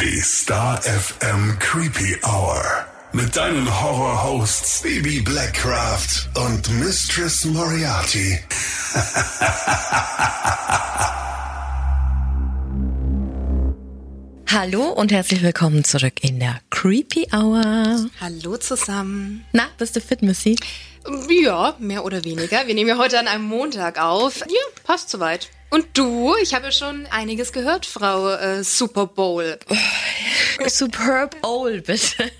Die 0.00 0.20
Star 0.22 0.82
FM 0.82 1.56
Creepy 1.60 2.16
Hour. 2.24 2.64
Mit 3.12 3.36
deinen 3.36 3.80
Horror-Hosts 3.80 4.82
Baby 4.82 5.20
Blackcraft 5.20 6.28
und 6.34 6.68
Mistress 6.80 7.44
Moriarty. 7.44 8.36
Hallo 14.50 14.88
und 14.90 15.12
herzlich 15.12 15.44
willkommen 15.44 15.84
zurück 15.84 16.24
in 16.24 16.40
der 16.40 16.58
Creepy 16.70 17.28
Hour. 17.32 18.06
Hallo 18.20 18.56
zusammen. 18.56 19.44
Na, 19.52 19.68
bist 19.78 19.94
du 19.94 20.00
fit, 20.00 20.22
Missy? 20.22 20.56
Ja, 21.28 21.76
mehr 21.78 22.04
oder 22.04 22.24
weniger. 22.24 22.66
Wir 22.66 22.74
nehmen 22.74 22.88
ja 22.88 22.98
heute 22.98 23.20
an 23.20 23.28
einem 23.28 23.44
Montag 23.44 24.02
auf. 24.02 24.40
Ja, 24.40 24.82
passt 24.82 25.10
soweit. 25.10 25.50
Und 25.70 25.86
du? 25.94 26.34
Ich 26.42 26.54
habe 26.54 26.66
ja 26.66 26.72
schon 26.72 27.06
einiges 27.06 27.52
gehört, 27.52 27.86
Frau 27.86 28.30
äh, 28.30 28.62
Super 28.62 29.06
Bowl. 29.06 29.58
Superb 30.66 31.36
old, 31.42 31.86
bitte. 31.86 32.30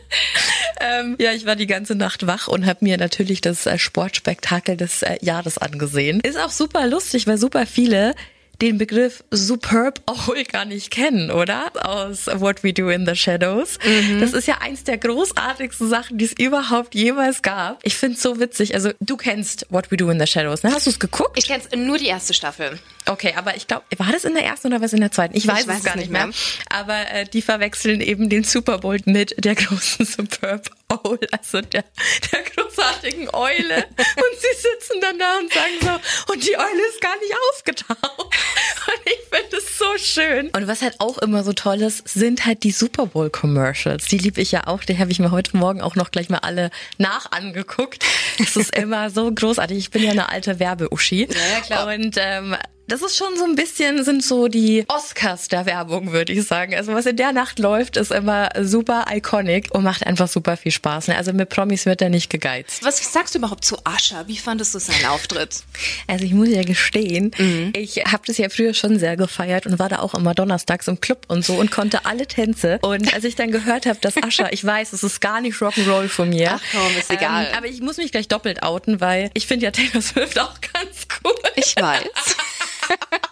ähm, 0.80 1.16
ja, 1.18 1.32
ich 1.32 1.44
war 1.44 1.56
die 1.56 1.66
ganze 1.66 1.94
Nacht 1.94 2.26
wach 2.26 2.48
und 2.48 2.66
habe 2.66 2.84
mir 2.84 2.96
natürlich 2.96 3.40
das 3.40 3.66
äh, 3.66 3.78
Sportspektakel 3.78 4.76
des 4.76 5.02
äh, 5.02 5.18
Jahres 5.20 5.58
angesehen. 5.58 6.20
Ist 6.20 6.38
auch 6.38 6.50
super 6.50 6.86
lustig, 6.86 7.26
weil 7.26 7.38
super 7.38 7.66
viele 7.66 8.14
den 8.60 8.78
Begriff 8.78 9.22
Superb 9.30 10.00
Owl 10.06 10.44
gar 10.44 10.64
nicht 10.64 10.90
kennen, 10.90 11.30
oder? 11.30 11.70
Aus 11.82 12.26
What 12.26 12.64
We 12.64 12.72
Do 12.72 12.88
in 12.88 13.06
the 13.06 13.14
Shadows. 13.14 13.78
Mhm. 13.84 14.20
Das 14.20 14.32
ist 14.32 14.46
ja 14.46 14.58
eins 14.60 14.84
der 14.84 14.98
großartigsten 14.98 15.88
Sachen, 15.88 16.18
die 16.18 16.24
es 16.24 16.32
überhaupt 16.32 16.94
jemals 16.94 17.42
gab. 17.42 17.78
Ich 17.84 17.96
finde 17.96 18.16
es 18.16 18.22
so 18.22 18.40
witzig. 18.40 18.74
Also 18.74 18.90
du 19.00 19.16
kennst 19.16 19.66
What 19.70 19.90
We 19.90 19.96
Do 19.96 20.10
in 20.10 20.18
the 20.18 20.26
Shadows, 20.26 20.62
ne? 20.62 20.72
Hast 20.72 20.86
du 20.86 20.90
es 20.90 20.98
geguckt? 20.98 21.38
Ich 21.38 21.46
kenne 21.46 21.62
nur 21.76 21.98
die 21.98 22.06
erste 22.06 22.34
Staffel. 22.34 22.78
Okay, 23.06 23.34
aber 23.36 23.56
ich 23.56 23.66
glaube, 23.66 23.84
war 23.96 24.12
das 24.12 24.24
in 24.24 24.34
der 24.34 24.44
ersten 24.44 24.68
oder 24.68 24.80
was 24.80 24.92
in 24.92 25.00
der 25.00 25.12
zweiten? 25.12 25.36
Ich 25.36 25.46
weiß, 25.46 25.62
ich 25.62 25.68
weiß 25.68 25.78
es 25.78 25.84
gar 25.84 25.96
nicht 25.96 26.10
mehr. 26.10 26.26
mehr. 26.26 26.34
Aber 26.70 27.10
äh, 27.10 27.24
die 27.24 27.42
verwechseln 27.42 28.00
eben 28.00 28.28
den 28.28 28.44
Super 28.44 28.78
Bowl 28.78 28.98
mit 29.04 29.34
der 29.42 29.54
großen 29.54 30.04
Superb 30.06 30.70
Owl, 30.90 31.18
also 31.30 31.60
der, 31.60 31.84
der 32.32 32.42
großartigen 32.42 33.28
Eule. 33.34 33.76
und 33.76 34.40
sie 34.40 34.56
sitzen 34.56 35.00
dann 35.00 35.18
da 35.18 35.38
und 35.38 35.52
sagen 35.52 35.74
so, 35.80 36.32
und 36.32 36.46
die 36.46 36.56
Eule 36.56 36.88
ist 36.88 37.00
gar 37.00 37.16
nicht 37.18 37.34
aufgetaucht. 37.52 37.98
Und 38.88 39.00
ich 39.04 39.20
finde 39.30 39.56
es 39.56 39.78
so 39.78 39.98
schön. 39.98 40.48
Und 40.50 40.66
was 40.66 40.80
halt 40.82 40.96
auch 40.98 41.18
immer 41.18 41.44
so 41.44 41.52
toll 41.52 41.82
ist, 41.82 42.08
sind 42.08 42.46
halt 42.46 42.62
die 42.62 42.70
Super 42.70 43.06
Bowl 43.06 43.28
Commercials. 43.28 44.06
Die 44.06 44.18
liebe 44.18 44.40
ich 44.40 44.52
ja 44.52 44.66
auch. 44.66 44.82
Die 44.84 44.98
habe 44.98 45.10
ich 45.10 45.18
mir 45.18 45.30
heute 45.30 45.56
Morgen 45.56 45.82
auch 45.82 45.94
noch 45.94 46.10
gleich 46.10 46.30
mal 46.30 46.38
alle 46.38 46.70
nach 46.96 47.30
angeguckt. 47.32 48.04
Das 48.38 48.56
ist 48.56 48.74
immer 48.76 49.10
so 49.10 49.30
großartig. 49.30 49.76
Ich 49.76 49.90
bin 49.90 50.02
ja 50.02 50.12
eine 50.12 50.30
alte 50.30 50.58
Werbeuschi. 50.58 51.28
Ja, 51.30 51.54
ja, 51.54 51.60
klar. 51.60 51.94
Und 51.94 52.16
ähm, 52.18 52.56
das 52.88 53.02
ist 53.02 53.16
schon 53.16 53.36
so 53.36 53.44
ein 53.44 53.54
bisschen, 53.54 54.02
sind 54.02 54.24
so 54.24 54.48
die 54.48 54.84
Oscars 54.88 55.48
der 55.48 55.66
Werbung, 55.66 56.12
würde 56.12 56.32
ich 56.32 56.44
sagen. 56.44 56.74
Also 56.74 56.94
was 56.94 57.04
in 57.04 57.16
der 57.16 57.32
Nacht 57.32 57.58
läuft, 57.58 57.98
ist 57.98 58.10
immer 58.10 58.48
super 58.60 59.04
iconic 59.12 59.68
und 59.72 59.84
macht 59.84 60.06
einfach 60.06 60.26
super 60.26 60.56
viel 60.56 60.72
Spaß. 60.72 61.08
Ne? 61.08 61.16
Also 61.16 61.34
mit 61.34 61.50
Promis 61.50 61.84
wird 61.84 62.00
er 62.00 62.08
nicht 62.08 62.30
gegeizt. 62.30 62.82
Was 62.82 63.12
sagst 63.12 63.34
du 63.34 63.40
überhaupt 63.40 63.64
zu 63.64 63.76
Ascha? 63.84 64.26
Wie 64.26 64.38
fandest 64.38 64.74
du 64.74 64.78
seinen 64.78 65.04
Auftritt? 65.06 65.62
Also 66.06 66.24
ich 66.24 66.32
muss 66.32 66.48
ja 66.48 66.62
gestehen, 66.62 67.30
mhm. 67.36 67.72
ich 67.76 67.98
habe 68.06 68.22
das 68.26 68.38
ja 68.38 68.48
früher 68.48 68.72
schon 68.72 68.98
sehr 68.98 69.16
gefeiert 69.16 69.66
und 69.66 69.78
war 69.78 69.90
da 69.90 69.98
auch 69.98 70.14
immer 70.14 70.34
donnerstags 70.34 70.88
im 70.88 71.00
Club 71.00 71.26
und 71.28 71.44
so 71.44 71.54
und 71.54 71.70
konnte 71.70 72.06
alle 72.06 72.26
Tänze. 72.26 72.78
Und 72.80 73.12
als 73.12 73.24
ich 73.24 73.36
dann 73.36 73.50
gehört 73.50 73.84
habe, 73.84 73.98
dass 74.00 74.16
Ascha, 74.16 74.48
ich 74.50 74.64
weiß, 74.64 74.94
es 74.94 75.02
ist 75.02 75.20
gar 75.20 75.42
nicht 75.42 75.58
Rock'n'Roll 75.58 76.08
von 76.08 76.30
mir. 76.30 76.52
Ach 76.54 76.62
komm, 76.72 76.96
ist 76.98 77.10
egal. 77.10 77.48
Ähm, 77.50 77.58
aber 77.58 77.66
ich 77.66 77.82
muss 77.82 77.98
mich 77.98 78.12
gleich 78.12 78.28
doppelt 78.28 78.62
outen, 78.62 79.02
weil 79.02 79.30
ich 79.34 79.46
finde 79.46 79.66
ja 79.66 79.72
Taylor 79.72 80.00
Swift 80.00 80.38
auch 80.38 80.54
ganz 80.72 81.06
cool. 81.22 81.34
Ich 81.56 81.76
weiß. 81.76 82.36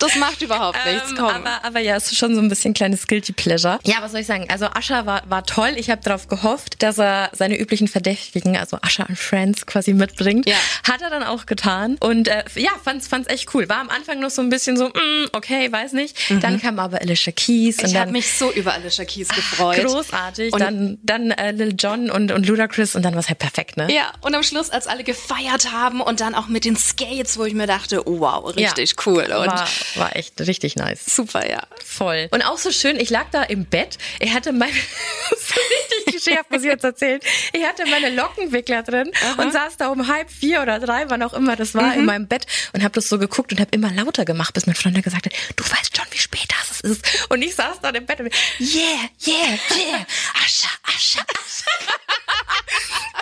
Das 0.07 0.17
macht 0.17 0.43
überhaupt 0.43 0.79
nichts, 0.87 1.11
ähm, 1.11 1.17
komm. 1.17 1.29
Aber, 1.29 1.65
aber 1.65 1.81
ja, 1.81 1.97
es 1.97 2.07
ist 2.13 2.19
schon 2.19 2.35
so 2.35 2.41
ein 2.41 2.49
bisschen 2.49 2.75
kleines 2.75 3.07
Guilty 3.07 3.33
Pleasure. 3.33 3.79
Ja, 3.85 3.97
was 4.01 4.13
soll 4.13 4.21
ich 4.21 4.27
sagen? 4.27 4.47
Also 4.49 4.67
Ascha 4.67 5.07
war, 5.07 5.23
war 5.29 5.45
toll. 5.45 5.75
Ich 5.77 5.91
habe 5.91 6.03
darauf 6.03 6.29
gehofft, 6.29 6.83
dass 6.83 6.99
er 6.99 7.31
seine 7.33 7.59
üblichen 7.59 7.89
Verdächtigen, 7.89 8.57
also 8.57 8.79
Ascha 8.83 9.05
und 9.09 9.19
Friends 9.19 9.67
quasi 9.67 9.93
mitbringt. 9.93 10.49
Ja. 10.49 10.57
Hat 10.89 11.03
er 11.03 11.11
dann 11.11 11.23
auch 11.23 11.47
getan. 11.47 11.97
Und 12.01 12.29
äh, 12.29 12.45
ja, 12.55 12.71
fand's, 12.83 13.09
fand's 13.09 13.29
echt 13.29 13.53
cool. 13.55 13.69
War 13.69 13.81
am 13.81 13.91
Anfang 13.91 14.21
noch 14.21 14.31
so 14.31 14.43
ein 14.43 14.49
bisschen 14.49 14.77
so, 14.77 14.89
mm, 14.89 15.27
okay, 15.33 15.71
weiß 15.71 15.93
nicht. 15.93 16.31
Mhm. 16.31 16.41
Dann 16.41 16.61
kam 16.61 16.79
aber 16.79 17.01
Alicia 17.01 17.33
Keys. 17.33 17.79
Ich 17.83 17.97
habe 17.97 18.13
mich 18.13 18.33
so 18.33 18.53
über 18.53 18.75
Alicia 18.75 19.05
Keys 19.05 19.29
gefreut. 19.29 19.79
Ach, 19.81 19.93
großartig. 19.93 20.53
Und 20.53 20.61
dann 20.61 20.99
dann 21.03 21.31
äh, 21.31 21.53
Lil 21.53 21.75
Jon 21.79 22.11
und, 22.11 22.33
und 22.33 22.47
Ludacris 22.47 22.95
und 22.95 23.03
dann 23.03 23.15
war 23.15 23.21
es 23.21 23.29
halt 23.29 23.39
perfekt, 23.39 23.77
ne? 23.77 23.93
Ja, 23.93 24.13
und 24.21 24.35
am 24.35 24.43
Schluss, 24.43 24.71
als 24.71 24.87
alle 24.87 25.05
gefeiert 25.05 25.73
haben 25.73 26.01
und 26.01 26.21
dann 26.21 26.35
auch 26.35 26.49
mit 26.49 26.65
den 26.65 26.77
Skates, 26.77 27.39
wo 27.39 27.45
ich 27.45 27.55
mir 27.55 27.67
dachte, 27.67 28.03
wow, 28.05 28.55
richtig 28.55 28.91
ja. 28.91 29.03
cool. 29.07 29.23
Und 29.23 29.47
war, 29.47 29.69
war 29.99 30.17
echt 30.17 30.41
richtig 30.41 30.77
nice. 30.77 31.05
Super, 31.07 31.49
ja. 31.49 31.63
Voll. 31.85 32.29
Und 32.31 32.43
auch 32.43 32.59
so 32.59 32.71
schön, 32.71 32.99
ich 32.99 33.11
lag 33.11 33.27
da 33.31 33.43
im 33.43 33.65
Bett. 33.65 33.99
Er 34.19 34.33
hatte 34.35 34.53
meine, 34.53 34.73
so 35.31 35.55
richtig 35.55 36.15
geschärft, 36.15 36.51
muss 36.51 36.63
ich 36.63 36.69
jetzt 36.69 36.85
erzählen. 36.85 37.21
Ich 37.53 37.65
hatte 37.65 37.87
meine 37.87 38.11
Lockenwickler 38.11 38.83
drin 38.83 39.11
Aha. 39.23 39.43
und 39.43 39.53
saß 39.53 39.77
da 39.77 39.89
um 39.89 40.09
halb 40.09 40.31
vier 40.31 40.63
oder 40.63 40.79
drei, 40.79 41.09
wann 41.09 41.23
auch 41.23 41.35
immer 41.35 41.57
das 41.57 41.75
war, 41.75 41.95
mhm. 41.95 42.01
in 42.01 42.05
meinem 42.05 42.27
Bett 42.27 42.47
und 42.73 42.83
habe 42.83 42.93
das 42.93 43.09
so 43.09 43.19
geguckt 43.19 43.53
und 43.53 43.61
habe 43.61 43.71
immer 43.73 43.93
lauter 43.93 44.25
gemacht, 44.25 44.55
bis 44.55 44.67
mein 44.67 44.75
Freund 44.75 45.03
gesagt 45.03 45.27
hat, 45.27 45.33
du 45.57 45.65
weißt 45.65 45.97
schon, 45.97 46.07
wie 46.11 46.19
spät 46.19 46.49
das 46.61 46.81
ist. 46.81 47.27
Und 47.29 47.43
ich 47.43 47.55
saß 47.55 47.81
da 47.81 47.91
im 47.91 48.07
Bett 48.07 48.21
und 48.21 48.33
yeah, 48.61 49.11
yeah, 49.27 49.59
yeah, 49.71 50.07
Ascha, 50.45 50.69
Ascha, 50.85 51.21
Ascha. 51.21 52.26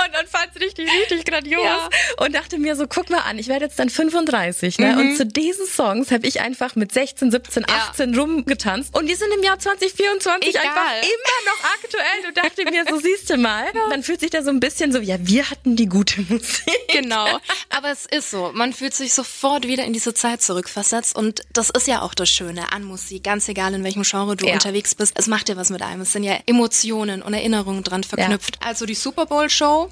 Und 0.05 0.15
dann 0.15 0.27
fand 0.27 0.51
es 0.55 0.61
richtig, 0.61 0.89
richtig 0.91 1.25
grandios 1.25 1.65
ja. 1.65 1.89
und 2.19 2.35
dachte 2.35 2.59
mir 2.59 2.77
so, 2.77 2.87
guck 2.87 3.11
mal 3.11 3.21
an, 3.21 3.39
ich 3.39 3.49
werde 3.49 3.67
jetzt 3.67 3.79
dann 3.79 3.91
35, 3.91 4.79
ne? 4.79 4.93
Mhm. 4.93 4.99
Und 4.99 5.17
zu 5.17 5.27
diesen 5.27 5.67
Songs 5.67 6.11
habe 6.11 6.27
ich 6.27 6.41
einfach 6.41 6.77
mit 6.77 6.93
16, 6.93 7.31
17, 7.31 7.67
18 7.69 8.13
ja. 8.13 8.21
rumgetanzt 8.21 8.95
und 8.97 9.07
die 9.07 9.15
sind 9.15 9.33
im 9.37 9.43
Jahr 9.43 9.59
2024 9.59 10.51
Egal. 10.51 10.63
einfach 10.63 10.93
immer 11.03 11.53
noch 11.53 11.65
aktuell. 11.75 12.29
Und 12.29 12.37
dachte 12.37 12.65
mir, 12.71 12.85
so 12.89 12.99
siehst 12.99 13.31
du 13.31 13.37
mal, 13.37 13.65
ja. 13.75 13.89
dann 13.91 14.03
fühlt 14.03 14.21
sich 14.21 14.31
da 14.31 14.43
so 14.43 14.51
ein 14.51 14.61
bisschen 14.61 14.93
so, 14.93 14.99
ja, 14.99 15.17
wir 15.21 15.51
hatten 15.51 15.77
die 15.77 15.87
gute 15.87 16.21
Musik. 16.23 16.65
Genau, 16.93 17.27
aber 17.71 17.91
es 17.91 18.07
ist 18.07 18.31
so, 18.31 18.53
man 18.55 18.73
fühlt 18.73 18.95
sich 18.95 19.15
sofort 19.15 19.67
wieder 19.67 19.85
in 19.85 19.93
diese 19.93 20.15
Zeit 20.15 20.43
zurückversetzt 20.43 21.17
und 21.17 21.43
das 21.53 21.71
ist 21.71 21.87
ja 21.87 22.03
auch 22.03 22.15
das 22.15 22.31
Schöne 22.31 22.73
an 22.73 22.85
Musik, 22.85 23.25
ganz 23.25 23.49
egal 23.49 23.75
in 23.75 23.85
welchem 23.85 24.03
Genre 24.03 24.37
du 24.37 24.47
unterwegs 24.47 24.95
bist. 24.95 25.15
Es 25.17 25.27
macht 25.27 25.49
ja 25.49 25.57
was 25.57 25.71
mit 25.71 25.83
einem, 25.83 26.03
es 26.03 26.13
sind 26.13 26.25
ja 26.25 26.39
Emotionen 26.47 27.23
und 27.23 27.35
Erinnerungen 27.35 27.83
dran 27.83 28.05
verknüpft. 28.05 28.59
Also 28.65 28.87
die 28.87 28.95
Super 28.95 29.14
Bowl 29.15 29.49
Show 29.49 29.91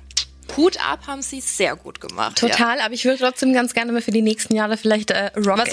Hut 0.56 0.76
ab, 0.86 1.06
haben 1.06 1.22
sie 1.22 1.40
sehr 1.40 1.76
gut 1.76 2.00
gemacht. 2.00 2.36
Total, 2.38 2.78
ja. 2.78 2.84
aber 2.84 2.94
ich 2.94 3.04
würde 3.04 3.18
trotzdem 3.18 3.54
ganz 3.54 3.72
gerne 3.72 3.92
mal 3.92 4.02
für 4.02 4.10
die 4.10 4.22
nächsten 4.22 4.54
Jahre 4.54 4.76
vielleicht 4.76 5.10
äh, 5.10 5.30
Rock 5.36 5.66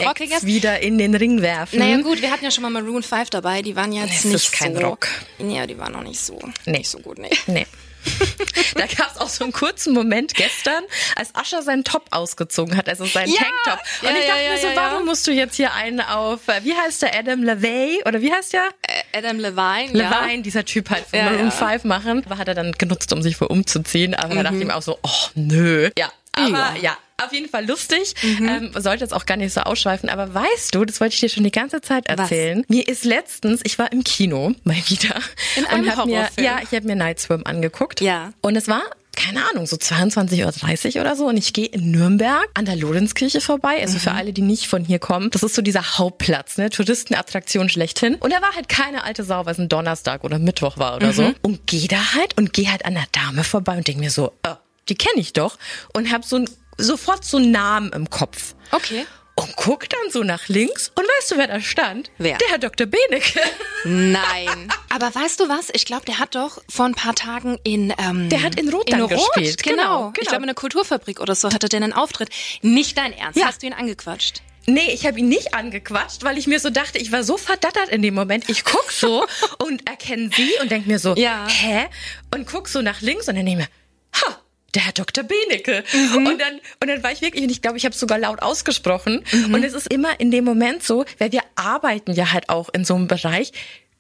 wieder 0.44 0.80
in 0.80 0.98
den 0.98 1.16
Ring 1.16 1.42
werfen. 1.42 1.80
Naja 1.80 1.98
gut, 2.02 2.22
wir 2.22 2.32
hatten 2.32 2.46
ja 2.46 2.52
schon 2.52 2.62
mal 2.64 2.70
Maroon 2.70 3.04
5 3.04 3.30
dabei, 3.30 3.62
die 3.62 3.76
waren 3.76 3.92
jetzt 3.92 4.26
nee, 4.26 4.34
nicht 4.34 4.46
ist 4.46 4.52
kein 4.54 4.76
so... 4.76 4.82
Rock. 4.82 5.08
Ja, 5.40 5.68
die 5.68 5.78
waren 5.78 5.94
noch 5.94 6.04
nicht 6.04 6.22
so, 6.22 6.40
nee. 6.66 6.80
nicht 6.80 6.90
so 6.90 7.00
gut, 7.00 7.18
nee. 7.18 7.30
Nee. 7.48 7.66
da 8.76 8.86
gab 8.86 9.12
es 9.14 9.22
auch 9.22 9.30
so 9.30 9.44
einen 9.44 9.54
kurzen 9.54 9.94
Moment 9.94 10.34
gestern, 10.34 10.84
als 11.16 11.34
Ascher 11.36 11.62
seinen 11.62 11.84
Top 11.84 12.06
ausgezogen 12.12 12.78
hat, 12.78 12.88
also 12.90 13.06
seinen 13.06 13.32
ja, 13.32 13.40
Tanktop. 13.40 13.86
Und 14.02 14.10
ja, 14.10 14.22
ich 14.22 14.28
dachte 14.28 14.44
ja, 14.44 14.52
mir 14.52 14.58
so, 14.58 14.68
warum 14.76 15.06
musst 15.06 15.28
du 15.28 15.32
jetzt 15.32 15.56
hier 15.56 15.74
einen 15.74 16.02
auf, 16.02 16.48
äh, 16.48 16.64
wie 16.64 16.74
heißt 16.74 17.02
der, 17.02 17.18
Adam 17.18 17.44
Levay? 17.44 18.02
Oder 18.06 18.22
wie 18.22 18.32
heißt 18.32 18.54
der? 18.54 18.70
Adam 19.14 19.40
Levine, 19.40 19.92
Levine, 19.94 20.42
dieser 20.42 20.66
Typ 20.66 20.90
halt 20.90 21.06
von 21.08 21.20
Maroon 21.20 21.52
5 21.52 21.84
machen. 21.84 22.24
Aber 22.26 22.38
hat 22.38 22.48
er 22.48 22.56
dann 22.56 22.72
genutzt, 22.74 23.12
um 23.14 23.22
sich 23.22 23.40
wohl 23.42 23.48
umzuziehen. 23.48 24.16
Aber 24.16 24.34
mhm. 24.34 24.38
da 24.38 24.44
dachte 24.44 24.58
ich 24.58 24.66
mir 24.66 24.76
auch 24.76 24.82
so, 24.82 25.00
oh 25.02 25.28
nö. 25.36 25.90
Ja, 25.98 26.12
aber 26.34 26.76
ja, 26.82 26.98
auf 27.24 27.34
jeden 27.34 27.50
Fall 27.50 27.66
lustig. 27.68 28.14
Mhm. 28.22 28.48
Ähm, 28.48 28.72
sollte 28.76 29.04
jetzt 29.04 29.14
auch 29.14 29.26
gar 29.26 29.38
nicht 29.38 29.54
so 29.54 29.62
ausschweifen, 29.62 30.10
aber 30.10 30.34
weißt 30.34 30.74
du, 30.74 30.86
das 30.86 31.00
wollte 31.00 31.16
ich 31.16 31.20
dir 31.20 31.30
schon 31.30 31.44
die 31.44 31.52
ganze 31.52 31.82
Zeit 31.82 32.08
erzählen. 32.08 32.60
Was? 32.60 32.70
Mir 32.70 32.88
ist 32.88 33.06
letztens, 33.06 33.62
ich 33.64 33.78
war 33.80 33.92
im 33.92 34.04
Kino 34.04 34.54
mal 34.64 34.76
wieder 34.88 35.16
In 35.56 35.66
einem 35.66 35.84
und 35.84 35.98
hab 35.98 36.06
mir 36.06 36.30
ja, 36.40 36.60
ich 36.62 36.72
habe 36.72 36.86
mir 36.86 36.96
Night 36.96 37.20
Swim 37.20 37.44
angeguckt. 37.46 38.02
Ja. 38.02 38.34
Und 38.42 38.56
es 38.56 38.68
war 38.68 38.84
keine 39.20 39.42
Ahnung, 39.50 39.66
so 39.66 39.76
22.30 39.76 40.96
Uhr 40.96 41.02
oder 41.02 41.16
so. 41.16 41.28
Und 41.28 41.36
ich 41.36 41.52
gehe 41.52 41.66
in 41.66 41.92
Nürnberg 41.92 42.48
an 42.54 42.64
der 42.64 42.78
Lorenzkirche 42.78 43.42
vorbei. 43.42 43.82
Also 43.82 43.96
mhm. 43.96 44.00
für 44.00 44.12
alle, 44.12 44.32
die 44.32 44.42
nicht 44.42 44.68
von 44.68 44.86
hier 44.86 45.00
kommen. 45.00 45.30
Das 45.32 45.44
ist 45.44 45.56
so 45.56 45.62
dieser 45.62 45.98
Hauptplatz, 45.98 46.58
ne? 46.58 46.70
Touristenattraktion 46.70 47.68
schlechthin. 47.68 48.16
Und 48.16 48.32
da 48.32 48.42
war 48.42 48.56
halt 48.56 48.70
keine 48.70 49.04
alte 49.04 49.26
Sau, 49.26 49.46
weil 49.46 49.54
es 49.54 49.60
ein 49.60 49.68
Donnerstag 49.68 50.24
oder 50.24 50.40
Mittwoch 50.40 50.78
war 50.78 50.96
oder 50.96 51.08
mhm. 51.08 51.14
so. 51.14 51.34
Und 51.42 51.68
gehe 51.68 51.90
da 51.90 52.14
halt 52.14 52.38
und 52.38 52.54
gehe 52.54 52.72
halt 52.72 52.86
an 52.86 52.94
der 52.94 53.08
Dame 53.12 53.44
vorbei 53.44 53.76
und 53.76 53.88
denke 53.88 54.00
mir 54.00 54.12
so, 54.12 54.32
oh, 54.48 54.56
die 54.88 54.96
kenne 54.96 55.20
ich 55.20 55.34
doch. 55.34 55.58
Und 55.94 56.12
habe 56.12 56.26
so 56.26 56.38
ein, 56.38 56.50
sofort 56.80 57.24
so 57.26 57.40
Namen 57.40 57.92
im 57.94 58.10
Kopf. 58.10 58.56
Okay. 58.72 59.06
Und 59.36 59.56
guck 59.56 59.88
dann 59.88 60.12
so 60.12 60.24
nach 60.24 60.50
links 60.50 60.92
und 60.96 61.04
weißt 61.06 61.32
du, 61.32 61.38
wer 61.38 61.48
da 61.48 61.62
stand? 61.62 62.12
Wer? 62.18 62.38
Der 62.40 62.48
Herr 62.50 62.58
Dr. 62.58 62.88
Benecke. 62.88 63.40
Nein. 63.86 64.68
Aber 64.90 65.16
weißt 65.16 65.40
du 65.40 65.48
was? 65.48 65.70
Ich 65.72 65.86
glaube, 65.86 66.06
der 66.06 66.20
hat 66.20 66.36
doch 66.36 66.62
vor 66.70 66.86
ein 66.86 66.94
paar 66.94 67.16
Tagen 67.16 67.58
in 67.64 67.94
ähm, 68.00 68.28
Der 68.30 68.44
hat 68.44 68.60
in 68.60 68.68
Rot 68.70 68.92
dann 68.92 69.00
in 69.00 69.06
Rot, 69.06 69.34
gespielt. 69.34 69.64
Genau. 69.64 69.76
Genau, 69.76 69.98
genau. 69.98 70.14
Ich 70.20 70.28
glaube, 70.28 70.44
in 70.44 70.48
der 70.48 70.56
Kulturfabrik 70.56 71.22
oder 71.22 71.36
so 71.36 71.52
hatte 71.54 71.70
der 71.70 71.78
einen 71.82 71.94
Auftritt. 71.94 72.30
Nicht 72.62 72.98
dein 72.98 73.14
Ernst. 73.14 73.40
Ja. 73.40 73.46
Hast 73.48 73.62
du 73.62 73.68
ihn 73.68 73.74
angequatscht? 73.74 74.42
Nee, 74.66 74.92
ich 74.92 75.06
habe 75.08 75.18
ihn 75.20 75.30
nicht 75.30 75.54
angequatscht, 75.54 76.24
weil 76.24 76.38
ich 76.38 76.46
mir 76.46 76.60
so 76.60 76.70
dachte, 76.70 76.98
ich 77.00 77.12
war 77.14 77.24
so 77.24 77.38
verdattert 77.38 77.88
in 77.90 78.02
dem 78.02 78.14
Moment. 78.16 78.50
Ich 78.50 78.66
guck 78.66 78.92
so 78.92 79.26
und 79.60 79.88
erkenne 79.90 80.30
sie 80.36 80.52
und 80.62 80.70
denk 80.70 80.86
mir 80.86 81.00
so, 81.00 81.16
Ja. 81.16 81.48
hä? 81.48 81.88
Und 82.36 82.46
guck 82.46 82.68
so 82.68 82.82
nach 82.82 83.00
links 83.00 83.28
und 83.30 83.36
dann 83.38 83.46
denke 83.46 83.64
ich 83.64 83.68
mir, 83.70 84.22
ha, 84.22 84.38
der 84.76 84.86
Herr 84.86 84.94
Dr. 84.94 85.24
Benecke. 85.24 85.84
Mhm. 85.94 86.28
Und 86.28 86.40
dann 86.42 86.60
und 86.82 86.88
dann 86.88 87.04
war 87.04 87.12
ich 87.12 87.22
wirklich 87.22 87.44
und 87.44 87.50
ich 87.50 87.62
glaube, 87.62 87.78
ich 87.78 87.86
habe 87.86 87.96
sogar 87.96 88.18
laut 88.20 88.42
ausgesprochen 88.42 89.24
Mhm. 89.32 89.54
und 89.54 89.64
es 89.64 89.74
ist 89.74 89.92
immer 89.92 90.20
in 90.20 90.32
dem 90.32 90.46
Moment 90.46 90.84
so, 90.84 91.06
weil 91.18 91.32
wir 91.32 91.42
arbeiten 91.56 92.14
ja 92.14 92.32
halt 92.32 92.50
auch 92.50 92.70
in 92.74 92.86
so 92.86 92.96
einem 92.96 93.08
Bereich 93.08 93.52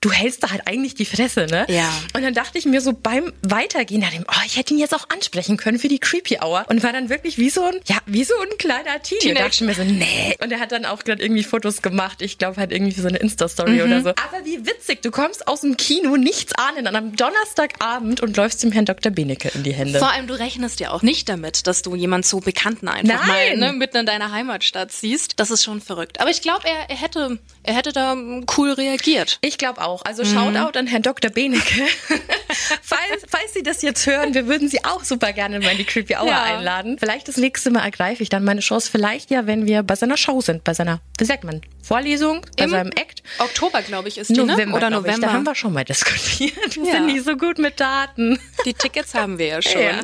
du 0.01 0.11
hältst 0.11 0.43
da 0.43 0.51
halt 0.51 0.61
eigentlich 0.65 0.95
die 0.95 1.05
Fresse, 1.05 1.47
ne? 1.47 1.65
Ja. 1.67 1.89
Und 2.15 2.23
dann 2.23 2.33
dachte 2.33 2.57
ich 2.57 2.65
mir 2.65 2.81
so 2.81 2.93
beim 2.93 3.33
Weitergehen, 3.41 4.01
nach 4.01 4.11
dem, 4.11 4.23
oh, 4.27 4.41
ich 4.45 4.57
hätte 4.57 4.73
ihn 4.73 4.79
jetzt 4.79 4.95
auch 4.95 5.09
ansprechen 5.09 5.57
können 5.57 5.79
für 5.79 5.89
die 5.89 5.99
Creepy 5.99 6.39
Hour. 6.41 6.65
Und 6.69 6.83
war 6.83 6.93
dann 6.93 7.09
wirklich 7.09 7.37
wie 7.37 7.49
so 7.49 7.63
ein, 7.63 7.79
ja, 7.85 7.97
wie 8.05 8.23
so 8.23 8.33
ein 8.39 8.57
kleiner 8.57 9.01
Teenie. 9.01 9.21
Teenager. 9.21 9.39
Da 9.39 9.47
dachte 9.47 9.55
ich 9.55 9.61
mir 9.61 9.73
so, 9.73 9.83
nee. 9.83 10.37
Und 10.41 10.51
er 10.51 10.59
hat 10.59 10.71
dann 10.71 10.85
auch 10.85 11.03
gerade 11.03 11.21
irgendwie 11.21 11.43
Fotos 11.43 11.81
gemacht. 11.81 12.21
Ich 12.21 12.37
glaube 12.37 12.57
halt 12.57 12.71
irgendwie 12.71 12.99
so 12.99 13.07
eine 13.07 13.17
Insta-Story 13.17 13.81
oder 13.81 14.01
so. 14.01 14.09
Aber 14.09 14.45
wie 14.45 14.65
witzig, 14.65 15.01
du 15.01 15.11
kommst 15.11 15.47
aus 15.47 15.61
dem 15.61 15.75
Kino, 15.75 16.15
nichts 16.15 16.53
ahnen, 16.53 16.87
an 16.87 16.95
einem 16.95 17.15
Donnerstagabend 17.15 18.21
und 18.21 18.37
läufst 18.37 18.63
dem 18.63 18.71
Herrn 18.71 18.85
Dr. 18.85 19.11
Benecke 19.11 19.51
in 19.53 19.63
die 19.63 19.73
Hände. 19.73 19.99
Vor 19.99 20.11
allem, 20.11 20.27
du 20.27 20.37
rechnest 20.37 20.79
ja 20.79 20.91
auch 20.91 21.01
nicht 21.01 21.27
damit, 21.27 21.67
dass 21.67 21.81
du 21.81 21.95
jemand 21.95 22.25
so 22.25 22.39
Bekannten 22.39 22.87
einfach 22.87 23.27
Nein. 23.27 23.59
mal 23.59 23.71
ne, 23.71 23.73
mitten 23.73 23.97
in 23.97 24.05
deiner 24.05 24.31
Heimatstadt 24.31 24.91
siehst. 24.91 25.39
Das 25.39 25.51
ist 25.51 25.63
schon 25.63 25.81
verrückt. 25.81 26.21
Aber 26.21 26.29
ich 26.29 26.41
glaube, 26.41 26.61
er, 26.65 26.89
er, 26.89 26.95
hätte, 26.95 27.39
er 27.63 27.75
hätte 27.75 27.91
da 27.91 28.13
ähm, 28.13 28.45
cool 28.57 28.71
reagiert. 28.71 29.39
Ich 29.41 29.57
glaube 29.57 29.81
auch. 29.81 29.88
Also 30.05 30.23
Shoutout 30.25 30.77
an 30.77 30.87
Herrn 30.87 31.01
Dr. 31.03 31.29
Benecke. 31.31 31.81
falls, 32.81 33.23
falls 33.27 33.53
Sie 33.53 33.63
das 33.63 33.81
jetzt 33.81 34.05
hören, 34.05 34.33
wir 34.33 34.47
würden 34.47 34.67
Sie 34.69 34.83
auch 34.85 35.03
super 35.03 35.33
gerne 35.33 35.59
mal 35.59 35.71
in 35.71 35.77
die 35.77 35.85
Creepy 35.85 36.15
Hour 36.15 36.27
Ja. 36.27 36.43
einladen. 36.43 36.97
Vielleicht 36.99 37.27
das 37.27 37.37
nächste 37.37 37.71
Mal 37.71 37.83
ergreife 37.83 38.23
ich 38.23 38.29
dann 38.29 38.43
meine 38.43 38.61
Chance. 38.61 38.89
Vielleicht 38.91 39.29
ja, 39.31 39.47
wenn 39.47 39.65
wir 39.65 39.83
bei 39.83 39.95
seiner 39.95 40.17
Show 40.17 40.41
sind, 40.41 40.63
bei 40.63 40.73
seiner, 40.73 41.01
wie 41.17 41.25
sagt 41.25 41.43
man, 41.43 41.61
Vorlesung, 41.83 42.45
bei 42.57 42.65
Im 42.65 42.69
seinem 42.69 42.91
Act. 42.91 43.23
Oktober, 43.39 43.81
glaube 43.81 44.07
ich, 44.09 44.17
ist 44.17 44.29
die, 44.29 44.33
ne? 44.33 44.45
November, 44.45 44.77
Oder 44.77 44.89
glaub 44.89 45.01
ich. 45.01 45.07
November. 45.07 45.27
Da 45.27 45.33
haben 45.33 45.45
wir 45.45 45.55
schon 45.55 45.73
mal 45.73 45.83
diskutiert. 45.85 46.75
Wir 46.75 46.85
Ja. 46.85 46.91
sind 46.93 47.05
nicht 47.07 47.25
so 47.25 47.35
gut 47.35 47.57
mit 47.57 47.79
Daten. 47.79 48.39
die 48.65 48.73
Tickets 48.73 49.13
haben 49.13 49.37
wir 49.39 49.47
ja 49.47 49.61
schon. 49.61 49.81
Ja. 49.81 50.01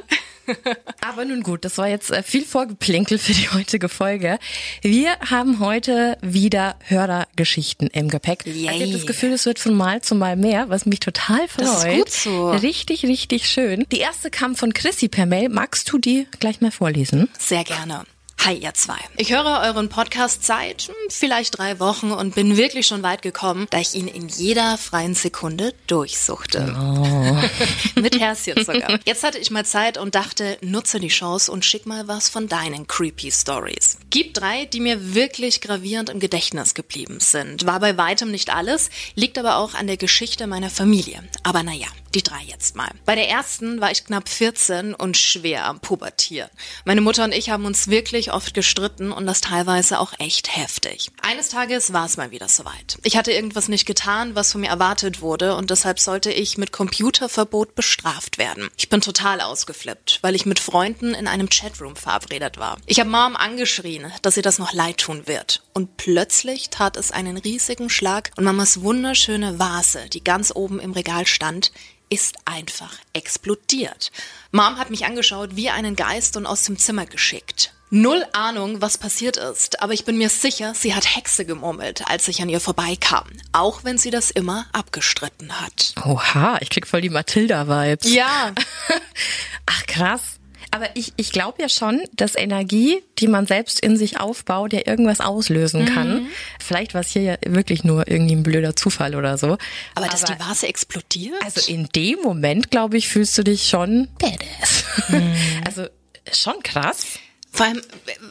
Aber 1.01 1.25
nun 1.25 1.43
gut, 1.43 1.65
das 1.65 1.77
war 1.77 1.87
jetzt 1.87 2.11
äh, 2.11 2.23
viel 2.23 2.45
Vorgeplänkel 2.45 3.17
für 3.17 3.33
die 3.33 3.49
heutige 3.49 3.89
Folge. 3.89 4.39
Wir 4.81 5.17
haben 5.29 5.59
heute 5.59 6.17
wieder 6.21 6.75
Hörergeschichten 6.85 7.87
im 7.87 8.09
Gepäck. 8.09 8.45
Yay. 8.45 8.67
Also 8.67 8.79
ich 8.79 8.83
habe 8.83 8.93
das 8.93 9.07
Gefühl, 9.07 9.33
es 9.33 9.45
wird 9.45 9.59
von 9.59 9.73
Mal 9.73 10.01
zu 10.01 10.15
Mal 10.15 10.35
mehr, 10.35 10.69
was 10.69 10.85
mich 10.85 10.99
total 10.99 11.47
freut. 11.47 11.65
Das 11.65 11.83
ist 11.83 11.95
gut 11.95 12.09
so. 12.09 12.51
Richtig, 12.51 13.03
richtig 13.05 13.49
schön. 13.49 13.85
Die 13.91 13.99
erste 13.99 14.29
kam 14.29 14.55
von 14.55 14.73
Chrissy 14.73 15.07
per 15.07 15.25
Mail. 15.25 15.49
Magst 15.49 15.91
du 15.91 15.97
die 15.97 16.27
gleich 16.39 16.61
mal 16.61 16.71
vorlesen? 16.71 17.29
Sehr 17.37 17.63
gerne. 17.63 18.05
Hi, 18.43 18.55
ihr 18.55 18.75
zwei. 18.75 18.97
Ich 19.17 19.31
höre 19.31 19.61
euren 19.63 19.89
Podcast 19.89 20.43
seit 20.43 20.83
hm, 20.83 20.93
vielleicht 21.09 21.57
drei 21.57 21.79
Wochen 21.79 22.11
und 22.11 22.35
bin 22.35 22.57
wirklich 22.57 22.85
schon 22.85 23.01
weit 23.01 23.23
gekommen, 23.23 23.65
da 23.71 23.79
ich 23.79 23.95
ihn 23.95 24.07
in 24.07 24.27
jeder 24.27 24.77
freien 24.77 25.15
Sekunde 25.15 25.73
durchsuchte. 25.87 26.61
Mit 27.95 28.19
Herzchen 28.19 28.63
sogar. 28.63 28.99
Jetzt 29.03 29.23
hatte 29.23 29.39
ich 29.39 29.49
mal 29.49 29.65
Zeit 29.65 29.97
und 29.97 30.13
dachte, 30.13 30.59
nutze 30.61 30.99
die 30.99 31.07
Chance 31.07 31.51
und 31.51 31.65
schick 31.65 31.87
mal 31.87 32.07
was 32.07 32.29
von 32.29 32.47
deinen 32.47 32.85
creepy 32.85 33.31
Stories. 33.31 33.97
Gibt 34.11 34.39
drei, 34.39 34.65
die 34.65 34.79
mir 34.79 35.15
wirklich 35.15 35.61
gravierend 35.61 36.11
im 36.11 36.19
Gedächtnis 36.19 36.75
geblieben 36.75 37.19
sind. 37.21 37.65
War 37.65 37.79
bei 37.79 37.97
weitem 37.97 38.29
nicht 38.29 38.53
alles, 38.53 38.91
liegt 39.15 39.39
aber 39.39 39.57
auch 39.57 39.73
an 39.73 39.87
der 39.87 39.97
Geschichte 39.97 40.45
meiner 40.45 40.69
Familie. 40.69 41.23
Aber 41.41 41.63
naja, 41.63 41.87
die 42.15 42.23
drei 42.23 42.41
jetzt 42.47 42.75
mal. 42.75 42.89
Bei 43.05 43.15
der 43.15 43.29
ersten 43.29 43.81
war 43.81 43.91
ich 43.91 44.05
knapp 44.05 44.29
14 44.29 44.95
und 44.95 45.17
schwer 45.17 45.65
am 45.65 45.79
Pubertieren. 45.79 46.49
Meine 46.85 47.01
Mutter 47.01 47.25
und 47.25 47.33
ich 47.33 47.49
haben 47.49 47.65
uns 47.65 47.89
wirklich 47.89 48.31
oft 48.31 48.53
gestritten 48.53 49.11
und 49.11 49.25
das 49.25 49.41
teilweise 49.41 49.99
auch 49.99 50.13
echt 50.17 50.55
heftig. 50.55 51.11
Eines 51.21 51.49
Tages 51.49 51.93
war 51.93 52.05
es 52.05 52.17
mal 52.17 52.31
wieder 52.31 52.47
soweit. 52.47 52.97
Ich 53.03 53.17
hatte 53.17 53.31
irgendwas 53.31 53.67
nicht 53.67 53.85
getan, 53.85 54.35
was 54.35 54.51
von 54.51 54.61
mir 54.61 54.69
erwartet 54.69 55.21
wurde 55.21 55.55
und 55.55 55.69
deshalb 55.69 55.99
sollte 55.99 56.31
ich 56.31 56.57
mit 56.57 56.71
Computerverbot 56.71 57.75
bestraft 57.75 58.37
werden. 58.37 58.69
Ich 58.77 58.89
bin 58.89 59.01
total 59.01 59.41
ausgeflippt, 59.41 60.19
weil 60.21 60.35
ich 60.35 60.45
mit 60.45 60.59
Freunden 60.59 61.13
in 61.13 61.27
einem 61.27 61.49
Chatroom 61.49 61.95
verabredet 61.95 62.57
war. 62.57 62.77
Ich 62.85 62.99
habe 62.99 63.09
Mom 63.09 63.35
angeschrien, 63.35 64.11
dass 64.21 64.37
ihr 64.37 64.43
das 64.43 64.59
noch 64.59 64.73
leid 64.73 64.97
tun 64.99 65.27
wird. 65.27 65.63
Und 65.73 65.97
plötzlich 65.97 66.69
tat 66.69 66.95
es 66.95 67.11
einen 67.11 67.37
riesigen 67.37 67.89
Schlag 67.89 68.31
und 68.37 68.45
Mamas 68.45 68.81
wunderschöne 68.81 69.59
Vase, 69.59 70.07
die 70.13 70.23
ganz 70.23 70.53
oben 70.55 70.79
im 70.79 70.93
Regal 70.93 71.25
stand, 71.25 71.71
ist 72.09 72.37
einfach 72.45 72.93
explodiert. 73.13 74.11
Mom 74.51 74.77
hat 74.77 74.89
mich 74.89 75.05
angeschaut 75.05 75.55
wie 75.55 75.69
einen 75.69 75.95
Geist 75.95 76.37
und 76.37 76.45
aus 76.45 76.63
dem 76.63 76.77
Zimmer 76.77 77.05
geschickt. 77.05 77.71
Null 77.91 78.25
Ahnung, 78.33 78.81
was 78.81 78.97
passiert 78.97 79.37
ist, 79.37 79.81
aber 79.81 79.93
ich 79.93 80.05
bin 80.05 80.17
mir 80.17 80.29
sicher, 80.29 80.73
sie 80.73 80.95
hat 80.95 81.15
Hexe 81.15 81.45
gemurmelt, 81.45 82.03
als 82.07 82.27
ich 82.27 82.41
an 82.41 82.49
ihr 82.49 82.59
vorbeikam, 82.59 83.27
auch 83.51 83.83
wenn 83.83 83.97
sie 83.97 84.09
das 84.09 84.31
immer 84.31 84.65
abgestritten 84.73 85.61
hat. 85.61 85.93
Oha, 86.03 86.57
ich 86.61 86.71
krieg 86.71 86.87
voll 86.87 87.01
die 87.01 87.09
Matilda-Vibes. 87.09 88.11
Ja, 88.11 88.53
Ach 89.65 89.85
krass. 89.85 90.39
Aber 90.75 90.89
ich, 90.95 91.13
ich 91.15 91.31
glaube 91.31 91.61
ja 91.61 91.69
schon, 91.69 92.01
dass 92.13 92.35
Energie, 92.35 93.01
die 93.19 93.27
man 93.27 93.47
selbst 93.47 93.79
in 93.79 93.95
sich 93.97 94.19
aufbaut, 94.19 94.73
ja 94.73 94.81
irgendwas 94.85 95.21
auslösen 95.21 95.85
kann. 95.85 96.27
Vielleicht 96.59 96.93
war 96.93 97.01
es 97.01 97.11
hier 97.11 97.21
ja 97.21 97.35
wirklich 97.45 97.83
nur 97.83 98.07
irgendwie 98.09 98.35
ein 98.35 98.43
blöder 98.43 98.75
Zufall 98.75 99.15
oder 99.15 99.37
so. 99.37 99.57
aber 99.95 100.07
dass 100.07 100.23
die 100.25 100.37
Vase 100.39 100.67
explodiert? 100.67 101.35
Also 101.43 101.71
in 101.71 101.87
dem 101.95 102.19
Moment, 102.21 102.71
glaube 102.71 102.97
ich, 102.97 103.07
fühlst 103.07 103.37
du 103.37 103.43
dich 103.43 103.69
schon 103.69 104.09
badass. 104.19 104.83
Also 105.65 105.85
schon 106.31 106.61
krass. 106.63 107.05
Vor 107.51 107.67
allem, 107.67 107.81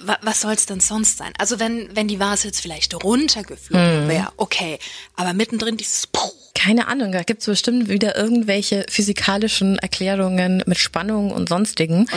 wa- 0.05 0.19
was 0.21 0.43
soll 0.43 0.53
es 0.53 0.67
denn 0.67 0.81
sonst 0.81 1.17
sein? 1.17 1.33
Also 1.39 1.59
wenn, 1.59 1.89
wenn 1.97 2.09
die 2.09 2.21
Vase 2.21 2.49
jetzt 2.49 2.61
vielleicht 2.61 2.93
runtergeflogen 3.03 4.07
wäre, 4.09 4.29
okay, 4.37 4.79
aber 5.17 5.33
mittendrin 5.33 5.79
dieses 5.79 6.07
Puh, 6.09 6.31
Keine 6.55 6.87
Ahnung, 6.87 7.13
da 7.13 7.23
gibt's 7.23 7.47
bestimmt 7.47 7.89
wieder 7.89 8.17
irgendwelche 8.17 8.87
physikalischen 8.89 9.79
Erklärungen 9.79 10.63
mit 10.67 10.79
Spannung 10.79 11.33
und 11.33 11.49
sonstigen. 11.49 12.09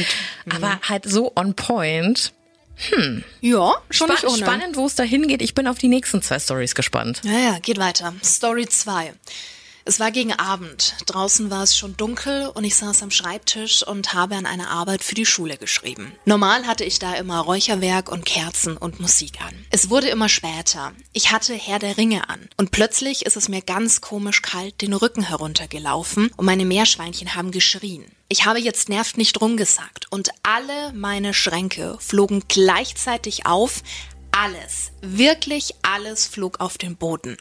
aber 0.50 0.80
halt 0.84 1.06
so 1.10 1.32
on 1.36 1.56
point. 1.56 2.34
ja, 3.42 3.74
schon 3.90 4.08
Spa 4.08 4.14
nicht 4.14 4.24
ohne. 4.26 4.38
spannend, 4.38 4.76
wo 4.78 4.86
es 4.86 4.96
da 4.96 5.04
hingeht. 5.04 5.42
Ich 5.42 5.56
bin 5.56 5.68
auf 5.68 5.80
die 5.80 5.88
nächsten 5.88 6.22
zwei 6.22 6.40
Stories 6.40 6.76
gespannt. 6.76 7.22
Ja, 7.24 7.40
ja, 7.40 7.60
geht 7.60 7.80
weiter. 7.80 8.14
Story 8.24 8.68
2. 8.68 9.14
Es 9.88 10.02
war 10.02 10.12
gegen 10.12 10.34
Abend. 10.34 10.96
Draußen 11.06 11.50
war 11.50 11.64
es 11.64 11.78
schon 11.78 11.96
dunkel 11.96 12.52
und 12.54 12.66
ich 12.66 12.76
saß 12.76 13.04
am 13.04 13.10
Schreibtisch 13.10 13.88
und 13.88 14.14
habe 14.14 14.36
an 14.36 14.46
einer 14.46 14.70
Arbeit 14.70 15.02
für 15.02 15.16
die 15.16 15.26
Schule 15.26 15.56
geschrieben. 15.56 16.12
Normal 16.26 16.68
hatte 16.68 16.84
ich 16.84 17.00
da 17.00 17.14
immer 17.14 17.40
Räucherwerk 17.40 18.12
und 18.12 18.26
Kerzen 18.26 18.76
und 18.76 19.00
Musik 19.00 19.40
an. 19.40 19.56
Es 19.70 19.90
wurde 19.90 20.10
immer 20.10 20.28
später. 20.28 20.92
Ich 21.14 21.32
hatte 21.32 21.54
Herr 21.54 21.80
der 21.80 21.96
Ringe 21.96 22.28
an. 22.28 22.50
Und 22.58 22.72
plötzlich 22.72 23.26
ist 23.26 23.38
es 23.38 23.48
mir 23.48 23.62
ganz 23.62 24.02
komisch 24.02 24.42
kalt 24.42 24.82
den 24.82 24.92
Rücken 24.92 25.24
heruntergelaufen 25.24 26.32
und 26.36 26.46
meine 26.46 26.66
Meerschweinchen 26.66 27.36
haben 27.36 27.52
geschrien. 27.52 28.04
Ich 28.28 28.46
habe 28.46 28.60
jetzt 28.60 28.90
nervt 28.90 29.18
nicht 29.18 29.40
rumgesagt 29.40 30.12
und 30.12 30.32
alle 30.44 30.92
meine 30.92 31.34
Schränke 31.34 31.98
flogen 32.02 32.44
gleichzeitig 32.50 33.46
auf. 33.46 33.84
Alles, 34.32 34.92
wirklich 35.00 35.76
alles 35.82 36.28
flog 36.28 36.60
auf 36.60 36.78
den 36.78 36.98
Boden. 36.98 37.38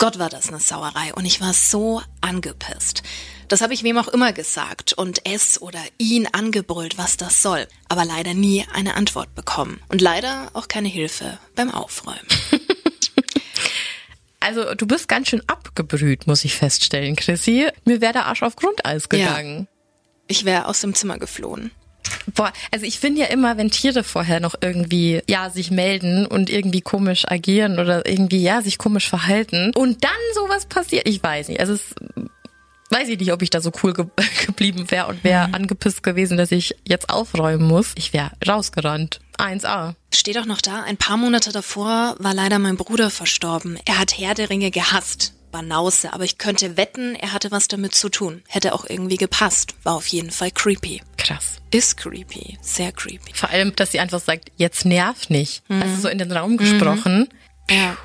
Gott 0.00 0.18
war 0.18 0.30
das 0.30 0.48
eine 0.48 0.60
Sauerei 0.60 1.12
und 1.12 1.26
ich 1.26 1.42
war 1.42 1.52
so 1.52 2.00
angepisst. 2.22 3.02
Das 3.48 3.60
habe 3.60 3.74
ich 3.74 3.82
wem 3.82 3.98
auch 3.98 4.08
immer 4.08 4.32
gesagt 4.32 4.94
und 4.94 5.26
es 5.26 5.60
oder 5.60 5.78
ihn 5.98 6.26
angebrüllt, 6.26 6.96
was 6.96 7.18
das 7.18 7.42
soll, 7.42 7.66
aber 7.90 8.06
leider 8.06 8.32
nie 8.32 8.64
eine 8.72 8.94
Antwort 8.94 9.34
bekommen 9.34 9.78
und 9.88 10.00
leider 10.00 10.48
auch 10.54 10.68
keine 10.68 10.88
Hilfe 10.88 11.38
beim 11.54 11.70
Aufräumen. 11.70 12.26
Also 14.42 14.74
du 14.74 14.86
bist 14.86 15.06
ganz 15.06 15.28
schön 15.28 15.42
abgebrüht, 15.48 16.26
muss 16.26 16.46
ich 16.46 16.56
feststellen, 16.56 17.14
Chrissy. 17.14 17.68
Mir 17.84 18.00
wäre 18.00 18.14
der 18.14 18.24
Arsch 18.24 18.42
auf 18.42 18.56
Grundeis 18.56 19.10
gegangen. 19.10 19.68
Ich 20.28 20.46
wäre 20.46 20.64
aus 20.64 20.80
dem 20.80 20.94
Zimmer 20.94 21.18
geflohen. 21.18 21.72
Boah, 22.34 22.52
also 22.70 22.86
ich 22.86 22.98
finde 22.98 23.22
ja 23.22 23.26
immer, 23.28 23.56
wenn 23.56 23.70
Tiere 23.70 24.04
vorher 24.04 24.40
noch 24.40 24.54
irgendwie, 24.60 25.22
ja, 25.28 25.50
sich 25.50 25.70
melden 25.70 26.26
und 26.26 26.50
irgendwie 26.50 26.80
komisch 26.80 27.24
agieren 27.28 27.78
oder 27.78 28.06
irgendwie, 28.06 28.42
ja, 28.42 28.62
sich 28.62 28.78
komisch 28.78 29.08
verhalten 29.08 29.72
und 29.74 30.04
dann 30.04 30.10
sowas 30.34 30.66
passiert, 30.66 31.08
ich 31.08 31.22
weiß 31.22 31.48
nicht. 31.48 31.60
Also 31.60 31.74
es 31.74 31.94
weiß 32.90 33.08
ich 33.08 33.18
nicht, 33.18 33.32
ob 33.32 33.42
ich 33.42 33.50
da 33.50 33.60
so 33.60 33.72
cool 33.82 33.92
ge 33.92 34.06
geblieben 34.46 34.90
wäre 34.90 35.06
und 35.06 35.24
wäre 35.24 35.54
angepisst 35.54 36.02
gewesen, 36.02 36.36
dass 36.36 36.52
ich 36.52 36.76
jetzt 36.86 37.10
aufräumen 37.10 37.66
muss. 37.66 37.92
Ich 37.96 38.12
wäre 38.12 38.30
rausgerannt. 38.46 39.20
1A. 39.38 39.94
Steht 40.12 40.38
auch 40.38 40.46
noch 40.46 40.60
da, 40.60 40.82
ein 40.82 40.96
paar 40.96 41.16
Monate 41.16 41.52
davor 41.52 42.16
war 42.18 42.34
leider 42.34 42.58
mein 42.58 42.76
Bruder 42.76 43.10
verstorben. 43.10 43.78
Er 43.86 43.98
hat 43.98 44.18
Herr 44.18 44.34
der 44.34 44.50
Ringe 44.50 44.70
gehasst. 44.70 45.34
Banause, 45.50 46.12
aber 46.12 46.24
ich 46.24 46.38
könnte 46.38 46.76
wetten, 46.76 47.14
er 47.14 47.32
hatte 47.32 47.50
was 47.50 47.68
damit 47.68 47.94
zu 47.94 48.08
tun. 48.08 48.42
Hätte 48.48 48.74
auch 48.74 48.84
irgendwie 48.88 49.16
gepasst. 49.16 49.74
War 49.82 49.94
auf 49.94 50.06
jeden 50.06 50.30
Fall 50.30 50.50
creepy. 50.50 51.02
Krass. 51.16 51.56
Ist 51.70 51.96
creepy. 51.96 52.58
Sehr 52.60 52.92
creepy. 52.92 53.32
Vor 53.34 53.50
allem, 53.50 53.74
dass 53.76 53.92
sie 53.92 54.00
einfach 54.00 54.20
sagt, 54.20 54.50
jetzt 54.56 54.84
nerv 54.84 55.28
nicht. 55.28 55.62
Also 55.68 56.02
so 56.02 56.08
in 56.08 56.18
den 56.18 56.32
Raum 56.32 56.56
gesprochen. 56.56 57.28
Ja. 57.68 57.96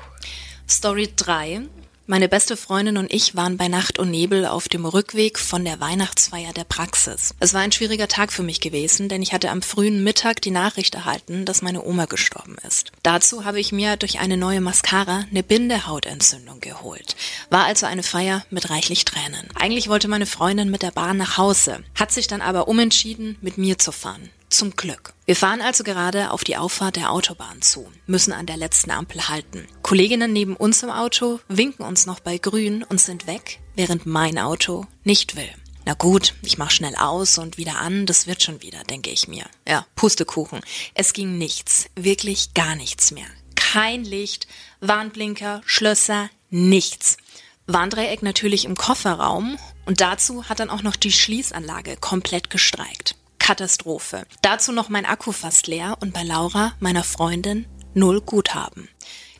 Story 0.68 1.12
3. 1.14 1.62
Meine 2.08 2.28
beste 2.28 2.56
Freundin 2.56 2.98
und 2.98 3.12
ich 3.12 3.34
waren 3.34 3.56
bei 3.56 3.66
Nacht 3.66 3.98
und 3.98 4.12
Nebel 4.12 4.46
auf 4.46 4.68
dem 4.68 4.84
Rückweg 4.84 5.40
von 5.40 5.64
der 5.64 5.80
Weihnachtsfeier 5.80 6.52
der 6.52 6.62
Praxis. 6.62 7.34
Es 7.40 7.52
war 7.52 7.62
ein 7.62 7.72
schwieriger 7.72 8.06
Tag 8.06 8.32
für 8.32 8.44
mich 8.44 8.60
gewesen, 8.60 9.08
denn 9.08 9.22
ich 9.22 9.32
hatte 9.32 9.50
am 9.50 9.60
frühen 9.60 10.04
Mittag 10.04 10.40
die 10.40 10.52
Nachricht 10.52 10.94
erhalten, 10.94 11.44
dass 11.44 11.62
meine 11.62 11.84
Oma 11.84 12.04
gestorben 12.04 12.58
ist. 12.64 12.92
Dazu 13.02 13.44
habe 13.44 13.58
ich 13.58 13.72
mir 13.72 13.96
durch 13.96 14.20
eine 14.20 14.36
neue 14.36 14.60
Mascara 14.60 15.24
eine 15.28 15.42
Bindehautentzündung 15.42 16.60
geholt. 16.60 17.16
War 17.50 17.64
also 17.64 17.86
eine 17.86 18.04
Feier 18.04 18.46
mit 18.50 18.70
reichlich 18.70 19.04
Tränen. 19.04 19.48
Eigentlich 19.56 19.88
wollte 19.88 20.06
meine 20.06 20.26
Freundin 20.26 20.70
mit 20.70 20.82
der 20.82 20.92
Bahn 20.92 21.16
nach 21.16 21.38
Hause, 21.38 21.82
hat 21.96 22.12
sich 22.12 22.28
dann 22.28 22.40
aber 22.40 22.68
umentschieden, 22.68 23.36
mit 23.40 23.58
mir 23.58 23.80
zu 23.80 23.90
fahren. 23.90 24.30
Zum 24.56 24.74
Glück. 24.74 25.12
Wir 25.26 25.36
fahren 25.36 25.60
also 25.60 25.84
gerade 25.84 26.30
auf 26.30 26.44
die 26.44 26.56
Auffahrt 26.56 26.96
der 26.96 27.10
Autobahn 27.10 27.62
zu, 27.62 27.90
müssen 28.06 28.32
an 28.32 28.46
der 28.46 28.56
letzten 28.56 28.90
Ampel 28.90 29.28
halten. 29.28 29.66
Kolleginnen 29.82 30.32
neben 30.32 30.56
uns 30.56 30.82
im 30.82 30.90
Auto 30.90 31.40
winken 31.48 31.84
uns 31.84 32.06
noch 32.06 32.20
bei 32.20 32.38
grün 32.38 32.82
und 32.82 33.00
sind 33.00 33.26
weg, 33.26 33.60
während 33.74 34.06
mein 34.06 34.38
Auto 34.38 34.86
nicht 35.04 35.36
will. 35.36 35.50
Na 35.84 35.94
gut, 35.94 36.34
ich 36.42 36.58
mach 36.58 36.70
schnell 36.72 36.96
aus 36.96 37.38
und 37.38 37.58
wieder 37.58 37.78
an, 37.78 38.06
das 38.06 38.26
wird 38.26 38.42
schon 38.42 38.60
wieder, 38.62 38.82
denke 38.84 39.10
ich 39.10 39.28
mir. 39.28 39.44
Ja, 39.68 39.86
Pustekuchen. 39.94 40.60
Es 40.94 41.12
ging 41.12 41.38
nichts, 41.38 41.86
wirklich 41.94 42.54
gar 42.54 42.74
nichts 42.74 43.12
mehr. 43.12 43.28
Kein 43.54 44.04
Licht, 44.04 44.48
Warnblinker, 44.80 45.60
Schlösser, 45.64 46.28
nichts. 46.50 47.18
Warndreieck 47.66 48.22
natürlich 48.22 48.64
im 48.64 48.76
Kofferraum 48.76 49.58
und 49.84 50.00
dazu 50.00 50.48
hat 50.48 50.60
dann 50.60 50.70
auch 50.70 50.82
noch 50.82 50.96
die 50.96 51.12
Schließanlage 51.12 51.96
komplett 51.96 52.50
gestreikt. 52.50 53.16
Katastrophe. 53.46 54.26
Dazu 54.42 54.72
noch 54.72 54.88
mein 54.88 55.06
Akku 55.06 55.30
fast 55.30 55.68
leer 55.68 55.98
und 56.00 56.12
bei 56.12 56.24
Laura, 56.24 56.72
meiner 56.80 57.04
Freundin, 57.04 57.64
null 57.94 58.20
Guthaben. 58.20 58.88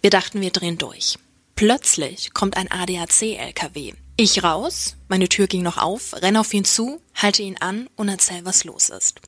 Wir 0.01 0.11
dachten, 0.11 0.41
wir 0.41 0.53
drehen 0.53 0.79
durch. 0.79 1.19
Plötzlich 1.57 2.33
kommt 2.33 2.57
ein 2.57 2.71
ADAC-LKW. 2.71 3.95
Ich 4.17 4.45
raus, 4.45 4.95
meine 5.09 5.29
Tür 5.29 5.49
ging 5.49 5.63
noch 5.63 5.77
auf, 5.77 6.15
renn 6.23 6.37
auf 6.37 6.55
ihn 6.55 6.65
zu, 6.65 7.01
halte 7.17 7.43
ihn 7.43 7.57
an 7.59 7.91
und 7.97 8.09
erzähl, 8.09 8.45
was 8.45 8.63
los 8.63 8.91
ist. 8.91 9.21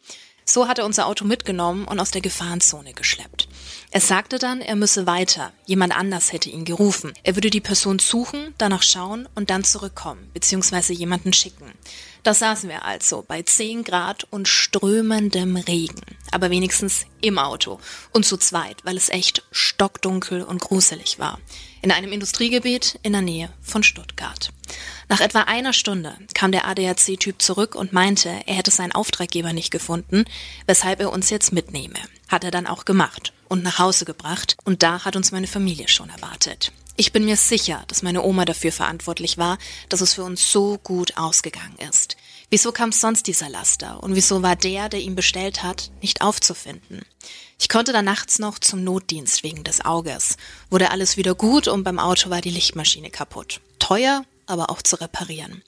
So 0.50 0.66
hat 0.66 0.78
er 0.78 0.86
unser 0.86 1.06
Auto 1.06 1.26
mitgenommen 1.26 1.84
und 1.84 2.00
aus 2.00 2.10
der 2.10 2.22
Gefahrenzone 2.22 2.94
geschleppt. 2.94 3.48
Es 3.90 4.08
sagte 4.08 4.38
dann, 4.38 4.62
er 4.62 4.76
müsse 4.76 5.06
weiter. 5.06 5.52
Jemand 5.66 5.94
anders 5.94 6.32
hätte 6.32 6.48
ihn 6.48 6.64
gerufen. 6.64 7.12
Er 7.22 7.36
würde 7.36 7.50
die 7.50 7.60
Person 7.60 7.98
suchen, 7.98 8.54
danach 8.56 8.82
schauen 8.82 9.28
und 9.34 9.50
dann 9.50 9.62
zurückkommen, 9.62 10.30
beziehungsweise 10.32 10.94
jemanden 10.94 11.34
schicken. 11.34 11.74
Das 12.22 12.38
saßen 12.38 12.70
wir 12.70 12.86
also 12.86 13.22
bei 13.28 13.42
10 13.42 13.84
Grad 13.84 14.26
und 14.30 14.48
strömendem 14.48 15.56
Regen. 15.56 16.00
Aber 16.30 16.48
wenigstens 16.48 17.04
im 17.20 17.38
Auto. 17.38 17.78
Und 18.14 18.24
zu 18.24 18.38
zweit, 18.38 18.82
weil 18.86 18.96
es 18.96 19.10
echt 19.10 19.44
stockdunkel 19.52 20.42
und 20.42 20.62
gruselig 20.62 21.18
war. 21.18 21.40
In 21.80 21.92
einem 21.92 22.12
Industriegebiet 22.12 22.98
in 23.02 23.12
der 23.12 23.22
Nähe 23.22 23.50
von 23.62 23.82
Stuttgart. 23.82 24.50
Nach 25.08 25.20
etwa 25.20 25.42
einer 25.42 25.72
Stunde 25.72 26.16
kam 26.34 26.52
der 26.52 26.66
ADAC-Typ 26.66 27.40
zurück 27.40 27.74
und 27.74 27.92
meinte, 27.92 28.28
er 28.46 28.54
hätte 28.54 28.70
seinen 28.70 28.92
Auftraggeber 28.92 29.52
nicht 29.52 29.70
gefunden, 29.70 30.24
weshalb 30.66 31.00
er 31.00 31.12
uns 31.12 31.30
jetzt 31.30 31.52
mitnehme. 31.52 31.98
Hat 32.28 32.44
er 32.44 32.50
dann 32.50 32.66
auch 32.66 32.84
gemacht 32.84 33.32
und 33.48 33.62
nach 33.62 33.78
Hause 33.78 34.04
gebracht 34.04 34.56
und 34.64 34.82
da 34.82 35.04
hat 35.04 35.16
uns 35.16 35.32
meine 35.32 35.46
Familie 35.46 35.88
schon 35.88 36.10
erwartet. 36.10 36.72
Ich 36.96 37.12
bin 37.12 37.24
mir 37.24 37.36
sicher, 37.36 37.84
dass 37.86 38.02
meine 38.02 38.24
Oma 38.24 38.44
dafür 38.44 38.72
verantwortlich 38.72 39.38
war, 39.38 39.56
dass 39.88 40.00
es 40.00 40.14
für 40.14 40.24
uns 40.24 40.50
so 40.50 40.78
gut 40.78 41.16
ausgegangen 41.16 41.76
ist. 41.88 42.16
Wieso 42.50 42.72
kam 42.72 42.90
sonst 42.90 43.28
dieser 43.28 43.48
Laster 43.48 44.02
und 44.02 44.16
wieso 44.16 44.42
war 44.42 44.56
der, 44.56 44.88
der 44.88 45.00
ihn 45.00 45.14
bestellt 45.14 45.62
hat, 45.62 45.92
nicht 46.02 46.22
aufzufinden? 46.22 47.02
Ich 47.60 47.68
konnte 47.68 47.92
dann 47.92 48.04
nachts 48.04 48.38
noch 48.38 48.58
zum 48.58 48.84
Notdienst 48.84 49.42
wegen 49.42 49.64
des 49.64 49.84
Auges. 49.84 50.36
Wurde 50.70 50.90
alles 50.90 51.16
wieder 51.16 51.34
gut 51.34 51.66
und 51.66 51.82
beim 51.82 51.98
Auto 51.98 52.30
war 52.30 52.40
die 52.40 52.50
Lichtmaschine 52.50 53.10
kaputt. 53.10 53.60
Teuer, 53.80 54.24
aber 54.46 54.70
auch 54.70 54.80
zu 54.80 55.00
reparieren. 55.00 55.62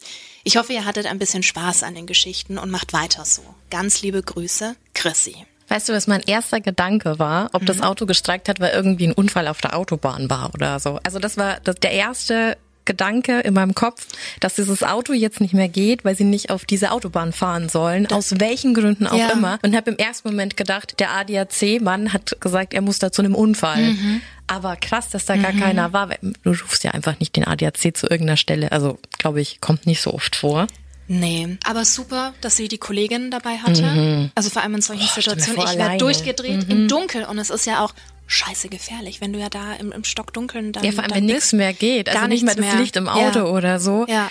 Ich 0.44 0.56
hoffe, 0.56 0.72
ihr 0.72 0.84
hattet 0.84 1.06
ein 1.06 1.18
bisschen 1.18 1.42
Spaß 1.42 1.82
an 1.82 1.94
den 1.94 2.06
Geschichten 2.06 2.58
und 2.58 2.70
macht 2.70 2.92
weiter 2.92 3.24
so. 3.24 3.42
Ganz 3.70 4.02
liebe 4.02 4.22
Grüße, 4.22 4.76
Chrissy. 4.94 5.34
Weißt 5.68 5.88
du, 5.88 5.92
was 5.92 6.06
mein 6.06 6.22
erster 6.22 6.60
Gedanke 6.60 7.18
war, 7.18 7.50
ob 7.52 7.62
mhm. 7.62 7.66
das 7.66 7.82
Auto 7.82 8.06
gestreikt 8.06 8.48
hat, 8.48 8.60
weil 8.60 8.72
irgendwie 8.72 9.08
ein 9.08 9.12
Unfall 9.12 9.48
auf 9.48 9.60
der 9.60 9.76
Autobahn 9.76 10.30
war 10.30 10.52
oder 10.54 10.80
so. 10.80 10.98
Also 11.02 11.18
das 11.18 11.36
war 11.36 11.60
das, 11.60 11.76
der 11.76 11.92
erste 11.92 12.56
Gedanke 12.90 13.38
in 13.40 13.54
meinem 13.54 13.76
Kopf, 13.76 14.04
dass 14.40 14.54
dieses 14.54 14.82
Auto 14.82 15.12
jetzt 15.12 15.40
nicht 15.40 15.54
mehr 15.54 15.68
geht, 15.68 16.04
weil 16.04 16.16
sie 16.16 16.24
nicht 16.24 16.50
auf 16.50 16.64
diese 16.64 16.90
Autobahn 16.90 17.32
fahren 17.32 17.68
sollen, 17.68 18.04
das 18.04 18.32
aus 18.32 18.40
welchen 18.40 18.74
Gründen 18.74 19.06
auch 19.06 19.16
ja. 19.16 19.30
immer. 19.30 19.60
Und 19.62 19.76
habe 19.76 19.92
im 19.92 19.96
ersten 19.96 20.28
Moment 20.28 20.56
gedacht, 20.56 20.98
der 20.98 21.12
ADAC-Mann 21.12 22.12
hat 22.12 22.40
gesagt, 22.40 22.74
er 22.74 22.82
muss 22.82 22.98
da 22.98 23.12
zu 23.12 23.22
einem 23.22 23.36
Unfall. 23.36 23.92
Mhm. 23.92 24.22
Aber 24.48 24.74
krass, 24.74 25.08
dass 25.08 25.26
da 25.26 25.36
gar 25.36 25.52
mhm. 25.52 25.60
keiner 25.60 25.92
war. 25.92 26.08
Du 26.42 26.50
rufst 26.50 26.82
ja 26.82 26.90
einfach 26.90 27.20
nicht 27.20 27.36
den 27.36 27.46
ADAC 27.46 27.96
zu 27.96 28.08
irgendeiner 28.08 28.36
Stelle. 28.36 28.72
Also, 28.72 28.98
glaube 29.18 29.40
ich, 29.40 29.60
kommt 29.60 29.86
nicht 29.86 30.02
so 30.02 30.12
oft 30.12 30.34
vor. 30.34 30.66
Nee, 31.06 31.58
aber 31.64 31.84
super, 31.84 32.34
dass 32.40 32.56
sie 32.56 32.66
die 32.66 32.78
Kollegin 32.78 33.30
dabei 33.30 33.58
hatte. 33.58 33.82
Mhm. 33.82 34.30
Also 34.34 34.50
vor 34.50 34.62
allem 34.62 34.76
in 34.76 34.82
solchen 34.82 35.06
Boah, 35.06 35.14
Situationen. 35.14 35.72
Ich 35.72 35.78
werde 35.78 35.98
durchgedreht 35.98 36.66
mhm. 36.66 36.70
im 36.70 36.88
Dunkel 36.88 37.24
und 37.24 37.38
es 37.38 37.50
ist 37.50 37.66
ja 37.66 37.84
auch 37.84 37.94
scheiße 38.30 38.68
gefährlich, 38.68 39.20
wenn 39.20 39.32
du 39.32 39.38
ja 39.38 39.48
da 39.48 39.74
im, 39.74 39.92
im 39.92 40.04
Stockdunkeln 40.04 40.72
dann 40.72 40.84
Ja, 40.84 40.92
vor 40.92 41.04
allem, 41.04 41.14
wenn 41.14 41.26
nichts 41.26 41.52
mehr 41.52 41.72
geht. 41.72 42.08
Also 42.08 42.26
nicht 42.28 42.44
mehr 42.44 42.54
das 42.54 42.64
mehr. 42.64 42.76
Licht 42.76 42.96
im 42.96 43.08
Auto 43.08 43.40
ja. 43.40 43.44
oder 43.44 43.80
so. 43.80 44.06
Ja. 44.08 44.30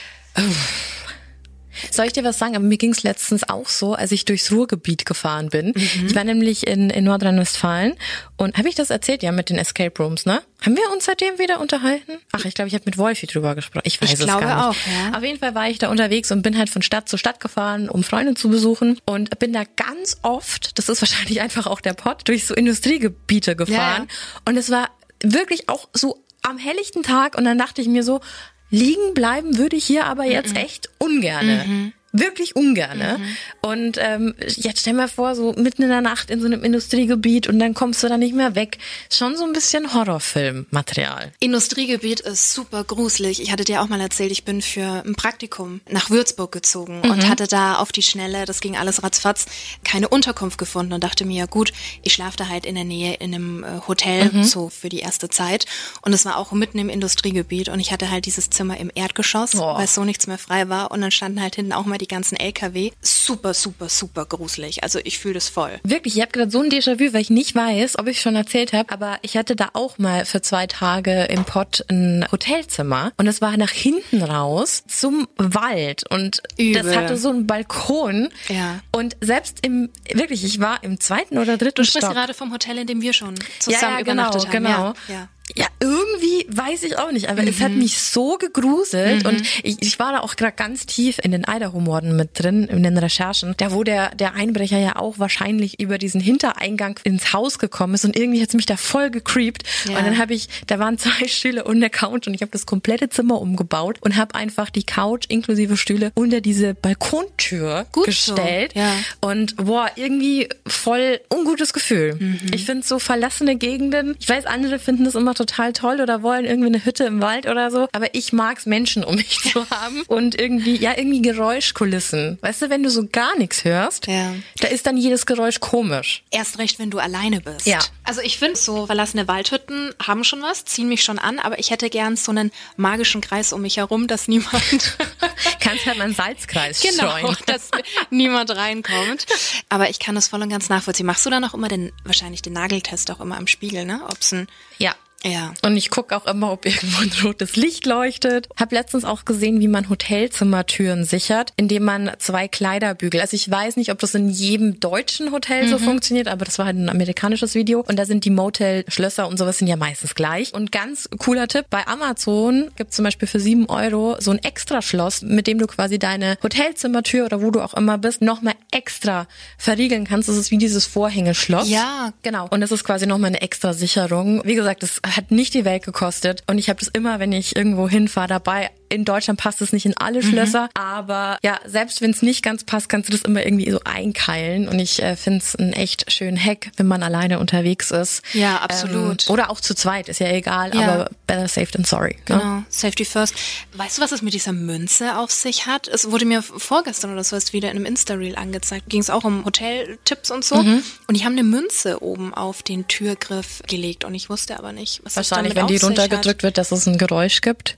Soll 1.91 2.05
ich 2.05 2.13
dir 2.13 2.23
was 2.23 2.37
sagen? 2.37 2.55
Aber 2.55 2.65
mir 2.65 2.77
ging 2.77 2.91
es 2.91 3.03
letztens 3.03 3.47
auch 3.47 3.69
so, 3.69 3.93
als 3.93 4.11
ich 4.11 4.25
durchs 4.25 4.51
Ruhrgebiet 4.51 5.05
gefahren 5.05 5.49
bin. 5.49 5.73
Mhm. 5.75 6.07
Ich 6.07 6.15
war 6.15 6.23
nämlich 6.23 6.67
in, 6.67 6.89
in 6.89 7.03
Nordrhein-Westfalen 7.05 7.95
und 8.37 8.57
habe 8.57 8.69
ich 8.69 8.75
das 8.75 8.89
erzählt? 8.89 9.23
Ja, 9.23 9.31
mit 9.31 9.49
den 9.49 9.57
Escape 9.57 9.93
Rooms, 10.01 10.25
ne? 10.25 10.41
Haben 10.61 10.75
wir 10.75 10.91
uns 10.91 11.05
seitdem 11.05 11.39
wieder 11.39 11.59
unterhalten? 11.61 12.19
Ach, 12.31 12.43
ich 12.43 12.53
glaube, 12.53 12.67
ich 12.67 12.73
habe 12.73 12.83
mit 12.85 12.97
Wolfi 12.97 13.27
drüber 13.27 13.55
gesprochen. 13.55 13.83
Ich 13.85 14.01
weiß 14.01 14.13
ich 14.13 14.19
es 14.19 14.25
gar 14.25 14.39
nicht. 14.39 14.49
Auch, 14.49 14.75
ja. 14.87 15.17
Auf 15.17 15.23
jeden 15.23 15.39
Fall 15.39 15.55
war 15.55 15.69
ich 15.69 15.77
da 15.77 15.89
unterwegs 15.89 16.31
und 16.31 16.41
bin 16.41 16.57
halt 16.57 16.69
von 16.69 16.81
Stadt 16.81 17.07
zu 17.07 17.17
Stadt 17.17 17.39
gefahren, 17.39 17.89
um 17.89 18.03
Freunde 18.03 18.33
zu 18.33 18.49
besuchen 18.49 18.99
und 19.05 19.37
bin 19.39 19.53
da 19.53 19.63
ganz 19.75 20.17
oft, 20.21 20.77
das 20.77 20.89
ist 20.89 21.01
wahrscheinlich 21.01 21.41
einfach 21.41 21.67
auch 21.67 21.81
der 21.81 21.93
Pott, 21.93 22.27
durch 22.27 22.45
so 22.45 22.53
Industriegebiete 22.53 23.55
gefahren 23.55 24.07
ja. 24.09 24.41
und 24.45 24.57
es 24.57 24.69
war 24.69 24.89
wirklich 25.23 25.69
auch 25.69 25.87
so 25.93 26.23
am 26.41 26.57
helllichten 26.57 27.03
Tag 27.03 27.37
und 27.37 27.45
dann 27.45 27.57
dachte 27.57 27.81
ich 27.81 27.87
mir 27.87 28.03
so, 28.03 28.21
Liegen 28.69 29.13
bleiben 29.13 29.57
würde 29.57 29.75
ich 29.75 29.85
hier 29.85 30.05
aber 30.05 30.25
jetzt 30.25 30.55
echt 30.55 30.89
ungerne. 30.99 31.65
Mhm 31.67 31.93
wirklich 32.11 32.55
ungerne. 32.55 33.17
Mhm. 33.19 33.37
Und 33.61 33.97
ähm, 33.99 34.35
jetzt 34.39 34.81
stell 34.81 34.93
mal 34.93 35.07
vor, 35.07 35.35
so 35.35 35.53
mitten 35.53 35.83
in 35.83 35.89
der 35.89 36.01
Nacht 36.01 36.29
in 36.29 36.39
so 36.39 36.47
einem 36.47 36.63
Industriegebiet 36.63 37.47
und 37.47 37.59
dann 37.59 37.73
kommst 37.73 38.01
du 38.03 38.07
da 38.07 38.17
nicht 38.17 38.33
mehr 38.33 38.55
weg. 38.55 38.77
Schon 39.11 39.37
so 39.37 39.45
ein 39.45 39.53
bisschen 39.53 39.93
Horrorfilm-Material. 39.93 41.31
Industriegebiet 41.39 42.21
ist 42.21 42.53
super 42.53 42.83
gruselig. 42.83 43.41
Ich 43.41 43.51
hatte 43.51 43.63
dir 43.63 43.81
auch 43.81 43.87
mal 43.87 44.01
erzählt, 44.01 44.31
ich 44.31 44.43
bin 44.43 44.61
für 44.61 45.03
ein 45.05 45.15
Praktikum 45.15 45.81
nach 45.89 46.09
Würzburg 46.09 46.51
gezogen 46.51 47.01
mhm. 47.03 47.11
und 47.11 47.29
hatte 47.29 47.47
da 47.47 47.75
auf 47.75 47.91
die 47.91 48.01
Schnelle, 48.01 48.45
das 48.45 48.61
ging 48.61 48.75
alles 48.75 49.03
ratzfatz, 49.03 49.45
keine 49.83 50.07
Unterkunft 50.07 50.57
gefunden 50.57 50.93
und 50.93 51.03
dachte 51.03 51.25
mir, 51.25 51.37
ja 51.37 51.45
gut, 51.45 51.71
ich 52.01 52.13
schlafe 52.13 52.37
da 52.37 52.47
halt 52.47 52.65
in 52.65 52.75
der 52.75 52.83
Nähe 52.83 53.15
in 53.15 53.33
einem 53.33 53.63
äh, 53.63 53.67
Hotel, 53.87 54.31
mhm. 54.31 54.43
so 54.43 54.69
für 54.69 54.89
die 54.89 54.99
erste 54.99 55.29
Zeit. 55.29 55.65
Und 56.01 56.13
es 56.13 56.25
war 56.25 56.37
auch 56.37 56.51
mitten 56.51 56.79
im 56.79 56.89
Industriegebiet 56.89 57.69
und 57.69 57.79
ich 57.79 57.91
hatte 57.91 58.09
halt 58.09 58.25
dieses 58.25 58.49
Zimmer 58.49 58.77
im 58.77 58.91
Erdgeschoss, 58.93 59.55
oh. 59.55 59.75
weil 59.75 59.87
so 59.87 60.03
nichts 60.03 60.27
mehr 60.27 60.37
frei 60.37 60.69
war 60.69 60.91
und 60.91 61.01
dann 61.01 61.11
standen 61.11 61.41
halt 61.41 61.55
hinten 61.55 61.73
auch 61.73 61.85
mal 61.85 61.98
die 61.99 62.07
ganzen 62.07 62.35
LKW. 62.35 62.91
Super, 63.01 63.53
super, 63.53 63.89
super 63.89 64.25
gruselig. 64.25 64.83
Also 64.83 64.99
ich 65.03 65.19
fühle 65.19 65.35
das 65.35 65.49
voll. 65.49 65.79
Wirklich, 65.83 66.15
ich 66.15 66.21
habe 66.21 66.31
gerade 66.31 66.49
so 66.51 66.61
ein 66.61 66.69
Déjà-vu, 66.69 67.13
weil 67.13 67.21
ich 67.21 67.29
nicht 67.29 67.55
weiß, 67.55 67.99
ob 67.99 68.07
ich 68.07 68.21
schon 68.21 68.35
erzählt 68.35 68.73
habe, 68.73 68.91
aber 68.91 69.19
ich 69.21 69.37
hatte 69.37 69.55
da 69.55 69.69
auch 69.73 69.97
mal 69.97 70.25
für 70.25 70.41
zwei 70.41 70.67
Tage 70.67 71.25
im 71.25 71.45
Pott 71.45 71.85
ein 71.89 72.25
Hotelzimmer 72.31 73.11
und 73.17 73.27
es 73.27 73.41
war 73.41 73.55
nach 73.57 73.71
hinten 73.71 74.23
raus 74.23 74.83
zum 74.87 75.27
Wald 75.37 76.09
und 76.09 76.41
Übel. 76.57 76.81
das 76.83 76.95
hatte 76.95 77.17
so 77.17 77.29
einen 77.29 77.47
Balkon. 77.47 78.29
Ja. 78.47 78.79
Und 78.91 79.17
selbst 79.21 79.65
im, 79.65 79.89
wirklich, 80.13 80.43
ich 80.43 80.59
war 80.59 80.83
im 80.83 80.99
zweiten 80.99 81.37
oder 81.37 81.57
dritten 81.57 81.75
Du 81.75 81.83
sprichst 81.83 82.05
Stock. 82.05 82.15
gerade 82.15 82.33
vom 82.33 82.51
Hotel, 82.51 82.77
in 82.79 82.87
dem 82.87 83.01
wir 83.01 83.13
schon 83.13 83.35
zusammen 83.59 83.81
ja, 83.81 83.89
ja, 83.89 84.01
genau, 84.01 84.11
übernachtet 84.13 84.45
haben. 84.47 84.51
Genau. 84.51 84.69
Ja, 84.69 84.95
ja. 85.07 85.27
Ja, 85.55 85.65
irgendwie 85.79 86.45
weiß 86.49 86.83
ich 86.83 86.97
auch 86.97 87.11
nicht, 87.11 87.29
aber 87.29 87.41
mhm. 87.41 87.47
es 87.47 87.59
hat 87.59 87.71
mhm. 87.71 87.79
mich 87.79 87.99
so 87.99 88.37
gegruselt 88.37 89.23
mhm. 89.23 89.29
und 89.29 89.41
ich, 89.63 89.77
ich 89.81 89.99
war 89.99 90.11
da 90.11 90.19
auch 90.19 90.35
gerade 90.35 90.53
ganz 90.55 90.85
tief 90.85 91.19
in 91.23 91.31
den 91.31 91.45
Idaho-Morden 91.47 92.15
mit 92.15 92.31
drin, 92.33 92.65
in 92.65 92.83
den 92.83 92.97
Recherchen, 92.97 93.55
da 93.57 93.71
wo 93.71 93.83
der, 93.83 94.13
der 94.15 94.35
Einbrecher 94.35 94.77
ja 94.77 94.97
auch 94.97 95.17
wahrscheinlich 95.17 95.79
über 95.79 95.97
diesen 95.97 96.21
Hintereingang 96.21 96.99
ins 97.03 97.33
Haus 97.33 97.57
gekommen 97.57 97.95
ist 97.95 98.05
und 98.05 98.15
irgendwie 98.15 98.41
hat's 98.41 98.53
mich 98.53 98.67
da 98.67 98.77
voll 98.77 99.09
gecreept 99.09 99.63
ja. 99.85 99.97
und 99.97 100.05
dann 100.05 100.17
habe 100.17 100.33
ich, 100.33 100.49
da 100.67 100.77
waren 100.77 100.97
zwei 100.97 101.27
Stühle 101.27 101.63
und 101.63 101.77
eine 101.77 101.89
Couch 101.89 102.27
und 102.27 102.33
ich 102.33 102.41
habe 102.41 102.51
das 102.51 102.65
komplette 102.65 103.09
Zimmer 103.09 103.41
umgebaut 103.41 103.97
und 104.01 104.17
habe 104.17 104.35
einfach 104.35 104.69
die 104.69 104.83
Couch 104.83 105.25
inklusive 105.29 105.77
Stühle 105.77 106.11
unter 106.13 106.41
diese 106.41 106.75
Balkontür 106.75 107.87
Gut 107.91 108.05
gestellt 108.05 108.73
so. 108.75 108.79
ja. 108.79 108.93
und 109.21 109.55
boah, 109.57 109.89
irgendwie 109.95 110.49
voll 110.67 111.19
ungutes 111.33 111.73
Gefühl. 111.73 112.15
Mhm. 112.19 112.39
Ich 112.53 112.65
finde 112.65 112.85
so 112.85 112.99
verlassene 112.99 113.55
Gegenden, 113.55 114.15
ich 114.19 114.29
weiß, 114.29 114.45
andere 114.45 114.77
finden 114.77 115.05
das 115.05 115.15
immer 115.15 115.33
total 115.39 115.73
toll 115.73 116.01
oder 116.01 116.21
wollen 116.21 116.45
irgendwie 116.45 116.67
eine 116.67 116.83
Hütte 116.85 117.05
im 117.05 117.21
Wald 117.21 117.47
oder 117.47 117.71
so. 117.71 117.87
Aber 117.93 118.13
ich 118.13 118.33
mag's 118.33 118.65
Menschen 118.65 119.03
um 119.03 119.15
mich 119.15 119.39
zu 119.39 119.67
haben 119.71 120.03
und 120.07 120.39
irgendwie, 120.39 120.75
ja, 120.75 120.97
irgendwie 120.97 121.21
Geräuschkulissen. 121.21 122.37
Weißt 122.41 122.61
du, 122.61 122.69
wenn 122.69 122.83
du 122.83 122.89
so 122.89 123.07
gar 123.07 123.37
nichts 123.37 123.63
hörst, 123.63 124.07
ja. 124.07 124.33
da 124.57 124.67
ist 124.67 124.85
dann 124.85 124.97
jedes 124.97 125.25
Geräusch 125.25 125.59
komisch. 125.59 126.23
Erst 126.29 126.59
recht, 126.59 126.79
wenn 126.79 126.91
du 126.91 126.99
alleine 126.99 127.41
bist. 127.41 127.65
Ja. 127.65 127.79
Also 128.03 128.21
ich 128.21 128.37
finde, 128.37 128.57
so 128.57 128.85
verlassene 128.85 129.27
Waldhütten 129.27 129.93
haben 130.01 130.23
schon 130.23 130.41
was, 130.41 130.65
ziehen 130.65 130.89
mich 130.89 131.03
schon 131.03 131.19
an, 131.19 131.39
aber 131.39 131.59
ich 131.59 131.71
hätte 131.71 131.89
gern 131.89 132.17
so 132.17 132.31
einen 132.31 132.51
magischen 132.75 133.21
Kreis 133.21 133.53
um 133.53 133.61
mich 133.61 133.77
herum, 133.77 134.07
dass 134.07 134.27
niemand. 134.27 134.97
Kannst 135.59 135.85
halt 135.85 136.01
einen 136.01 136.13
Salzkreis 136.13 136.81
Genau, 136.81 137.17
streuen. 137.17 137.37
dass 137.45 137.69
niemand 138.09 138.49
reinkommt. 138.55 139.25
Aber 139.69 139.89
ich 139.89 139.99
kann 139.99 140.15
das 140.15 140.27
voll 140.27 140.41
und 140.41 140.49
ganz 140.49 140.69
nachvollziehen. 140.69 141.05
Machst 141.05 141.25
du 141.25 141.29
dann 141.29 141.43
auch 141.45 141.53
immer 141.53 141.67
den, 141.69 141.91
wahrscheinlich 142.03 142.41
den 142.41 142.53
Nageltest 142.53 143.09
auch 143.11 143.19
immer 143.19 143.37
am 143.37 143.47
Spiegel, 143.47 143.85
ne? 143.85 144.01
Ob's 144.09 144.33
ein 144.33 144.47
ja. 144.77 144.95
Ja. 145.23 145.53
Und 145.63 145.75
ich 145.75 145.89
gucke 145.89 146.15
auch 146.15 146.25
immer, 146.27 146.51
ob 146.51 146.65
irgendwo 146.65 147.01
ein 147.01 147.11
rotes 147.23 147.55
Licht 147.55 147.85
leuchtet. 147.85 148.47
Hab 148.57 148.71
letztens 148.71 149.03
auch 149.03 149.25
gesehen, 149.25 149.59
wie 149.59 149.67
man 149.67 149.89
Hotelzimmertüren 149.89 151.03
sichert, 151.03 151.51
indem 151.57 151.83
man 151.83 152.11
zwei 152.19 152.47
Kleiderbügel. 152.47 153.19
Also 153.19 153.35
ich 153.35 153.49
weiß 153.49 153.75
nicht, 153.75 153.91
ob 153.91 153.99
das 153.99 154.15
in 154.15 154.29
jedem 154.29 154.79
deutschen 154.79 155.31
Hotel 155.31 155.65
mhm. 155.65 155.69
so 155.69 155.77
funktioniert, 155.77 156.27
aber 156.27 156.45
das 156.45 156.57
war 156.57 156.65
halt 156.65 156.77
ein 156.77 156.89
amerikanisches 156.89 157.53
Video. 157.53 157.83
Und 157.87 157.97
da 157.97 158.05
sind 158.05 158.23
die 158.23 158.29
Motel-Schlösser 158.29 159.27
und 159.27 159.37
sowas 159.37 159.57
sind 159.57 159.67
ja 159.67 159.75
meistens 159.75 160.15
gleich. 160.15 160.53
Und 160.53 160.71
ganz 160.71 161.09
cooler 161.17 161.47
Tipp, 161.47 161.65
bei 161.69 161.85
Amazon 161.85 162.71
gibt 162.77 162.93
zum 162.93 163.03
Beispiel 163.03 163.27
für 163.27 163.39
sieben 163.39 163.67
Euro 163.67 164.15
so 164.19 164.31
ein 164.31 164.39
Extraschloss, 164.39 165.21
mit 165.21 165.47
dem 165.47 165.59
du 165.59 165.67
quasi 165.67 165.99
deine 165.99 166.37
Hotelzimmertür 166.41 167.25
oder 167.25 167.41
wo 167.41 167.51
du 167.51 167.61
auch 167.61 167.73
immer 167.73 167.97
bist, 167.97 168.21
nochmal 168.21 168.55
extra 168.71 169.27
verriegeln 169.57 170.05
kannst. 170.05 170.29
Das 170.29 170.37
ist 170.37 170.51
wie 170.51 170.57
dieses 170.57 170.85
Vorhängeschloss. 170.85 171.69
Ja. 171.69 172.13
Genau. 172.23 172.47
Und 172.49 172.61
das 172.61 172.71
ist 172.71 172.83
quasi 172.83 173.05
nochmal 173.05 173.29
eine 173.29 173.41
extra 173.41 173.73
Sicherung. 173.73 174.41
Wie 174.45 174.55
gesagt, 174.55 174.83
das 174.83 175.01
hat 175.15 175.31
nicht 175.31 175.53
die 175.53 175.65
Welt 175.65 175.83
gekostet. 175.83 176.43
Und 176.47 176.57
ich 176.57 176.69
habe 176.69 176.79
das 176.79 176.89
immer, 176.89 177.19
wenn 177.19 177.31
ich 177.31 177.55
irgendwo 177.55 177.87
hinfahre, 177.89 178.27
dabei 178.27 178.69
in 178.89 179.05
Deutschland 179.05 179.39
passt 179.39 179.61
es 179.61 179.73
nicht 179.73 179.85
in 179.85 179.95
alle. 179.97 180.19
Schlösser, 180.21 180.63
mhm. 180.63 180.69
aber 180.73 181.37
ja, 181.43 181.59
selbst 181.65 182.01
wenn 182.01 182.11
es 182.11 182.21
nicht 182.21 182.43
ganz 182.43 182.63
passt, 182.63 182.89
kannst 182.89 183.09
du 183.09 183.11
das 183.11 183.21
immer 183.21 183.45
irgendwie 183.45 183.69
so 183.71 183.79
einkeilen 183.85 184.67
und 184.67 184.79
ich 184.79 185.01
äh, 185.01 185.15
finde 185.15 185.39
es 185.39 185.55
einen 185.55 185.73
echt 185.73 186.11
schönen 186.11 186.37
Hack, 186.37 186.71
wenn 186.77 186.87
man 186.87 187.03
alleine 187.03 187.39
unterwegs 187.39 187.91
ist. 187.91 188.21
Ja, 188.33 188.57
absolut. 188.57 189.27
Ähm, 189.27 189.33
oder 189.33 189.49
auch 189.49 189.61
zu 189.61 189.75
zweit, 189.75 190.09
ist 190.09 190.19
ja 190.19 190.27
egal, 190.27 190.75
ja. 190.75 190.81
aber 190.81 191.11
better 191.27 191.47
safe 191.47 191.71
than 191.71 191.83
sorry. 191.83 192.15
Ne? 192.15 192.21
Genau, 192.25 192.43
ne? 192.43 192.65
safety 192.69 193.05
first. 193.05 193.33
Weißt 193.73 193.97
du, 193.97 194.01
was 194.01 194.11
es 194.11 194.21
mit 194.21 194.33
dieser 194.33 194.51
Münze 194.51 195.17
auf 195.17 195.31
sich 195.31 195.65
hat? 195.65 195.87
Es 195.87 196.11
wurde 196.11 196.25
mir 196.25 196.41
vorgestern 196.41 197.13
oder 197.13 197.23
so 197.23 197.35
erst 197.35 197.53
wieder 197.53 197.69
in 197.71 197.77
einem 197.77 197.85
Insta-Reel 197.85 198.35
angezeigt. 198.35 198.89
Ging 198.89 199.01
es 199.01 199.09
auch 199.09 199.23
um 199.23 199.45
Hoteltipps 199.45 200.31
und 200.31 200.43
so. 200.43 200.61
Mhm. 200.61 200.83
Und 201.07 201.17
die 201.17 201.25
haben 201.25 201.33
eine 201.33 201.43
Münze 201.43 202.01
oben 202.03 202.33
auf 202.33 202.63
den 202.63 202.87
Türgriff 202.87 203.61
gelegt 203.67 204.03
und 204.03 204.15
ich 204.15 204.29
wusste 204.29 204.57
aber 204.57 204.71
nicht, 204.71 205.01
was 205.03 205.15
Wahrscheinlich, 205.15 205.55
wenn 205.55 205.67
die 205.67 205.77
runtergedrückt 205.77 206.43
wird, 206.43 206.57
dass 206.57 206.71
es 206.71 206.87
ein 206.87 206.97
Geräusch 206.97 207.41
gibt. 207.41 207.77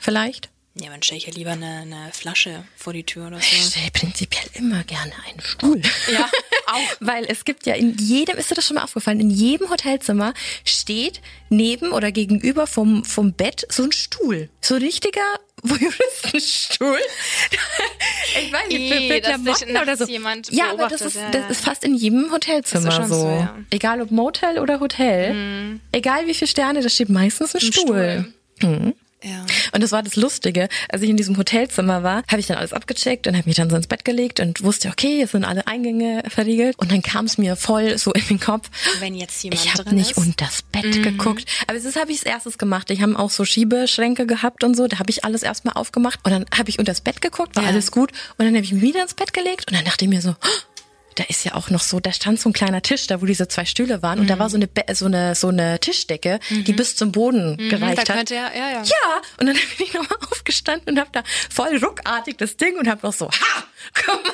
Vielleicht? 0.00 0.50
Ja, 0.74 0.88
man 0.90 1.02
stelle 1.02 1.18
ich 1.18 1.26
ja 1.26 1.32
lieber 1.32 1.50
eine, 1.50 1.80
eine 1.80 2.10
Flasche 2.12 2.64
vor 2.76 2.92
die 2.92 3.04
Tür 3.04 3.26
oder 3.26 3.38
so. 3.38 3.42
Ich 3.42 3.66
stelle 3.66 3.90
prinzipiell 3.92 4.44
immer 4.54 4.84
gerne 4.84 5.12
einen 5.28 5.40
Stuhl. 5.40 5.82
Ja, 6.12 6.28
auch. 6.66 6.78
Weil 7.00 7.24
es 7.26 7.44
gibt 7.44 7.66
ja 7.66 7.74
in 7.74 7.96
jedem, 7.98 8.38
ist 8.38 8.50
dir 8.50 8.54
das 8.54 8.66
schon 8.66 8.76
mal 8.76 8.84
aufgefallen, 8.84 9.20
in 9.20 9.30
jedem 9.30 9.68
Hotelzimmer 9.68 10.32
steht 10.64 11.20
neben 11.48 11.92
oder 11.92 12.12
gegenüber 12.12 12.66
vom, 12.66 13.04
vom 13.04 13.32
Bett 13.32 13.66
so 13.68 13.82
ein 13.82 13.92
Stuhl. 13.92 14.48
So 14.60 14.76
ein 14.76 14.82
richtiger 14.82 15.20
Voyeuristenstuhl. 15.62 16.98
ich 18.40 18.52
weiß 18.52 18.68
nicht, 18.68 18.92
für, 18.92 19.14
für 19.14 19.20
Klamotten 19.20 19.76
oder 19.76 19.96
so. 19.96 20.06
ja, 20.54 20.70
aber 20.70 20.88
das 20.88 21.02
ist, 21.02 21.18
das 21.32 21.50
ist 21.50 21.64
fast 21.64 21.84
in 21.84 21.94
jedem 21.96 22.30
Hotelzimmer 22.32 23.06
so. 23.06 23.14
so 23.14 23.26
ja. 23.26 23.58
Egal 23.70 24.00
ob 24.00 24.10
Motel 24.12 24.58
oder 24.58 24.80
Hotel. 24.80 25.34
Mhm. 25.34 25.80
Egal 25.92 26.26
wie 26.26 26.34
viele 26.34 26.48
Sterne, 26.48 26.80
da 26.80 26.88
steht 26.88 27.08
meistens 27.08 27.54
ein, 27.54 27.60
ein 27.60 27.72
Stuhl. 27.72 28.24
Stuhl. 28.58 28.70
Mhm. 28.70 28.94
Ja. 29.22 29.44
Und 29.72 29.82
das 29.82 29.92
war 29.92 30.02
das 30.02 30.16
Lustige. 30.16 30.68
Als 30.88 31.02
ich 31.02 31.10
in 31.10 31.16
diesem 31.16 31.36
Hotelzimmer 31.36 32.02
war, 32.02 32.22
habe 32.28 32.40
ich 32.40 32.46
dann 32.46 32.56
alles 32.56 32.72
abgecheckt 32.72 33.26
und 33.26 33.36
habe 33.36 33.48
mich 33.48 33.56
dann 33.56 33.68
so 33.68 33.76
ins 33.76 33.86
Bett 33.86 34.04
gelegt 34.04 34.40
und 34.40 34.62
wusste, 34.62 34.88
okay, 34.88 35.18
jetzt 35.18 35.32
sind 35.32 35.44
alle 35.44 35.66
Eingänge 35.66 36.22
verriegelt. 36.28 36.78
Und 36.78 36.90
dann 36.90 37.02
kam 37.02 37.26
es 37.26 37.36
mir 37.36 37.56
voll 37.56 37.98
so 37.98 38.12
in 38.12 38.26
den 38.28 38.40
Kopf. 38.40 38.70
Wenn 39.00 39.14
jetzt 39.14 39.42
jemand 39.42 39.62
Ich 39.62 39.74
habe 39.74 39.94
nicht 39.94 40.16
unter 40.16 40.46
das 40.46 40.62
Bett 40.62 40.96
mhm. 40.96 41.02
geguckt. 41.02 41.44
Aber 41.66 41.78
das 41.78 41.96
habe 41.96 42.12
ich 42.12 42.20
als 42.20 42.26
erstes 42.26 42.58
gemacht. 42.58 42.90
Ich 42.90 43.02
habe 43.02 43.18
auch 43.18 43.30
so 43.30 43.44
Schiebeschränke 43.44 44.26
gehabt 44.26 44.64
und 44.64 44.76
so. 44.76 44.86
Da 44.86 44.98
habe 44.98 45.10
ich 45.10 45.24
alles 45.24 45.42
erstmal 45.42 45.74
aufgemacht. 45.74 46.20
Und 46.24 46.32
dann 46.32 46.46
habe 46.56 46.70
ich 46.70 46.78
unter 46.78 46.92
das 46.92 47.02
Bett 47.02 47.20
geguckt, 47.20 47.56
war 47.56 47.64
ja. 47.64 47.68
alles 47.68 47.92
gut. 47.92 48.12
Und 48.38 48.46
dann 48.46 48.54
habe 48.54 48.64
ich 48.64 48.72
mich 48.72 48.82
wieder 48.82 49.02
ins 49.02 49.14
Bett 49.14 49.32
gelegt 49.32 49.70
und 49.70 49.76
dann 49.76 49.84
dachte 49.84 50.04
ich 50.04 50.08
mir 50.08 50.22
so, 50.22 50.30
oh, 50.30 50.69
da 51.16 51.24
ist 51.28 51.44
ja 51.44 51.54
auch 51.54 51.70
noch 51.70 51.80
so, 51.80 52.00
da 52.00 52.12
stand 52.12 52.40
so 52.40 52.48
ein 52.48 52.52
kleiner 52.52 52.82
Tisch, 52.82 53.06
da 53.06 53.20
wo 53.20 53.26
diese 53.26 53.48
zwei 53.48 53.64
Stühle 53.64 54.02
waren 54.02 54.18
mhm. 54.18 54.22
und 54.22 54.30
da 54.30 54.36
mhm. 54.36 54.40
war 54.40 54.50
so 54.50 54.56
eine 54.56 54.68
so 54.94 55.06
eine 55.06 55.34
so 55.34 55.48
eine 55.48 55.78
Tischdecke, 55.80 56.40
mhm. 56.48 56.64
die 56.64 56.72
bis 56.72 56.96
zum 56.96 57.12
Boden 57.12 57.56
mhm, 57.56 57.68
gereicht 57.68 58.08
da 58.08 58.14
hat. 58.14 58.30
Ja, 58.30 58.50
ja, 58.54 58.70
ja. 58.70 58.82
ja, 58.82 59.22
und 59.38 59.46
dann 59.46 59.56
bin 59.76 59.86
ich 59.86 59.92
nochmal 59.92 60.18
aufgestanden 60.30 60.94
und 60.94 61.00
habe 61.00 61.10
da 61.12 61.22
voll 61.50 61.76
ruckartig 61.76 62.36
das 62.38 62.56
Ding 62.56 62.78
und 62.78 62.88
habe 62.88 63.06
noch 63.06 63.12
so 63.12 63.30
ha 63.30 63.64
gemacht. 63.94 64.24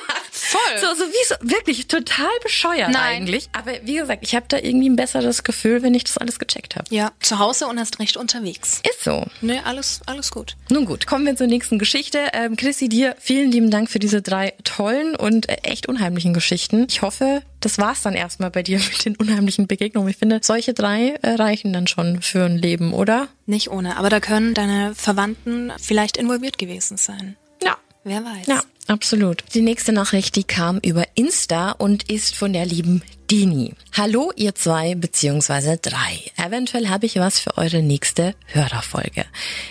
Voll. 0.47 0.79
So 0.79 0.95
so 0.95 1.03
wie 1.03 1.25
so 1.27 1.35
wirklich 1.41 1.87
total 1.87 2.29
bescheuert 2.43 2.91
Nein. 2.91 3.21
eigentlich, 3.23 3.49
aber 3.53 3.71
wie 3.83 3.95
gesagt, 3.95 4.23
ich 4.23 4.35
habe 4.35 4.45
da 4.49 4.57
irgendwie 4.57 4.89
ein 4.89 4.95
besseres 4.95 5.43
Gefühl, 5.43 5.83
wenn 5.83 5.93
ich 5.93 6.03
das 6.03 6.17
alles 6.17 6.39
gecheckt 6.39 6.75
habe. 6.75 6.85
Ja, 6.89 7.11
zu 7.19 7.39
Hause 7.39 7.67
und 7.67 7.77
erst 7.77 7.99
recht 7.99 8.17
unterwegs. 8.17 8.81
Ist 8.89 9.03
so. 9.03 9.25
Ne, 9.41 9.65
alles 9.65 10.01
alles 10.05 10.31
gut. 10.31 10.55
Nun 10.69 10.85
gut, 10.85 11.05
kommen 11.07 11.25
wir 11.25 11.35
zur 11.35 11.47
nächsten 11.47 11.79
Geschichte. 11.79 12.29
Ähm, 12.33 12.55
Chrissy, 12.55 12.89
dir 12.89 13.15
vielen 13.19 13.51
lieben 13.51 13.71
Dank 13.71 13.89
für 13.89 13.99
diese 13.99 14.21
drei 14.21 14.53
tollen 14.63 15.15
und 15.15 15.49
äh, 15.49 15.57
echt 15.63 15.87
unheimlichen 15.87 16.33
Geschichten. 16.33 16.47
Geschichten. 16.47 16.87
Ich 16.89 17.01
hoffe, 17.01 17.43
das 17.59 17.77
war's 17.77 18.01
dann 18.01 18.13
erstmal 18.13 18.51
bei 18.51 18.63
dir 18.63 18.77
mit 18.91 19.05
den 19.05 19.15
unheimlichen 19.15 19.67
Begegnungen. 19.67 20.09
Ich 20.09 20.17
finde, 20.17 20.39
solche 20.41 20.73
drei 20.73 21.15
äh, 21.21 21.31
reichen 21.31 21.73
dann 21.73 21.87
schon 21.87 22.21
für 22.21 22.45
ein 22.45 22.57
Leben, 22.57 22.93
oder? 22.93 23.27
Nicht 23.45 23.69
ohne, 23.69 23.97
aber 23.97 24.09
da 24.09 24.19
können 24.19 24.53
deine 24.53 24.95
Verwandten 24.95 25.71
vielleicht 25.77 26.17
involviert 26.17 26.57
gewesen 26.57 26.97
sein. 26.97 27.35
Ja. 27.63 27.77
Wer 28.03 28.23
weiß. 28.23 28.47
Ja, 28.47 28.61
absolut. 28.87 29.43
Die 29.53 29.61
nächste 29.61 29.91
Nachricht, 29.91 30.35
die 30.35 30.43
kam 30.43 30.79
über 30.79 31.05
Insta 31.15 31.71
und 31.71 32.09
ist 32.11 32.35
von 32.35 32.53
der 32.53 32.65
lieben 32.65 33.01
Dini. 33.29 33.73
Hallo 33.91 34.31
ihr 34.37 34.55
zwei 34.55 34.95
beziehungsweise 34.95 35.77
drei. 35.77 36.21
Eventuell 36.37 36.87
habe 36.87 37.05
ich 37.05 37.17
was 37.17 37.39
für 37.39 37.57
eure 37.57 37.81
nächste 37.81 38.35
Hörerfolge. 38.45 39.25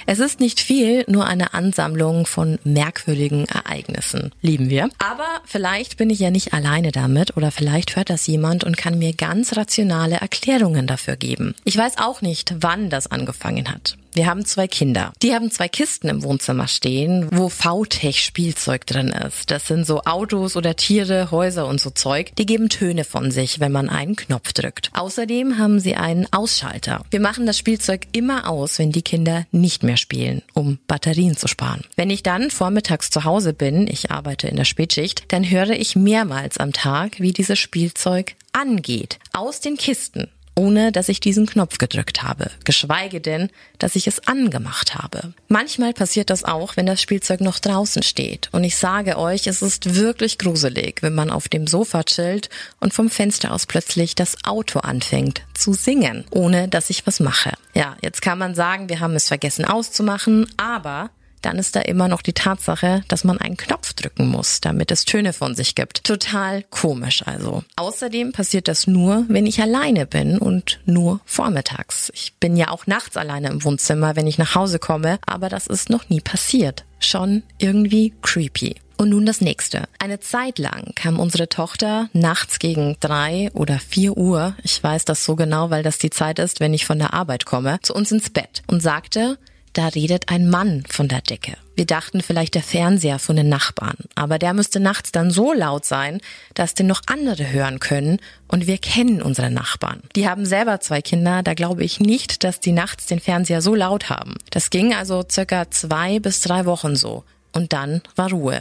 Es 0.04 0.18
ist 0.18 0.40
nicht 0.40 0.60
viel, 0.60 1.04
nur 1.08 1.26
eine 1.26 1.54
Ansammlung 1.54 2.26
von 2.26 2.58
merkwürdigen 2.64 3.46
Ereignissen. 3.46 4.32
Lieben 4.42 4.68
wir. 4.68 4.90
Aber 4.98 5.40
vielleicht 5.46 5.96
bin 5.96 6.10
ich 6.10 6.18
ja 6.18 6.30
nicht 6.30 6.52
alleine 6.52 6.92
damit 6.92 7.36
oder 7.38 7.50
vielleicht 7.50 7.96
hört 7.96 8.10
das 8.10 8.26
jemand 8.26 8.64
und 8.64 8.76
kann 8.76 8.98
mir 8.98 9.14
ganz 9.14 9.56
rationale 9.56 10.16
Erklärungen 10.16 10.86
dafür 10.86 11.16
geben. 11.16 11.54
Ich 11.64 11.78
weiß 11.78 11.96
auch 11.96 12.20
nicht, 12.20 12.56
wann 12.60 12.90
das 12.90 13.06
angefangen 13.06 13.72
hat. 13.72 13.96
Wir 14.16 14.28
haben 14.28 14.46
zwei 14.46 14.66
Kinder. 14.66 15.12
Die 15.20 15.34
haben 15.34 15.50
zwei 15.50 15.68
Kisten 15.68 16.08
im 16.08 16.22
Wohnzimmer 16.22 16.68
stehen, 16.68 17.28
wo 17.32 17.50
VTech 17.50 18.24
Spielzeug 18.24 18.86
drin 18.86 19.08
ist. 19.08 19.50
Das 19.50 19.66
sind 19.66 19.86
so 19.86 20.04
Autos 20.04 20.56
oder 20.56 20.74
Tiere, 20.74 21.30
Häuser 21.30 21.66
und 21.66 21.82
so 21.82 21.90
Zeug. 21.90 22.34
Die 22.38 22.46
geben 22.46 22.70
Töne 22.70 23.04
von 23.04 23.30
sich, 23.30 23.60
wenn 23.60 23.72
man 23.72 23.90
einen 23.90 24.16
Knopf 24.16 24.54
drückt. 24.54 24.88
Außerdem 24.94 25.58
haben 25.58 25.80
sie 25.80 25.96
einen 25.96 26.26
Ausschalter. 26.32 27.02
Wir 27.10 27.20
machen 27.20 27.44
das 27.44 27.58
Spielzeug 27.58 28.06
immer 28.12 28.48
aus, 28.48 28.78
wenn 28.78 28.90
die 28.90 29.02
Kinder 29.02 29.44
nicht 29.52 29.82
mehr 29.82 29.98
spielen, 29.98 30.40
um 30.54 30.78
Batterien 30.86 31.36
zu 31.36 31.46
sparen. 31.46 31.84
Wenn 31.96 32.08
ich 32.08 32.22
dann 32.22 32.50
vormittags 32.50 33.10
zu 33.10 33.24
Hause 33.24 33.52
bin, 33.52 33.86
ich 33.86 34.10
arbeite 34.10 34.48
in 34.48 34.56
der 34.56 34.64
Spätschicht, 34.64 35.24
dann 35.28 35.50
höre 35.50 35.72
ich 35.72 35.94
mehrmals 35.94 36.56
am 36.56 36.72
Tag, 36.72 37.20
wie 37.20 37.32
dieses 37.32 37.58
Spielzeug 37.58 38.34
angeht. 38.52 39.18
Aus 39.34 39.60
den 39.60 39.76
Kisten 39.76 40.30
ohne 40.58 40.90
dass 40.90 41.08
ich 41.08 41.20
diesen 41.20 41.46
Knopf 41.46 41.78
gedrückt 41.78 42.22
habe, 42.22 42.50
geschweige 42.64 43.20
denn, 43.20 43.50
dass 43.78 43.94
ich 43.94 44.06
es 44.06 44.26
angemacht 44.26 44.94
habe. 44.94 45.34
Manchmal 45.48 45.92
passiert 45.92 46.30
das 46.30 46.44
auch, 46.44 46.76
wenn 46.76 46.86
das 46.86 47.00
Spielzeug 47.00 47.40
noch 47.40 47.58
draußen 47.58 48.02
steht. 48.02 48.48
Und 48.52 48.64
ich 48.64 48.76
sage 48.76 49.18
euch, 49.18 49.46
es 49.46 49.62
ist 49.62 49.94
wirklich 49.94 50.38
gruselig, 50.38 51.02
wenn 51.02 51.14
man 51.14 51.30
auf 51.30 51.48
dem 51.48 51.66
Sofa 51.66 52.04
chillt 52.04 52.48
und 52.80 52.94
vom 52.94 53.10
Fenster 53.10 53.52
aus 53.52 53.66
plötzlich 53.66 54.14
das 54.14 54.44
Auto 54.44 54.80
anfängt 54.80 55.42
zu 55.54 55.74
singen, 55.74 56.24
ohne 56.30 56.68
dass 56.68 56.90
ich 56.90 57.06
was 57.06 57.20
mache. 57.20 57.52
Ja, 57.74 57.96
jetzt 58.00 58.22
kann 58.22 58.38
man 58.38 58.54
sagen, 58.54 58.88
wir 58.88 59.00
haben 59.00 59.14
es 59.14 59.28
vergessen 59.28 59.66
auszumachen, 59.66 60.50
aber 60.56 61.10
dann 61.42 61.58
ist 61.58 61.76
da 61.76 61.80
immer 61.80 62.08
noch 62.08 62.22
die 62.22 62.32
Tatsache, 62.32 63.02
dass 63.08 63.24
man 63.24 63.38
einen 63.38 63.56
Knopf 63.56 63.92
drücken 63.92 64.28
muss, 64.28 64.60
damit 64.60 64.90
es 64.90 65.04
Töne 65.04 65.32
von 65.32 65.54
sich 65.54 65.74
gibt. 65.74 66.04
Total 66.04 66.62
komisch 66.64 67.22
also. 67.26 67.62
Außerdem 67.76 68.32
passiert 68.32 68.68
das 68.68 68.86
nur, 68.86 69.24
wenn 69.28 69.46
ich 69.46 69.60
alleine 69.60 70.06
bin 70.06 70.38
und 70.38 70.80
nur 70.86 71.20
vormittags. 71.24 72.10
Ich 72.14 72.34
bin 72.34 72.56
ja 72.56 72.70
auch 72.70 72.86
nachts 72.86 73.16
alleine 73.16 73.48
im 73.48 73.64
Wohnzimmer, 73.64 74.16
wenn 74.16 74.26
ich 74.26 74.38
nach 74.38 74.54
Hause 74.54 74.78
komme, 74.78 75.18
aber 75.26 75.48
das 75.48 75.66
ist 75.66 75.90
noch 75.90 76.08
nie 76.08 76.20
passiert. 76.20 76.84
Schon 76.98 77.42
irgendwie 77.58 78.14
creepy. 78.22 78.76
Und 78.96 79.10
nun 79.10 79.26
das 79.26 79.42
nächste. 79.42 79.84
Eine 79.98 80.20
Zeit 80.20 80.58
lang 80.58 80.92
kam 80.94 81.18
unsere 81.18 81.48
Tochter 81.48 82.08
nachts 82.14 82.58
gegen 82.58 82.96
drei 83.00 83.50
oder 83.52 83.78
vier 83.78 84.16
Uhr, 84.16 84.54
ich 84.62 84.82
weiß 84.82 85.04
das 85.04 85.22
so 85.24 85.36
genau, 85.36 85.68
weil 85.68 85.82
das 85.82 85.98
die 85.98 86.10
Zeit 86.10 86.38
ist, 86.38 86.60
wenn 86.60 86.72
ich 86.72 86.86
von 86.86 86.98
der 86.98 87.12
Arbeit 87.12 87.44
komme, 87.44 87.78
zu 87.82 87.94
uns 87.94 88.10
ins 88.10 88.30
Bett 88.30 88.62
und 88.66 88.80
sagte, 88.80 89.38
da 89.76 89.88
redet 89.88 90.30
ein 90.30 90.48
Mann 90.48 90.84
von 90.88 91.08
der 91.08 91.20
Decke. 91.20 91.56
Wir 91.74 91.84
dachten 91.84 92.22
vielleicht 92.22 92.54
der 92.54 92.62
Fernseher 92.62 93.18
von 93.18 93.36
den 93.36 93.50
Nachbarn, 93.50 93.96
aber 94.14 94.38
der 94.38 94.54
müsste 94.54 94.80
nachts 94.80 95.12
dann 95.12 95.30
so 95.30 95.52
laut 95.52 95.84
sein, 95.84 96.20
dass 96.54 96.72
den 96.72 96.86
noch 96.86 97.02
andere 97.06 97.52
hören 97.52 97.78
können 97.78 98.18
und 98.48 98.66
wir 98.66 98.78
kennen 98.78 99.20
unsere 99.20 99.50
Nachbarn. 99.50 100.02
Die 100.16 100.26
haben 100.26 100.46
selber 100.46 100.80
zwei 100.80 101.02
Kinder, 101.02 101.42
da 101.42 101.52
glaube 101.52 101.84
ich 101.84 102.00
nicht, 102.00 102.44
dass 102.44 102.60
die 102.60 102.72
nachts 102.72 103.04
den 103.04 103.20
Fernseher 103.20 103.60
so 103.60 103.74
laut 103.74 104.08
haben. 104.08 104.36
Das 104.50 104.70
ging 104.70 104.94
also 104.94 105.22
circa 105.30 105.70
zwei 105.70 106.20
bis 106.20 106.40
drei 106.40 106.64
Wochen 106.64 106.96
so. 106.96 107.24
Und 107.52 107.74
dann 107.74 108.00
war 108.16 108.30
Ruhe. 108.30 108.60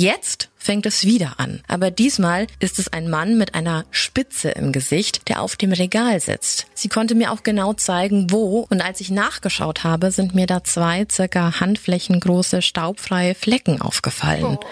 Jetzt 0.00 0.48
fängt 0.56 0.86
es 0.86 1.04
wieder 1.04 1.34
an. 1.36 1.60
Aber 1.68 1.90
diesmal 1.90 2.46
ist 2.58 2.78
es 2.78 2.90
ein 2.90 3.10
Mann 3.10 3.36
mit 3.36 3.54
einer 3.54 3.84
Spitze 3.90 4.48
im 4.48 4.72
Gesicht, 4.72 5.28
der 5.28 5.42
auf 5.42 5.56
dem 5.56 5.72
Regal 5.72 6.18
sitzt. 6.20 6.64
Sie 6.72 6.88
konnte 6.88 7.14
mir 7.14 7.30
auch 7.30 7.42
genau 7.42 7.74
zeigen, 7.74 8.30
wo. 8.30 8.66
Und 8.70 8.80
als 8.80 9.02
ich 9.02 9.10
nachgeschaut 9.10 9.84
habe, 9.84 10.10
sind 10.10 10.34
mir 10.34 10.46
da 10.46 10.64
zwei 10.64 11.06
circa 11.12 11.60
handflächengroße 11.60 12.62
staubfreie 12.62 13.34
Flecken 13.34 13.82
aufgefallen. 13.82 14.56
Oh. 14.58 14.66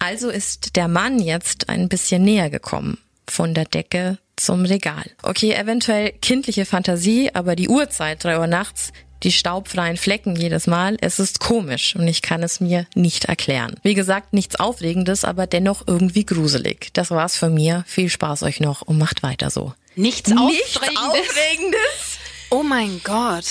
Also 0.00 0.28
ist 0.28 0.74
der 0.74 0.88
Mann 0.88 1.20
jetzt 1.20 1.68
ein 1.68 1.88
bisschen 1.88 2.24
näher 2.24 2.50
gekommen. 2.50 2.98
Von 3.28 3.54
der 3.54 3.66
Decke 3.66 4.18
zum 4.34 4.64
Regal. 4.64 5.04
Okay, 5.22 5.52
eventuell 5.52 6.14
kindliche 6.20 6.64
Fantasie, 6.64 7.30
aber 7.32 7.54
die 7.54 7.68
Uhrzeit, 7.68 8.24
drei 8.24 8.40
Uhr 8.40 8.48
nachts, 8.48 8.92
die 9.22 9.32
staubfreien 9.32 9.96
Flecken 9.96 10.36
jedes 10.36 10.66
Mal. 10.66 10.96
Es 11.00 11.18
ist 11.18 11.40
komisch 11.40 11.94
und 11.96 12.06
ich 12.06 12.22
kann 12.22 12.42
es 12.42 12.60
mir 12.60 12.86
nicht 12.94 13.26
erklären. 13.26 13.76
Wie 13.82 13.94
gesagt, 13.94 14.32
nichts 14.32 14.56
Aufregendes, 14.56 15.24
aber 15.24 15.46
dennoch 15.46 15.84
irgendwie 15.86 16.26
gruselig. 16.26 16.90
Das 16.92 17.10
war's 17.10 17.36
von 17.36 17.54
mir. 17.54 17.84
Viel 17.86 18.08
Spaß 18.08 18.42
euch 18.42 18.60
noch 18.60 18.82
und 18.82 18.98
macht 18.98 19.22
weiter 19.22 19.50
so. 19.50 19.74
Nichts, 19.94 20.30
Nichts 20.30 20.76
Aufregendes. 20.76 21.28
Aufregendes. 21.28 22.18
Oh 22.50 22.62
mein 22.62 23.00
Gott. 23.04 23.44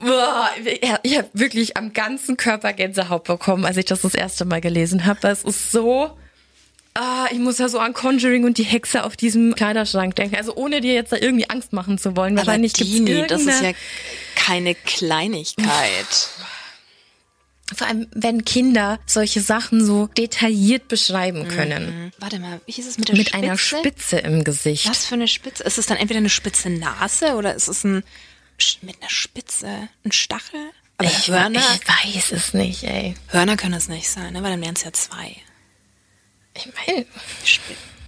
Boah, 0.00 0.48
ich 1.02 1.18
habe 1.18 1.28
wirklich 1.32 1.76
am 1.76 1.92
ganzen 1.92 2.36
Körper 2.36 2.72
Gänsehaut 2.72 3.24
bekommen, 3.24 3.64
als 3.64 3.76
ich 3.76 3.84
das 3.84 4.02
das 4.02 4.14
erste 4.14 4.44
Mal 4.44 4.60
gelesen 4.60 5.06
habe. 5.06 5.26
Es 5.26 5.42
ist 5.42 5.72
so 5.72 6.16
Ah, 7.00 7.26
ich 7.30 7.38
muss 7.38 7.58
ja 7.58 7.68
so 7.68 7.78
an 7.78 7.92
Conjuring 7.94 8.42
und 8.44 8.58
die 8.58 8.64
Hexe 8.64 9.04
auf 9.04 9.16
diesem 9.16 9.54
Kleiderschrank 9.54 10.16
denken. 10.16 10.34
Also 10.34 10.56
ohne 10.56 10.80
dir 10.80 10.94
jetzt 10.94 11.12
da 11.12 11.16
irgendwie 11.16 11.48
Angst 11.48 11.72
machen 11.72 11.96
zu 11.96 12.16
wollen. 12.16 12.36
Aber 12.36 12.46
Wahrscheinlich 12.48 12.72
gibt's 12.72 12.92
Dini, 12.92 13.24
das 13.28 13.40
ist 13.42 13.46
irgendeine- 13.46 13.68
ja 13.68 13.74
keine 14.34 14.74
Kleinigkeit. 14.74 16.28
Vor 17.76 17.86
allem, 17.86 18.08
wenn 18.14 18.44
Kinder 18.44 18.98
solche 19.06 19.42
Sachen 19.42 19.84
so 19.84 20.06
detailliert 20.06 20.88
beschreiben 20.88 21.46
können. 21.48 22.12
Warte 22.18 22.38
mal, 22.40 22.60
wie 22.66 22.72
hieß 22.72 22.88
es 22.88 22.98
mit 22.98 23.08
der 23.10 23.16
Mit 23.16 23.28
Spitze? 23.28 23.44
einer 23.44 23.58
Spitze 23.58 24.18
im 24.18 24.42
Gesicht. 24.42 24.88
Was 24.88 25.04
für 25.04 25.14
eine 25.14 25.28
Spitze? 25.28 25.62
Ist 25.64 25.76
es 25.78 25.86
dann 25.86 25.98
entweder 25.98 26.18
eine 26.18 26.30
spitze 26.30 26.70
Nase 26.70 27.34
oder 27.34 27.54
ist 27.54 27.68
es 27.68 27.84
ein 27.84 28.02
mit 28.82 29.00
einer 29.00 29.10
Spitze 29.10 29.88
ein 30.04 30.10
Stachel? 30.12 30.70
Aber 30.96 31.08
Ich, 31.08 31.28
Hörner, 31.28 31.60
ich 31.60 31.86
weiß 32.16 32.32
es 32.32 32.54
nicht, 32.54 32.82
ey. 32.84 33.14
Hörner 33.28 33.56
können 33.56 33.74
es 33.74 33.86
nicht 33.88 34.08
sein, 34.08 34.32
ne? 34.32 34.42
weil 34.42 34.50
dann 34.52 34.62
wären 34.62 34.74
es 34.74 34.82
ja 34.82 34.92
zwei. 34.92 35.36
Ich 36.64 36.68
meine, 36.86 37.06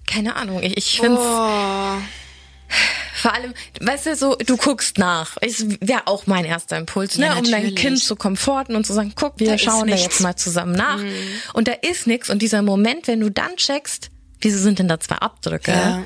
keine 0.07 0.37
Ahnung. 0.37 0.63
Ich, 0.63 0.77
ich 0.77 1.01
finde 1.01 1.19
Oh. 1.21 1.97
Vor 3.15 3.35
allem, 3.35 3.53
weißt 3.81 4.07
du, 4.07 4.17
so, 4.17 4.37
du 4.37 4.57
guckst 4.57 4.97
nach. 4.97 5.37
Es 5.41 5.67
wäre 5.81 6.07
auch 6.07 6.27
mein 6.27 6.45
erster 6.45 6.79
Impuls, 6.79 7.19
ne? 7.19 7.27
Ja, 7.27 7.37
um 7.37 7.51
dein. 7.51 7.75
Kind 7.75 8.03
zu 8.03 8.17
komforten 8.17 8.77
und 8.77 8.87
zu 8.87 8.93
sagen, 8.95 9.13
guck, 9.15 9.39
wir 9.39 9.49
Da 9.49 9.59
schauen 9.59 9.89
da 9.89 9.97
jetzt 9.97 10.21
mal 10.21 10.37
zusammen 10.37 10.73
nach. 10.73 11.01
Und 11.53 11.69
da 11.69 11.73
ist 11.73 12.07
nichts. 12.07 12.31
Und 12.31 12.41
dieser 12.41 12.63
Moment, 12.63 13.09
wenn 13.09 13.21
du 13.21 13.31
dann 13.31 13.57
checkst, 13.57 14.11
wieso 14.41 14.59
sind 14.59 14.79
denn 14.79 14.89
da 14.89 14.99
zwei 15.01 15.17
Abdrücke? 15.17 15.73
Ja. 15.73 16.03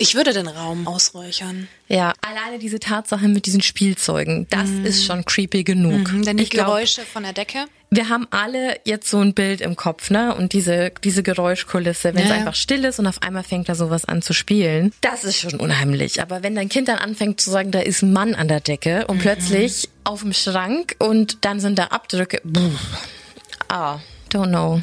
Ich 0.00 0.14
würde 0.14 0.32
den 0.32 0.46
Raum 0.46 0.86
ausräuchern. 0.86 1.66
Ja, 1.88 2.12
alleine 2.20 2.58
diese 2.60 2.78
Tatsache 2.78 3.26
mit 3.26 3.46
diesen 3.46 3.62
Spielzeugen, 3.62 4.46
das 4.50 4.70
ist 4.70 5.04
schon 5.04 5.24
creepy 5.24 5.64
genug. 5.64 6.12
Mhm, 6.12 6.22
denn 6.24 6.36
die 6.36 6.44
ich 6.44 6.50
glaub, 6.50 6.66
Geräusche 6.66 7.02
von 7.02 7.24
der 7.24 7.32
Decke. 7.32 7.64
wir 7.90 8.08
haben 8.08 8.28
alle 8.30 8.78
jetzt 8.84 9.10
so 9.10 9.18
ein 9.18 9.34
Bild 9.34 9.60
im 9.60 9.74
Kopf, 9.74 10.10
ne? 10.10 10.34
Und 10.36 10.52
diese, 10.52 10.92
diese 11.02 11.24
Geräuschkulisse, 11.24 12.14
wenn 12.14 12.22
es 12.22 12.28
Ja, 12.28 12.34
ja. 12.34 12.40
einfach 12.40 12.54
still 12.54 12.84
ist 12.84 13.00
und 13.00 13.08
auf 13.08 13.22
einmal 13.22 13.42
fängt 13.42 13.68
da 13.68 13.74
sowas 13.74 14.04
an 14.04 14.22
zu 14.22 14.34
spielen, 14.34 14.92
das 15.00 15.24
ist 15.24 15.40
schon 15.40 15.54
unheimlich. 15.58 16.22
Aber 16.22 16.44
wenn 16.44 16.54
dein 16.54 16.68
Kind 16.68 16.86
dann 16.86 16.98
anfängt 16.98 17.40
zu 17.40 17.50
sagen, 17.50 17.72
da 17.72 17.80
ist 17.80 18.02
ein 18.02 18.12
Mann 18.12 18.36
an 18.36 18.46
der 18.46 18.60
Decke 18.60 19.00
Mhm. 19.00 19.04
und 19.06 19.18
plötzlich 19.18 19.88
auf 20.04 20.20
dem 20.22 20.32
Schrank 20.32 20.94
und 21.00 21.38
dann 21.44 21.58
sind 21.58 21.76
da 21.78 21.86
Abdrücke, 21.86 22.40
buh. 22.44 22.70
ah, 23.68 23.98
don't 24.32 24.48
know. 24.48 24.80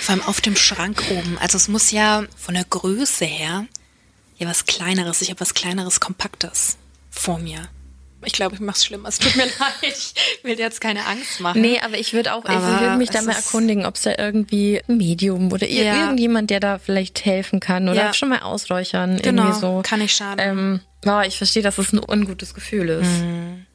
Vor 0.00 0.14
allem 0.14 0.22
auf 0.24 0.40
dem 0.40 0.56
Schrank 0.56 1.02
oben. 1.10 1.36
Also 1.38 1.56
es 1.58 1.68
muss 1.68 1.90
ja 1.90 2.24
von 2.36 2.54
der 2.54 2.64
Größe 2.64 3.26
her 3.26 3.66
ja 4.38 4.48
was 4.48 4.64
Kleineres. 4.66 5.20
Ich 5.22 5.30
habe 5.30 5.40
was 5.40 5.54
Kleineres, 5.54 6.00
Kompaktes 6.00 6.76
vor 7.10 7.38
mir. 7.38 7.68
Ich 8.24 8.32
glaube, 8.32 8.56
ich 8.56 8.60
mache 8.60 8.76
es 8.76 8.84
schlimmer. 8.84 9.08
Es 9.08 9.18
tut 9.20 9.36
mir 9.36 9.44
leid. 9.60 9.82
Ich 9.82 10.12
will 10.42 10.56
dir 10.56 10.62
jetzt 10.62 10.80
keine 10.80 11.06
Angst 11.06 11.38
machen. 11.38 11.60
Nee, 11.60 11.78
aber 11.80 11.98
ich 11.98 12.12
würde 12.14 12.34
auch, 12.34 12.44
ich 12.44 12.50
Aber 12.50 12.80
würde 12.80 12.96
mich 12.96 13.10
da 13.10 13.22
mal 13.22 13.36
erkundigen, 13.36 13.86
ob 13.86 13.94
es 13.94 14.02
da 14.02 14.14
irgendwie 14.18 14.82
ein 14.88 14.96
Medium 14.96 15.52
oder 15.52 15.68
Ja. 15.68 16.00
irgendjemand, 16.00 16.50
der 16.50 16.58
da 16.58 16.78
vielleicht 16.80 17.24
helfen 17.24 17.60
kann 17.60 17.88
oder 17.88 18.06
Ja. 18.06 18.14
schon 18.14 18.28
mal 18.30 18.40
ausräuchern. 18.40 19.18
Genau, 19.22 19.44
irgendwie 19.44 19.60
so. 19.60 19.82
kann 19.84 20.00
nicht 20.00 20.16
schaden. 20.16 20.40
Ähm, 20.40 20.80
ja, 21.04 21.22
ich 21.22 21.38
verstehe, 21.38 21.62
dass 21.62 21.78
es 21.78 21.92
ein 21.92 22.00
ungutes 22.04 22.54
Gefühl 22.54 22.88
ist. 22.88 23.08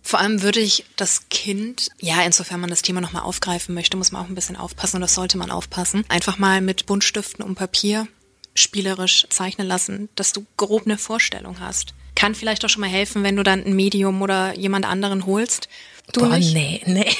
Vor 0.02 0.20
allem 0.20 0.42
würde 0.42 0.60
ich 0.60 0.84
das 0.98 1.30
Kind, 1.30 1.88
ja, 2.02 2.22
insofern 2.24 2.60
man 2.60 2.70
das 2.70 2.82
Thema 2.82 3.00
nochmal 3.00 3.22
aufgreifen 3.24 3.74
möchte, 3.74 3.96
muss 3.96 4.12
man 4.12 4.24
auch 4.26 4.28
ein 4.28 4.36
bisschen 4.36 4.58
aufpassen 4.58 4.98
und 4.98 5.02
das 5.04 5.16
sollte 5.16 5.38
man 5.38 5.52
aufpassen. 5.52 6.04
Einfach 6.10 6.38
mal 6.38 6.60
mit 6.60 6.86
Buntstiften 6.86 7.46
und 7.46 7.56
Papier 7.56 8.10
spielerisch 8.56 9.26
zeichnen 9.30 9.68
lassen, 9.68 10.10
dass 10.16 10.32
du 10.34 10.46
grob 10.58 10.84
eine 10.86 10.98
Vorstellung 10.98 11.60
hast. 11.60 11.94
Kann 12.16 12.36
vielleicht 12.36 12.64
auch 12.64 12.70
schon 12.70 12.82
mal 12.82 12.90
helfen, 12.90 13.24
wenn 13.24 13.36
du 13.36 13.44
dann 13.44 13.64
ein 13.66 13.74
Medium 13.76 14.22
oder 14.22 14.56
jemand 14.56 14.86
anderen 14.86 15.26
holst. 15.26 15.68
Du 16.12 16.22
Boah, 16.22 16.38
nicht? 16.38 16.54
nee, 16.54 16.82
nee. 16.86 17.12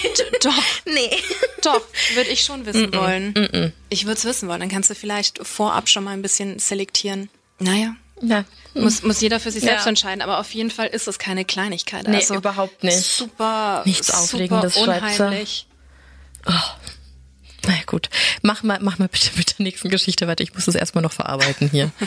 Doch, 0.42 0.54
nee. 0.86 1.10
doch, 1.64 1.82
würde 2.16 2.30
ich 2.30 2.44
schon 2.44 2.66
wissen 2.66 2.94
wollen. 2.94 3.74
Ich 3.90 4.06
würde 4.06 4.18
es 4.18 4.26
wissen 4.26 4.48
wollen. 4.50 4.60
Dann 4.60 4.70
kannst 4.70 4.90
du 4.90 4.96
vielleicht 4.96 5.46
vorab 5.46 5.90
schon 5.90 6.04
mal 6.04 6.12
ein 6.12 6.22
bisschen 6.22 6.60
selektieren. 6.60 7.30
Naja, 7.60 7.96
Ja. 8.22 8.44
muss, 8.74 9.02
muss 9.04 9.22
jeder 9.22 9.40
für 9.40 9.52
sich 9.52 9.64
Ja. 9.64 9.70
selbst 9.72 9.88
entscheiden, 9.88 10.22
aber 10.22 10.40
auf 10.40 10.54
jeden 10.54 10.70
Fall 10.70 10.88
ist 10.88 11.08
es 11.08 11.18
keine 11.18 11.46
Kleinigkeit. 11.46 12.08
Nee, 12.08 12.18
also 12.18 12.36
überhaupt 12.36 12.84
nicht. 12.84 12.98
Super, 12.98 13.84
Nichts 13.86 14.08
super 14.08 14.20
Aufregendes, 14.20 14.74
sie. 14.76 14.82
unheimlich. 14.82 15.66
Na 17.66 17.74
gut. 17.86 18.10
Mach 18.42 18.64
mal, 18.64 18.80
mach 18.82 19.00
mal 19.00 19.08
bitte 19.08 19.32
mit 19.38 19.58
der 19.58 19.64
nächsten 19.64 19.90
Geschichte 19.90 20.28
weiter. 20.28 20.44
Ich 20.44 20.54
muss 20.54 20.66
das 20.66 20.76
erstmal 20.76 21.02
noch 21.02 21.14
verarbeiten 21.14 21.70
hier. 21.70 21.92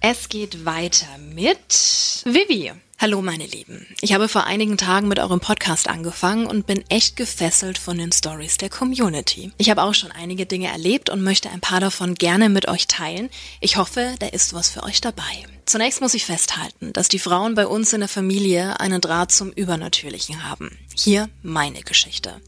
Es 0.00 0.28
geht 0.28 0.64
weiter 0.64 1.08
mit 1.34 2.22
Vivi. 2.24 2.70
Hallo 3.00 3.20
meine 3.20 3.46
Lieben. 3.46 3.84
Ich 4.00 4.12
habe 4.12 4.28
vor 4.28 4.44
einigen 4.44 4.76
Tagen 4.76 5.08
mit 5.08 5.18
eurem 5.18 5.40
Podcast 5.40 5.88
angefangen 5.88 6.46
und 6.46 6.66
bin 6.66 6.84
echt 6.88 7.16
gefesselt 7.16 7.78
von 7.78 7.98
den 7.98 8.12
Stories 8.12 8.58
der 8.58 8.70
Community. 8.70 9.50
Ich 9.58 9.70
habe 9.70 9.82
auch 9.82 9.94
schon 9.94 10.12
einige 10.12 10.46
Dinge 10.46 10.68
erlebt 10.68 11.10
und 11.10 11.22
möchte 11.22 11.50
ein 11.50 11.60
paar 11.60 11.80
davon 11.80 12.14
gerne 12.14 12.48
mit 12.48 12.68
euch 12.68 12.86
teilen. 12.86 13.28
Ich 13.60 13.76
hoffe, 13.76 14.14
da 14.20 14.26
ist 14.28 14.54
was 14.54 14.70
für 14.70 14.84
euch 14.84 15.00
dabei. 15.00 15.46
Zunächst 15.66 16.00
muss 16.00 16.14
ich 16.14 16.24
festhalten, 16.26 16.92
dass 16.92 17.08
die 17.08 17.18
Frauen 17.18 17.56
bei 17.56 17.66
uns 17.66 17.92
in 17.92 18.00
der 18.00 18.08
Familie 18.08 18.78
einen 18.78 19.00
Draht 19.00 19.32
zum 19.32 19.50
Übernatürlichen 19.50 20.48
haben. 20.48 20.78
Hier 20.94 21.28
meine 21.42 21.82
Geschichte. 21.82 22.40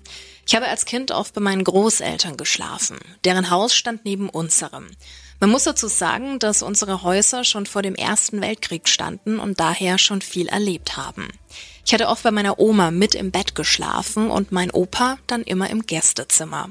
Ich 0.47 0.55
habe 0.55 0.69
als 0.69 0.85
Kind 0.85 1.11
oft 1.11 1.35
bei 1.35 1.41
meinen 1.41 1.65
Großeltern 1.65 2.37
geschlafen. 2.37 2.99
Deren 3.25 3.51
Haus 3.51 3.75
stand 3.75 4.05
neben 4.05 4.29
unserem. 4.29 4.89
Man 5.41 5.51
muss 5.51 5.65
dazu 5.65 5.89
sagen, 5.89 6.39
dass 6.39 6.63
unsere 6.63 7.03
Häuser 7.03 7.45
schon 7.45 7.65
vor 7.65 7.81
dem 7.81 7.95
Ersten 7.95 8.43
Weltkrieg 8.43 8.89
standen 8.89 9.39
und 9.39 9.59
daher 9.59 9.97
schon 9.97 10.21
viel 10.21 10.49
erlebt 10.49 10.99
haben. 10.99 11.29
Ich 11.87 11.95
hatte 11.95 12.09
oft 12.09 12.23
bei 12.23 12.31
meiner 12.31 12.59
Oma 12.59 12.91
mit 12.91 13.15
im 13.15 13.31
Bett 13.31 13.55
geschlafen 13.55 14.31
und 14.31 14.53
mein 14.53 14.71
Opa 14.71 15.17
dann 15.27 15.43
immer 15.43 15.71
im 15.71 15.87
Gästezimmer. 15.87 16.69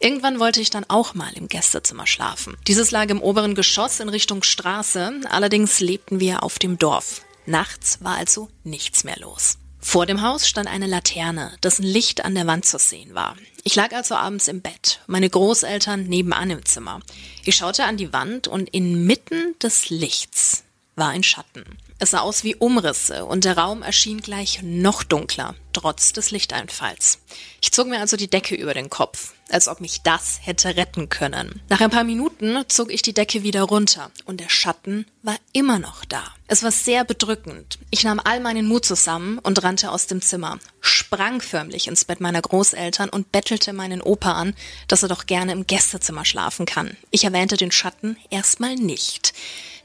Irgendwann 0.00 0.40
wollte 0.40 0.60
ich 0.60 0.70
dann 0.70 0.84
auch 0.88 1.14
mal 1.14 1.32
im 1.34 1.48
Gästezimmer 1.48 2.08
schlafen. 2.08 2.56
Dieses 2.66 2.90
lag 2.90 3.08
im 3.10 3.22
oberen 3.22 3.54
Geschoss 3.54 4.00
in 4.00 4.08
Richtung 4.08 4.42
Straße, 4.42 5.20
allerdings 5.30 5.78
lebten 5.78 6.18
wir 6.18 6.42
auf 6.42 6.58
dem 6.58 6.78
Dorf. 6.78 7.22
Nachts 7.46 7.98
war 8.02 8.16
also 8.16 8.48
nichts 8.64 9.04
mehr 9.04 9.18
los. 9.18 9.59
Vor 9.80 10.06
dem 10.06 10.22
Haus 10.22 10.46
stand 10.46 10.68
eine 10.68 10.86
Laterne, 10.86 11.52
dessen 11.62 11.82
Licht 11.82 12.24
an 12.24 12.34
der 12.34 12.46
Wand 12.46 12.66
zu 12.66 12.78
sehen 12.78 13.14
war. 13.14 13.36
Ich 13.64 13.74
lag 13.74 13.92
also 13.92 14.14
abends 14.14 14.46
im 14.48 14.60
Bett, 14.60 15.00
meine 15.06 15.28
Großeltern 15.28 16.04
nebenan 16.04 16.50
im 16.50 16.64
Zimmer. 16.64 17.00
Ich 17.44 17.56
schaute 17.56 17.84
an 17.84 17.96
die 17.96 18.12
Wand 18.12 18.46
und 18.46 18.68
inmitten 18.70 19.58
des 19.58 19.90
Lichts 19.90 20.64
war 20.96 21.08
ein 21.08 21.22
Schatten. 21.22 21.64
Es 21.98 22.12
sah 22.12 22.20
aus 22.20 22.44
wie 22.44 22.54
Umrisse 22.54 23.26
und 23.26 23.44
der 23.44 23.58
Raum 23.58 23.82
erschien 23.82 24.22
gleich 24.22 24.60
noch 24.62 25.02
dunkler, 25.02 25.54
trotz 25.74 26.14
des 26.14 26.30
Lichteinfalls. 26.30 27.18
Ich 27.60 27.72
zog 27.72 27.88
mir 27.88 28.00
also 28.00 28.16
die 28.16 28.30
Decke 28.30 28.54
über 28.54 28.72
den 28.72 28.88
Kopf, 28.88 29.34
als 29.50 29.68
ob 29.68 29.80
mich 29.80 30.00
das 30.00 30.40
hätte 30.42 30.76
retten 30.76 31.10
können. 31.10 31.60
Nach 31.68 31.82
ein 31.82 31.90
paar 31.90 32.04
Minuten 32.04 32.64
zog 32.68 32.90
ich 32.90 33.02
die 33.02 33.12
Decke 33.12 33.42
wieder 33.42 33.64
runter 33.64 34.10
und 34.24 34.40
der 34.40 34.48
Schatten 34.48 35.04
war 35.22 35.36
immer 35.52 35.78
noch 35.78 36.06
da. 36.06 36.22
Es 36.46 36.62
war 36.62 36.72
sehr 36.72 37.04
bedrückend. 37.04 37.78
Ich 37.90 38.02
nahm 38.02 38.20
all 38.24 38.40
meinen 38.40 38.66
Mut 38.66 38.86
zusammen 38.86 39.38
und 39.38 39.62
rannte 39.62 39.90
aus 39.90 40.06
dem 40.06 40.22
Zimmer, 40.22 40.58
sprang 40.80 41.42
förmlich 41.42 41.86
ins 41.86 42.06
Bett 42.06 42.20
meiner 42.20 42.40
Großeltern 42.40 43.10
und 43.10 43.30
bettelte 43.30 43.74
meinen 43.74 44.00
Opa 44.00 44.32
an, 44.32 44.54
dass 44.88 45.02
er 45.02 45.10
doch 45.10 45.26
gerne 45.26 45.52
im 45.52 45.66
Gästezimmer 45.66 46.24
schlafen 46.24 46.64
kann. 46.64 46.96
Ich 47.10 47.24
erwähnte 47.24 47.58
den 47.58 47.72
Schatten 47.72 48.16
erstmal 48.30 48.74
nicht. 48.74 49.34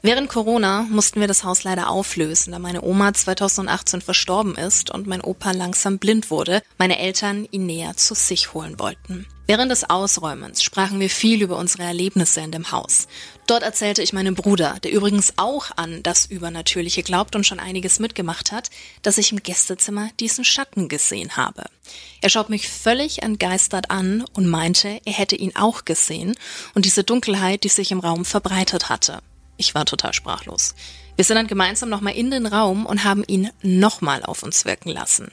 Während 0.02 0.28
Corona 0.28 0.86
mussten 0.90 1.20
wir 1.20 1.26
das 1.26 1.42
Haus 1.44 1.64
leider 1.64 1.88
auflösen, 1.88 2.52
da 2.52 2.58
meine 2.58 2.82
Oma 2.82 3.14
2018 3.14 4.00
verstorben 4.02 4.54
ist 4.56 4.90
und 4.90 5.06
mein 5.06 5.20
Opa 5.20 5.52
langsam 5.52 5.98
blind 5.98 6.30
wurde, 6.30 6.62
meine 6.78 6.98
Eltern 6.98 7.48
ihn 7.50 7.66
näher 7.66 7.96
zu 7.96 8.14
sich 8.14 8.52
holen 8.54 8.78
wollten. 8.78 9.26
Während 9.48 9.70
des 9.70 9.88
Ausräumens 9.88 10.62
sprachen 10.62 10.98
wir 10.98 11.08
viel 11.08 11.40
über 11.40 11.56
unsere 11.56 11.84
Erlebnisse 11.84 12.40
in 12.40 12.50
dem 12.50 12.72
Haus. 12.72 13.06
Dort 13.46 13.62
erzählte 13.62 14.02
ich 14.02 14.12
meinem 14.12 14.34
Bruder, 14.34 14.76
der 14.82 14.90
übrigens 14.90 15.34
auch 15.36 15.66
an 15.76 16.02
das 16.02 16.26
Übernatürliche 16.26 17.04
glaubt 17.04 17.36
und 17.36 17.46
schon 17.46 17.60
einiges 17.60 18.00
mitgemacht 18.00 18.50
hat, 18.50 18.70
dass 19.02 19.18
ich 19.18 19.30
im 19.30 19.42
Gästezimmer 19.42 20.10
diesen 20.18 20.44
Schatten 20.44 20.88
gesehen 20.88 21.36
habe. 21.36 21.64
Er 22.20 22.28
schaut 22.28 22.48
mich 22.48 22.68
völlig 22.68 23.22
entgeistert 23.22 23.90
an 23.90 24.24
und 24.32 24.48
meinte, 24.48 25.00
er 25.04 25.12
hätte 25.12 25.36
ihn 25.36 25.54
auch 25.54 25.84
gesehen 25.84 26.34
und 26.74 26.84
diese 26.84 27.04
Dunkelheit, 27.04 27.62
die 27.62 27.68
sich 27.68 27.92
im 27.92 28.00
Raum 28.00 28.24
verbreitet 28.24 28.88
hatte. 28.88 29.20
Ich 29.56 29.74
war 29.74 29.84
total 29.84 30.12
sprachlos. 30.12 30.74
Wir 31.16 31.24
sind 31.24 31.36
dann 31.36 31.46
gemeinsam 31.46 31.88
nochmal 31.88 32.14
in 32.14 32.30
den 32.30 32.46
Raum 32.46 32.84
und 32.84 33.04
haben 33.04 33.24
ihn 33.26 33.50
nochmal 33.62 34.22
auf 34.22 34.42
uns 34.42 34.64
wirken 34.64 34.90
lassen. 34.90 35.32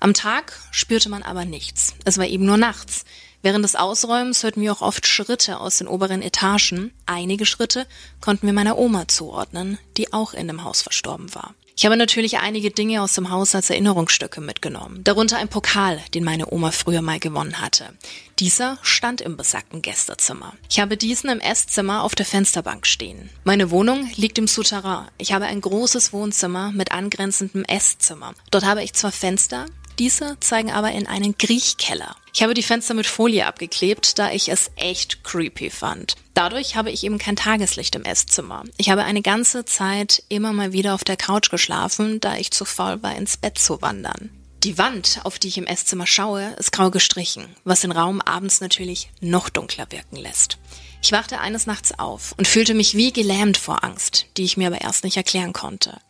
Am 0.00 0.14
Tag 0.14 0.58
spürte 0.70 1.08
man 1.08 1.22
aber 1.22 1.44
nichts. 1.44 1.94
Es 2.04 2.18
war 2.18 2.26
eben 2.26 2.46
nur 2.46 2.56
nachts. 2.56 3.04
Während 3.42 3.64
des 3.64 3.76
Ausräumens 3.76 4.42
hörten 4.42 4.60
wir 4.60 4.72
auch 4.72 4.82
oft 4.82 5.06
Schritte 5.06 5.60
aus 5.60 5.78
den 5.78 5.88
oberen 5.88 6.20
Etagen. 6.20 6.92
Einige 7.06 7.46
Schritte 7.46 7.86
konnten 8.20 8.46
wir 8.46 8.52
meiner 8.52 8.76
Oma 8.76 9.08
zuordnen, 9.08 9.78
die 9.96 10.12
auch 10.12 10.34
in 10.34 10.48
dem 10.48 10.64
Haus 10.64 10.82
verstorben 10.82 11.34
war. 11.34 11.54
Ich 11.80 11.86
habe 11.86 11.96
natürlich 11.96 12.36
einige 12.40 12.70
Dinge 12.70 13.00
aus 13.00 13.14
dem 13.14 13.30
Haus 13.30 13.54
als 13.54 13.70
Erinnerungsstücke 13.70 14.42
mitgenommen, 14.42 15.02
darunter 15.02 15.38
ein 15.38 15.48
Pokal, 15.48 15.98
den 16.12 16.24
meine 16.24 16.52
Oma 16.52 16.72
früher 16.72 17.00
mal 17.00 17.18
gewonnen 17.18 17.58
hatte. 17.58 17.94
Dieser 18.38 18.76
stand 18.82 19.22
im 19.22 19.38
besagten 19.38 19.80
Gästezimmer. 19.80 20.52
Ich 20.68 20.78
habe 20.78 20.98
diesen 20.98 21.30
im 21.30 21.40
Esszimmer 21.40 22.02
auf 22.02 22.14
der 22.14 22.26
Fensterbank 22.26 22.86
stehen. 22.86 23.30
Meine 23.44 23.70
Wohnung 23.70 24.10
liegt 24.16 24.36
im 24.36 24.46
Souterrain. 24.46 25.08
Ich 25.16 25.32
habe 25.32 25.46
ein 25.46 25.62
großes 25.62 26.12
Wohnzimmer 26.12 26.70
mit 26.70 26.92
angrenzendem 26.92 27.64
Esszimmer. 27.64 28.34
Dort 28.50 28.66
habe 28.66 28.82
ich 28.82 28.92
zwar 28.92 29.10
Fenster, 29.10 29.64
diese 30.00 30.40
zeigen 30.40 30.72
aber 30.72 30.92
in 30.92 31.06
einen 31.06 31.36
Griechkeller. 31.36 32.16
Ich 32.32 32.42
habe 32.42 32.54
die 32.54 32.62
Fenster 32.62 32.94
mit 32.94 33.06
Folie 33.06 33.46
abgeklebt, 33.46 34.18
da 34.18 34.32
ich 34.32 34.48
es 34.48 34.70
echt 34.76 35.22
creepy 35.22 35.68
fand. 35.68 36.16
Dadurch 36.32 36.74
habe 36.74 36.90
ich 36.90 37.04
eben 37.04 37.18
kein 37.18 37.36
Tageslicht 37.36 37.94
im 37.94 38.04
Esszimmer. 38.04 38.64
Ich 38.78 38.88
habe 38.88 39.04
eine 39.04 39.20
ganze 39.20 39.66
Zeit 39.66 40.22
immer 40.30 40.54
mal 40.54 40.72
wieder 40.72 40.94
auf 40.94 41.04
der 41.04 41.18
Couch 41.18 41.50
geschlafen, 41.50 42.18
da 42.18 42.36
ich 42.36 42.50
zu 42.50 42.64
faul 42.64 43.02
war, 43.02 43.14
ins 43.14 43.36
Bett 43.36 43.58
zu 43.58 43.82
wandern. 43.82 44.30
Die 44.64 44.78
Wand, 44.78 45.20
auf 45.24 45.38
die 45.38 45.48
ich 45.48 45.58
im 45.58 45.66
Esszimmer 45.66 46.06
schaue, 46.06 46.54
ist 46.58 46.72
grau 46.72 46.90
gestrichen, 46.90 47.54
was 47.64 47.80
den 47.80 47.92
Raum 47.92 48.22
abends 48.22 48.62
natürlich 48.62 49.10
noch 49.20 49.50
dunkler 49.50 49.86
wirken 49.90 50.16
lässt. 50.16 50.56
Ich 51.02 51.12
wachte 51.12 51.40
eines 51.40 51.66
Nachts 51.66 51.98
auf 51.98 52.34
und 52.38 52.48
fühlte 52.48 52.72
mich 52.72 52.94
wie 52.94 53.12
gelähmt 53.12 53.58
vor 53.58 53.84
Angst, 53.84 54.26
die 54.38 54.44
ich 54.44 54.56
mir 54.56 54.68
aber 54.68 54.80
erst 54.80 55.04
nicht 55.04 55.18
erklären 55.18 55.52
konnte. 55.52 56.00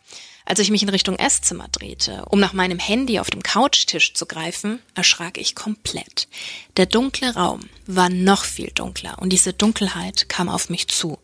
Als 0.51 0.59
ich 0.59 0.69
mich 0.69 0.83
in 0.83 0.89
Richtung 0.89 1.15
Esszimmer 1.15 1.69
drehte, 1.71 2.25
um 2.25 2.41
nach 2.41 2.51
meinem 2.51 2.77
Handy 2.77 3.19
auf 3.19 3.29
dem 3.29 3.41
Couchtisch 3.41 4.13
zu 4.13 4.25
greifen, 4.25 4.81
erschrak 4.95 5.37
ich 5.37 5.55
komplett. 5.55 6.27
Der 6.75 6.87
dunkle 6.87 7.35
Raum 7.35 7.61
war 7.87 8.09
noch 8.09 8.43
viel 8.43 8.69
dunkler 8.69 9.17
und 9.19 9.29
diese 9.29 9.53
Dunkelheit 9.53 10.27
kam 10.27 10.49
auf 10.49 10.69
mich 10.69 10.89
zu. 10.89 11.19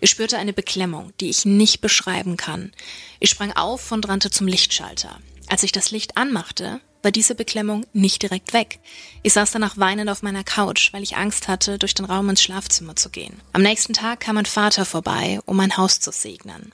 Ich 0.00 0.08
spürte 0.08 0.38
eine 0.38 0.54
Beklemmung, 0.54 1.12
die 1.20 1.28
ich 1.28 1.44
nicht 1.44 1.82
beschreiben 1.82 2.38
kann. 2.38 2.72
Ich 3.20 3.28
sprang 3.28 3.52
auf 3.52 3.92
und 3.92 4.08
rannte 4.08 4.30
zum 4.30 4.46
Lichtschalter. 4.46 5.18
Als 5.48 5.64
ich 5.64 5.72
das 5.72 5.90
Licht 5.90 6.16
anmachte, 6.16 6.80
war 7.02 7.10
diese 7.10 7.34
Beklemmung 7.34 7.84
nicht 7.92 8.22
direkt 8.22 8.54
weg. 8.54 8.78
Ich 9.22 9.34
saß 9.34 9.50
danach 9.50 9.76
weinend 9.76 10.08
auf 10.08 10.22
meiner 10.22 10.44
Couch, 10.44 10.94
weil 10.94 11.02
ich 11.02 11.18
Angst 11.18 11.46
hatte, 11.46 11.78
durch 11.78 11.92
den 11.92 12.06
Raum 12.06 12.30
ins 12.30 12.42
Schlafzimmer 12.42 12.96
zu 12.96 13.10
gehen. 13.10 13.38
Am 13.52 13.60
nächsten 13.60 13.92
Tag 13.92 14.20
kam 14.20 14.36
mein 14.36 14.46
Vater 14.46 14.86
vorbei, 14.86 15.40
um 15.44 15.58
mein 15.58 15.76
Haus 15.76 16.00
zu 16.00 16.10
segnen. 16.10 16.72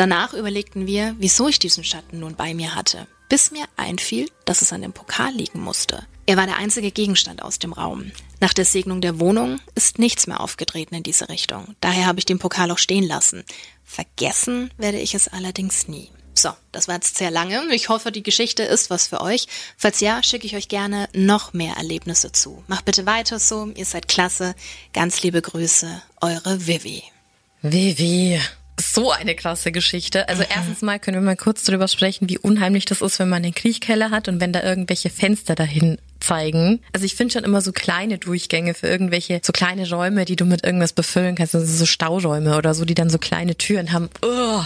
Danach 0.00 0.32
überlegten 0.32 0.86
wir, 0.86 1.14
wieso 1.18 1.46
ich 1.46 1.58
diesen 1.58 1.84
Schatten 1.84 2.20
nun 2.20 2.34
bei 2.34 2.54
mir 2.54 2.74
hatte, 2.74 3.06
bis 3.28 3.50
mir 3.50 3.66
einfiel, 3.76 4.30
dass 4.46 4.62
es 4.62 4.72
an 4.72 4.80
dem 4.80 4.94
Pokal 4.94 5.30
liegen 5.34 5.60
musste. 5.60 6.06
Er 6.24 6.38
war 6.38 6.46
der 6.46 6.56
einzige 6.56 6.90
Gegenstand 6.90 7.42
aus 7.42 7.58
dem 7.58 7.74
Raum. 7.74 8.10
Nach 8.40 8.54
der 8.54 8.64
Segnung 8.64 9.02
der 9.02 9.20
Wohnung 9.20 9.60
ist 9.74 9.98
nichts 9.98 10.26
mehr 10.26 10.40
aufgetreten 10.40 10.94
in 10.94 11.02
diese 11.02 11.28
Richtung. 11.28 11.76
Daher 11.82 12.06
habe 12.06 12.18
ich 12.18 12.24
den 12.24 12.38
Pokal 12.38 12.70
auch 12.70 12.78
stehen 12.78 13.04
lassen. 13.04 13.44
Vergessen 13.84 14.70
werde 14.78 14.98
ich 14.98 15.14
es 15.14 15.28
allerdings 15.28 15.86
nie. 15.86 16.08
So, 16.32 16.48
das 16.72 16.88
war 16.88 16.94
jetzt 16.94 17.18
sehr 17.18 17.30
lange. 17.30 17.62
Ich 17.74 17.90
hoffe, 17.90 18.10
die 18.10 18.22
Geschichte 18.22 18.62
ist 18.62 18.88
was 18.88 19.08
für 19.08 19.20
euch. 19.20 19.48
Falls 19.76 20.00
ja, 20.00 20.22
schicke 20.22 20.46
ich 20.46 20.56
euch 20.56 20.68
gerne 20.68 21.10
noch 21.12 21.52
mehr 21.52 21.74
Erlebnisse 21.76 22.32
zu. 22.32 22.64
Macht 22.68 22.86
bitte 22.86 23.04
weiter 23.04 23.38
so, 23.38 23.66
ihr 23.74 23.84
seid 23.84 24.08
klasse. 24.08 24.54
Ganz 24.94 25.20
liebe 25.22 25.42
Grüße, 25.42 26.00
eure 26.22 26.66
Vivi. 26.66 27.02
Vivi 27.60 28.40
so 28.80 29.10
eine 29.10 29.34
krasse 29.34 29.72
Geschichte. 29.72 30.28
Also 30.28 30.42
mhm. 30.42 30.48
erstens 30.54 30.82
mal 30.82 30.98
können 30.98 31.16
wir 31.18 31.22
mal 31.22 31.36
kurz 31.36 31.64
darüber 31.64 31.88
sprechen, 31.88 32.28
wie 32.28 32.38
unheimlich 32.38 32.84
das 32.84 33.00
ist, 33.00 33.18
wenn 33.18 33.28
man 33.28 33.42
den 33.42 33.54
Kriechkeller 33.54 34.10
hat 34.10 34.28
und 34.28 34.40
wenn 34.40 34.52
da 34.52 34.62
irgendwelche 34.62 35.10
Fenster 35.10 35.54
dahin 35.54 35.98
zeigen. 36.20 36.80
Also 36.92 37.06
ich 37.06 37.14
finde 37.14 37.32
schon 37.32 37.44
immer 37.44 37.60
so 37.60 37.72
kleine 37.72 38.18
Durchgänge 38.18 38.74
für 38.74 38.86
irgendwelche, 38.86 39.40
so 39.42 39.52
kleine 39.52 39.88
Räume, 39.88 40.24
die 40.24 40.36
du 40.36 40.44
mit 40.44 40.64
irgendwas 40.64 40.92
befüllen 40.92 41.34
kannst, 41.34 41.54
also 41.54 41.66
so 41.66 41.86
Stauräume 41.86 42.56
oder 42.56 42.74
so, 42.74 42.84
die 42.84 42.94
dann 42.94 43.10
so 43.10 43.18
kleine 43.18 43.56
Türen 43.56 43.92
haben. 43.92 44.10
Oh, 44.22 44.62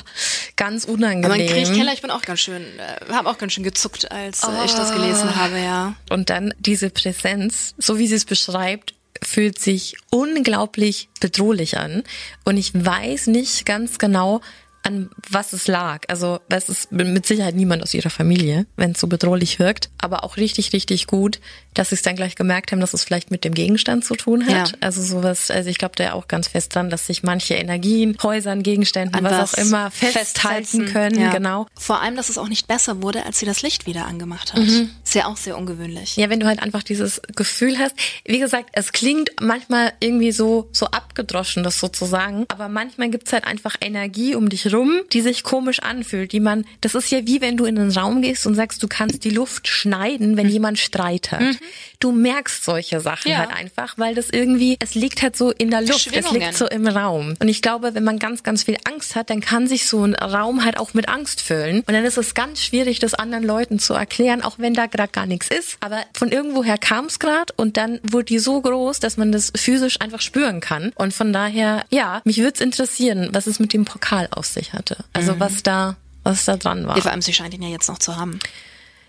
ganz 0.56 0.84
unangenehm. 0.84 1.30
Aber 1.30 1.36
Kriechkeller, 1.44 1.92
ich 1.92 2.02
bin 2.02 2.10
auch 2.10 2.22
ganz 2.22 2.40
schön, 2.40 2.62
äh, 2.78 3.12
habe 3.12 3.30
auch 3.30 3.38
ganz 3.38 3.52
schön 3.52 3.64
gezuckt, 3.64 4.10
als 4.10 4.42
oh. 4.44 4.64
ich 4.64 4.72
das 4.72 4.92
gelesen 4.92 5.28
oh. 5.32 5.36
habe, 5.36 5.58
ja. 5.58 5.94
Und 6.10 6.30
dann 6.30 6.52
diese 6.58 6.90
Präsenz, 6.90 7.74
so 7.78 7.98
wie 7.98 8.08
sie 8.08 8.16
es 8.16 8.24
beschreibt, 8.24 8.94
fühlt 9.22 9.58
sich 9.58 9.96
unglaublich 10.10 11.08
bedrohlich 11.20 11.78
an. 11.78 12.02
Und 12.44 12.56
ich 12.56 12.72
weiß 12.74 13.28
nicht 13.28 13.66
ganz 13.66 13.98
genau, 13.98 14.40
an 14.84 15.10
was 15.30 15.52
es 15.52 15.66
lag. 15.66 16.02
Also 16.08 16.40
das 16.48 16.68
ist 16.68 16.92
mit 16.92 17.26
Sicherheit 17.26 17.54
niemand 17.54 17.82
aus 17.82 17.94
ihrer 17.94 18.10
Familie, 18.10 18.66
wenn 18.76 18.92
es 18.92 19.00
so 19.00 19.06
bedrohlich 19.06 19.58
wirkt. 19.58 19.88
Aber 19.98 20.24
auch 20.24 20.36
richtig, 20.36 20.72
richtig 20.72 21.06
gut, 21.06 21.40
dass 21.72 21.88
sie 21.88 21.94
es 21.94 22.02
dann 22.02 22.16
gleich 22.16 22.36
gemerkt 22.36 22.70
haben, 22.70 22.80
dass 22.80 22.92
es 22.92 23.02
vielleicht 23.02 23.30
mit 23.30 23.44
dem 23.44 23.54
Gegenstand 23.54 24.04
zu 24.04 24.14
tun 24.14 24.46
hat. 24.46 24.70
Ja. 24.72 24.78
Also 24.80 25.02
sowas, 25.02 25.50
also 25.50 25.70
ich 25.70 25.78
glaube 25.78 25.94
da 25.96 26.12
auch 26.12 26.28
ganz 26.28 26.48
fest 26.48 26.74
dran, 26.74 26.90
dass 26.90 27.06
sich 27.06 27.22
manche 27.22 27.54
Energien, 27.54 28.16
Häusern, 28.22 28.62
Gegenständen, 28.62 29.14
an 29.16 29.24
was, 29.24 29.32
was 29.32 29.54
auch 29.54 29.58
immer 29.58 29.90
festhalten 29.90 30.86
können. 30.86 31.18
Ja. 31.18 31.32
Genau. 31.32 31.66
Vor 31.78 32.02
allem, 32.02 32.14
dass 32.14 32.28
es 32.28 32.36
auch 32.36 32.48
nicht 32.48 32.68
besser 32.68 33.02
wurde, 33.02 33.24
als 33.24 33.38
sie 33.38 33.46
das 33.46 33.62
Licht 33.62 33.86
wieder 33.86 34.04
angemacht 34.04 34.52
hat. 34.52 34.60
Mhm. 34.60 34.90
Ist 35.02 35.14
ja 35.14 35.26
auch 35.26 35.38
sehr 35.38 35.56
ungewöhnlich. 35.56 36.16
Ja, 36.16 36.28
wenn 36.28 36.40
du 36.40 36.46
halt 36.46 36.62
einfach 36.62 36.82
dieses 36.82 37.22
Gefühl 37.34 37.78
hast. 37.78 37.94
Wie 38.26 38.38
gesagt, 38.38 38.70
es 38.72 38.92
klingt 38.92 39.30
manchmal 39.40 39.94
irgendwie 40.00 40.32
so, 40.32 40.68
so 40.72 40.86
abgedroschen, 40.86 41.64
das 41.64 41.80
sozusagen. 41.80 42.44
Aber 42.48 42.68
manchmal 42.68 43.08
gibt's 43.08 43.32
halt 43.32 43.46
einfach 43.46 43.76
Energie 43.80 44.34
um 44.34 44.48
dich 44.50 44.66
rum, 44.66 44.73
die 45.12 45.20
sich 45.20 45.42
komisch 45.42 45.80
anfühlt, 45.80 46.32
die 46.32 46.40
man, 46.40 46.64
das 46.80 46.94
ist 46.94 47.10
ja 47.10 47.26
wie 47.26 47.40
wenn 47.40 47.56
du 47.56 47.64
in 47.64 47.76
den 47.76 47.90
Raum 47.90 48.22
gehst 48.22 48.46
und 48.46 48.54
sagst, 48.54 48.82
du 48.82 48.88
kannst 48.88 49.24
die 49.24 49.30
Luft 49.30 49.68
schneiden, 49.68 50.36
wenn 50.36 50.46
mhm. 50.46 50.52
jemand 50.52 50.78
streitet. 50.78 51.40
Mhm. 51.40 51.58
Du 52.00 52.12
merkst 52.12 52.64
solche 52.64 53.00
Sachen 53.00 53.30
ja. 53.30 53.38
halt 53.38 53.52
einfach, 53.52 53.94
weil 53.96 54.14
das 54.14 54.30
irgendwie, 54.30 54.76
es 54.80 54.94
liegt 54.94 55.22
halt 55.22 55.36
so 55.36 55.50
in 55.50 55.70
der 55.70 55.80
Luft, 55.80 56.10
es 56.14 56.30
liegt 56.32 56.54
so 56.54 56.66
im 56.66 56.86
Raum. 56.86 57.34
Und 57.40 57.48
ich 57.48 57.62
glaube, 57.62 57.94
wenn 57.94 58.04
man 58.04 58.18
ganz, 58.18 58.42
ganz 58.42 58.64
viel 58.64 58.76
Angst 58.84 59.16
hat, 59.16 59.30
dann 59.30 59.40
kann 59.40 59.66
sich 59.66 59.86
so 59.86 60.04
ein 60.04 60.14
Raum 60.14 60.64
halt 60.64 60.78
auch 60.78 60.94
mit 60.94 61.08
Angst 61.08 61.40
füllen. 61.40 61.78
Und 61.78 61.92
dann 61.92 62.04
ist 62.04 62.18
es 62.18 62.34
ganz 62.34 62.62
schwierig, 62.62 62.98
das 62.98 63.14
anderen 63.14 63.44
Leuten 63.44 63.78
zu 63.78 63.94
erklären, 63.94 64.42
auch 64.42 64.58
wenn 64.58 64.74
da 64.74 64.86
gerade 64.86 65.12
gar 65.12 65.26
nichts 65.26 65.48
ist. 65.48 65.76
Aber 65.80 66.02
von 66.12 66.30
irgendwoher 66.30 66.78
kam 66.78 67.06
es 67.06 67.18
gerade 67.18 67.52
und 67.56 67.76
dann 67.76 68.00
wurde 68.02 68.26
die 68.26 68.38
so 68.38 68.60
groß, 68.60 69.00
dass 69.00 69.16
man 69.16 69.32
das 69.32 69.52
physisch 69.56 70.00
einfach 70.00 70.20
spüren 70.20 70.60
kann. 70.60 70.92
Und 70.94 71.14
von 71.14 71.32
daher, 71.32 71.84
ja, 71.90 72.20
mich 72.24 72.38
würde 72.38 72.54
es 72.54 72.60
interessieren, 72.60 73.28
was 73.32 73.46
es 73.46 73.58
mit 73.58 73.72
dem 73.72 73.84
Pokal 73.84 74.28
auf 74.30 74.46
sich 74.64 74.72
hatte. 74.72 75.04
Also 75.12 75.34
mhm. 75.34 75.40
was 75.40 75.62
da 75.62 75.96
was 76.24 76.44
da 76.46 76.56
dran 76.56 76.86
war. 76.86 76.96
Ja, 76.96 77.02
vor 77.02 77.10
allem, 77.10 77.22
sie 77.22 77.34
scheint 77.34 77.54
ihn 77.54 77.62
ja 77.62 77.68
jetzt 77.68 77.88
noch 77.88 77.98
zu 77.98 78.16
haben. 78.16 78.40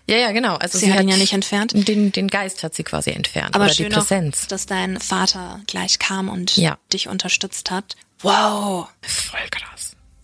Ja, 0.08 0.16
ja, 0.18 0.30
genau. 0.32 0.56
Also 0.56 0.78
sie, 0.78 0.86
sie 0.86 0.92
hat 0.92 1.02
ihn 1.02 1.08
ja 1.08 1.16
nicht 1.16 1.32
entfernt. 1.32 1.72
Den, 1.88 2.12
den 2.12 2.28
Geist 2.28 2.62
hat 2.62 2.74
sie 2.74 2.84
quasi 2.84 3.10
entfernt. 3.10 3.54
Aber 3.54 3.64
oder 3.64 3.74
schön 3.74 3.88
die 3.88 3.94
Präsenz. 3.94 4.44
Auch, 4.44 4.48
dass 4.48 4.66
dein 4.66 5.00
Vater 5.00 5.60
gleich 5.66 5.98
kam 5.98 6.28
und 6.28 6.56
ja. 6.56 6.78
dich 6.92 7.08
unterstützt 7.08 7.70
hat. 7.70 7.96
Wow. 8.20 8.88
Voll 9.02 9.48
krass 9.50 9.75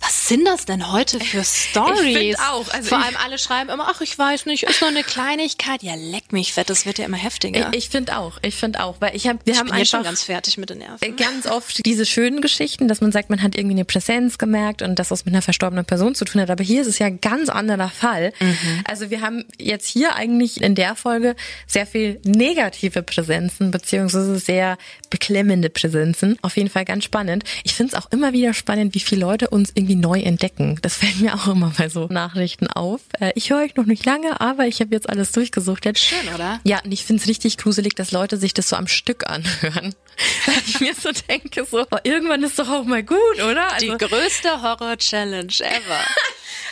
was 0.03 0.29
sind 0.29 0.45
das 0.47 0.65
denn 0.65 0.91
heute 0.93 1.21
für 1.21 1.45
Stories? 1.45 2.17
Ich 2.17 2.38
auch. 2.41 2.69
Also 2.73 2.88
Vor 2.88 2.99
allem 2.99 3.17
alle 3.25 3.38
schreiben 3.38 3.71
immer, 3.71 3.87
ach, 3.88 4.01
ich 4.01 4.19
weiß 4.19 4.47
nicht, 4.47 4.65
ist 4.65 4.81
nur 4.81 4.91
eine 4.91 5.05
Kleinigkeit. 5.05 5.83
Ja, 5.83 5.95
leck 5.95 6.33
mich 6.33 6.53
fett, 6.53 6.71
das 6.71 6.87
wird 6.87 6.99
ja 6.99 7.05
immer 7.05 7.17
heftiger. 7.17 7.71
Ich, 7.73 7.85
ich 7.85 7.88
finde 7.88 8.19
auch, 8.19 8.38
ich 8.43 8.57
finde 8.57 8.83
auch, 8.83 8.97
weil 9.01 9.15
ich 9.15 9.29
habe, 9.29 9.38
wir 9.45 9.53
ich 9.53 9.59
haben 9.59 9.67
bin 9.67 9.77
einfach 9.77 9.87
schon 9.87 10.03
ganz 10.03 10.25
fertig 10.25 10.59
mit 10.59 10.71
den 10.71 10.79
Nerven. 10.79 11.17
Ganz 11.17 11.47
oft 11.47 11.87
diese 11.87 12.05
schönen 12.05 12.41
Geschichten, 12.41 12.88
dass 12.88 13.01
man 13.01 13.12
sagt, 13.12 13.31
man 13.31 13.43
hat 13.43 13.57
irgendwie 13.57 13.75
eine 13.75 13.85
Präsenz 13.85 14.38
gemerkt 14.38 14.83
und 14.83 14.99
das 14.99 15.11
was 15.11 15.25
mit 15.25 15.35
einer 15.35 15.43
verstorbenen 15.43 15.85
Person 15.85 16.15
zu 16.15 16.25
tun 16.25 16.41
hat. 16.41 16.51
Aber 16.51 16.65
hier 16.65 16.83
ist 16.83 16.88
es 16.88 16.99
ja 16.99 17.07
ein 17.07 17.21
ganz 17.21 17.49
anderer 17.49 17.88
Fall. 17.88 18.33
Mhm. 18.41 18.85
Also 18.85 19.11
wir 19.11 19.21
haben 19.21 19.45
jetzt 19.59 19.87
hier 19.87 20.17
eigentlich 20.17 20.61
in 20.61 20.75
der 20.75 20.97
Folge 20.97 21.37
sehr 21.67 21.87
viel 21.87 22.21
negative 22.25 23.03
Präsenzen 23.03 23.71
beziehungsweise 23.71 24.38
sehr 24.38 24.79
beklemmende 25.11 25.71
Präsenzen. 25.71 26.38
Auf 26.43 26.57
jeden 26.57 26.71
Fall 26.71 26.85
ganz 26.85 27.05
spannend. 27.05 27.45
Ich 27.62 27.75
finde 27.75 27.95
es 27.95 28.03
auch 28.03 28.11
immer 28.11 28.33
wieder 28.33 28.53
spannend, 28.53 28.95
wie 28.95 29.01
viele 29.01 29.21
Leute 29.21 29.51
uns 29.51 29.71
irgendwie 29.75 29.92
neu 29.97 30.21
entdecken. 30.21 30.79
Das 30.83 30.97
fällt 30.99 31.21
mir 31.21 31.35
auch 31.35 31.49
immer 31.49 31.73
bei 31.77 31.89
so 31.89 32.07
Nachrichten 32.07 32.67
auf. 32.67 33.01
Äh, 33.21 33.33
ich 33.35 33.51
höre 33.51 33.59
euch 33.59 33.77
noch 33.77 33.87
nicht 33.87 34.05
lange, 34.05 34.41
aber 34.41 34.67
ich 34.67 34.81
habe 34.81 34.95
jetzt 34.95 35.09
alles 35.09 35.33
durchgesucht. 35.33 35.85
Jetzt. 35.85 36.01
Schön, 36.01 36.35
oder? 36.35 36.61
Ja, 36.65 36.81
und 36.85 36.93
ich 36.93 37.05
finde 37.05 37.23
es 37.23 37.29
richtig 37.29 37.59
gruselig, 37.59 37.95
dass 37.95 38.13
Leute 38.13 38.37
sich 38.37 38.55
das 38.55 38.69
so 38.69 38.77
am 38.77 38.87
Stück 38.87 39.29
anhören. 39.29 39.95
Weil 40.47 40.63
ich 40.67 40.81
mir 40.81 40.95
so 40.95 41.11
denke, 41.29 41.65
so, 41.65 41.87
oh, 41.91 41.97
irgendwann 42.05 42.43
ist 42.43 42.59
doch 42.59 42.69
auch 42.69 42.85
mal 42.85 43.03
gut, 43.03 43.19
oder? 43.37 43.73
Also, 43.73 43.87
Die 43.87 44.05
größte 44.05 44.63
Horror-Challenge 44.63 45.53
ever. 45.61 46.01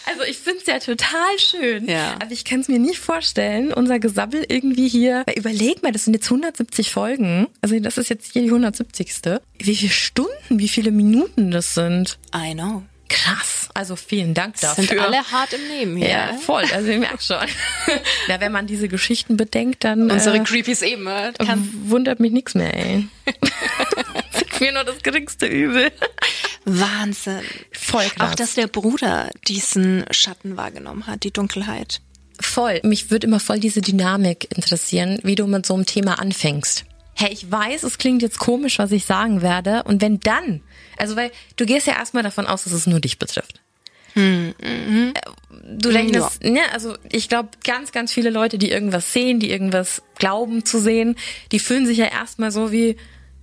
Also 0.07 0.23
ich 0.23 0.39
finde 0.39 0.61
es 0.61 0.67
ja 0.67 0.79
total 0.79 1.39
schön. 1.39 1.89
Ja. 1.89 2.15
Aber 2.21 2.33
ich 2.33 2.45
kann 2.45 2.61
es 2.61 2.69
mir 2.69 2.79
nicht 2.79 2.99
vorstellen, 2.99 3.73
unser 3.73 3.99
Gesabbel 3.99 4.45
irgendwie 4.49 4.89
hier. 4.89 5.25
Überleg 5.37 5.83
mal, 5.83 5.93
das 5.93 6.05
sind 6.05 6.15
jetzt 6.15 6.27
170 6.27 6.91
Folgen. 6.91 7.49
Also 7.61 7.79
das 7.79 7.99
ist 7.99 8.09
jetzt 8.09 8.33
hier 8.33 8.43
die 8.43 8.49
170. 8.49 9.41
Wie 9.59 9.77
viele 9.77 9.93
Stunden, 9.93 10.59
wie 10.59 10.69
viele 10.69 10.91
Minuten 10.91 11.51
das 11.51 11.75
sind. 11.75 12.19
I 12.35 12.55
know. 12.55 12.83
Krass. 13.11 13.69
Also 13.75 13.97
vielen 13.97 14.35
Dank 14.35 14.59
dafür. 14.61 14.85
Sind 14.85 14.99
alle 14.99 15.31
hart 15.31 15.53
im 15.53 15.69
Nehmen 15.69 15.97
hier. 15.97 16.09
Ja, 16.09 16.33
voll. 16.35 16.65
Also 16.73 16.89
ich 16.89 16.99
merke 16.99 17.23
schon. 17.23 17.37
ja, 18.29 18.41
wenn 18.41 18.53
man 18.53 18.67
diese 18.67 18.89
Geschichten 18.89 19.37
bedenkt, 19.37 19.85
dann. 19.85 20.11
Unsere 20.11 20.37
äh, 20.37 20.41
Creepies 20.41 20.81
eben. 20.83 21.07
Äh, 21.07 21.33
wundert 21.85 22.21
mich 22.21 22.33
nichts 22.33 22.55
mehr, 22.55 22.73
ey. 22.73 23.09
mir 24.61 24.73
nur 24.73 24.85
das 24.85 25.03
geringste 25.03 25.47
Übel. 25.47 25.91
Wahnsinn. 26.65 27.41
Voll 27.73 28.05
krass. 28.05 28.31
Auch, 28.31 28.35
dass 28.35 28.55
der 28.55 28.67
Bruder 28.67 29.31
diesen 29.49 30.05
Schatten 30.11 30.57
wahrgenommen 30.57 31.07
hat, 31.07 31.25
die 31.25 31.33
Dunkelheit. 31.33 32.01
Voll. 32.39 32.81
Mich 32.85 33.11
würde 33.11 33.27
immer 33.27 33.41
voll 33.41 33.59
diese 33.59 33.81
Dynamik 33.81 34.49
interessieren, 34.55 35.19
wie 35.23 35.35
du 35.35 35.47
mit 35.47 35.67
so 35.67 35.75
einem 35.75 35.87
Thema 35.87 36.19
anfängst. 36.19 36.85
Hey, 37.15 37.33
ich 37.33 37.51
weiß, 37.51 37.83
es 37.83 37.99
klingt 37.99 38.23
jetzt 38.23 38.39
komisch, 38.39 38.79
was 38.79 38.93
ich 38.93 39.05
sagen 39.05 39.43
werde. 39.43 39.83
Und 39.83 40.01
wenn 40.01 40.21
dann, 40.21 40.63
also 41.01 41.17
weil 41.17 41.31
du 41.57 41.67
gehst 41.67 41.87
ja 41.87 41.95
erstmal 41.95 42.23
davon 42.23 42.47
aus, 42.47 42.65
dass 42.65 42.73
es 42.73 42.87
nur 42.87 43.01
dich 43.01 43.19
betrifft. 43.19 43.61
Hm, 44.15 44.55
mhm. 44.61 45.15
Du 45.65 45.91
denkst, 45.91 46.19
ja. 46.43 46.51
ne, 46.51 46.61
also 46.73 46.97
ich 47.11 47.29
glaube, 47.29 47.51
ganz, 47.65 47.93
ganz 47.93 48.13
viele 48.13 48.31
Leute, 48.31 48.59
die 48.59 48.71
irgendwas 48.71 49.13
sehen, 49.13 49.39
die 49.41 49.51
irgendwas 49.51 50.03
glauben 50.17 50.65
zu 50.65 50.79
sehen, 50.79 51.17
die 51.53 51.61
fühlen 51.61 51.87
sich 51.87 51.99
ja 51.99 52.07
erstmal 52.07 52.51
so 52.51 52.73
wie, 52.73 52.97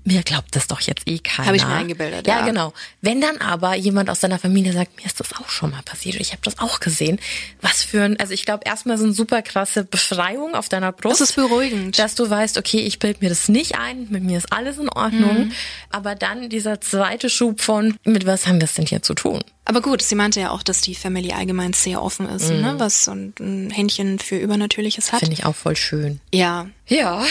mir 0.08 0.24
glaubt 0.24 0.56
das 0.56 0.68
doch 0.68 0.80
jetzt 0.80 1.06
eh 1.06 1.20
keiner. 1.20 1.48
Habe 1.48 1.58
ich 1.58 1.66
mir 1.66 1.74
eingebildet, 1.74 2.26
ja. 2.28 2.40
Ja, 2.40 2.46
genau. 2.46 2.74
Wenn 3.02 3.20
dann 3.20 3.38
aber 3.40 3.76
jemand 3.76 4.10
aus 4.10 4.22
deiner 4.22 4.40
Familie 4.40 4.72
sagt, 4.72 4.98
mir 4.98 5.06
ist 5.06 5.20
das 5.20 5.34
auch 5.34 5.50
schon 5.50 5.72
mal 5.72 5.82
passiert, 5.84 6.16
ich 6.16 6.32
habe 6.32 6.42
das 6.44 6.60
auch 6.60 6.80
gesehen, 6.80 7.20
was 7.62 7.84
für 7.84 8.04
ein, 8.04 8.20
also 8.20 8.34
ich 8.34 8.46
glaube 8.46 8.64
erstmal 8.66 8.98
so 8.98 9.04
eine 9.04 9.14
super 9.14 9.42
krasse 9.42 9.84
Befreiung 9.84 10.56
auf 10.56 10.70
deiner 10.70 10.94
Brust. 10.94 11.20
Das 11.20 11.30
ist 11.30 11.36
beruhigend. 11.36 12.00
Dass 12.00 12.16
du 12.16 12.30
weißt, 12.30 12.58
okay, 12.58 12.80
ich 12.80 13.00
bild 13.00 13.22
mir 13.22 13.28
das 13.28 13.50
nicht 13.50 13.78
ein, 13.78 14.08
mit 14.10 14.24
mir 14.24 14.38
ist 14.38 14.54
alles 14.54 14.78
in 14.78 14.88
Ordnung, 14.88 15.48
mhm. 15.48 15.52
aber 15.90 16.16
dann 16.16 16.50
dieser 16.50 16.80
zweite 16.80 17.30
Schub 17.30 17.60
von, 17.60 17.98
mit 18.06 18.26
was 18.26 18.48
haben 18.48 18.62
wir 18.62 18.66
es 18.66 18.76
denn 18.76 18.86
hier 18.86 19.02
zu 19.02 19.14
tun? 19.14 19.44
Aber 19.66 19.82
gut, 19.82 20.02
sie 20.02 20.16
meinte 20.16 20.40
ja 20.40 20.52
auch, 20.52 20.64
dass 20.64 20.80
die 20.80 20.96
Family 20.96 21.34
allgemein 21.34 21.74
sehr 21.74 22.02
offen 22.02 22.30
ist, 22.30 22.50
mhm. 22.50 22.62
ne? 22.62 22.76
was 22.78 23.04
so 23.04 23.12
ein 23.12 23.70
Händchen 23.72 24.20
für 24.20 24.38
Übernatürliches 24.38 25.12
hat. 25.12 25.20
Finde 25.20 25.34
ich 25.34 25.46
auch 25.46 25.56
voll 25.56 25.76
schön. 25.76 26.22
Ja. 26.34 26.68
Ja. 26.88 27.26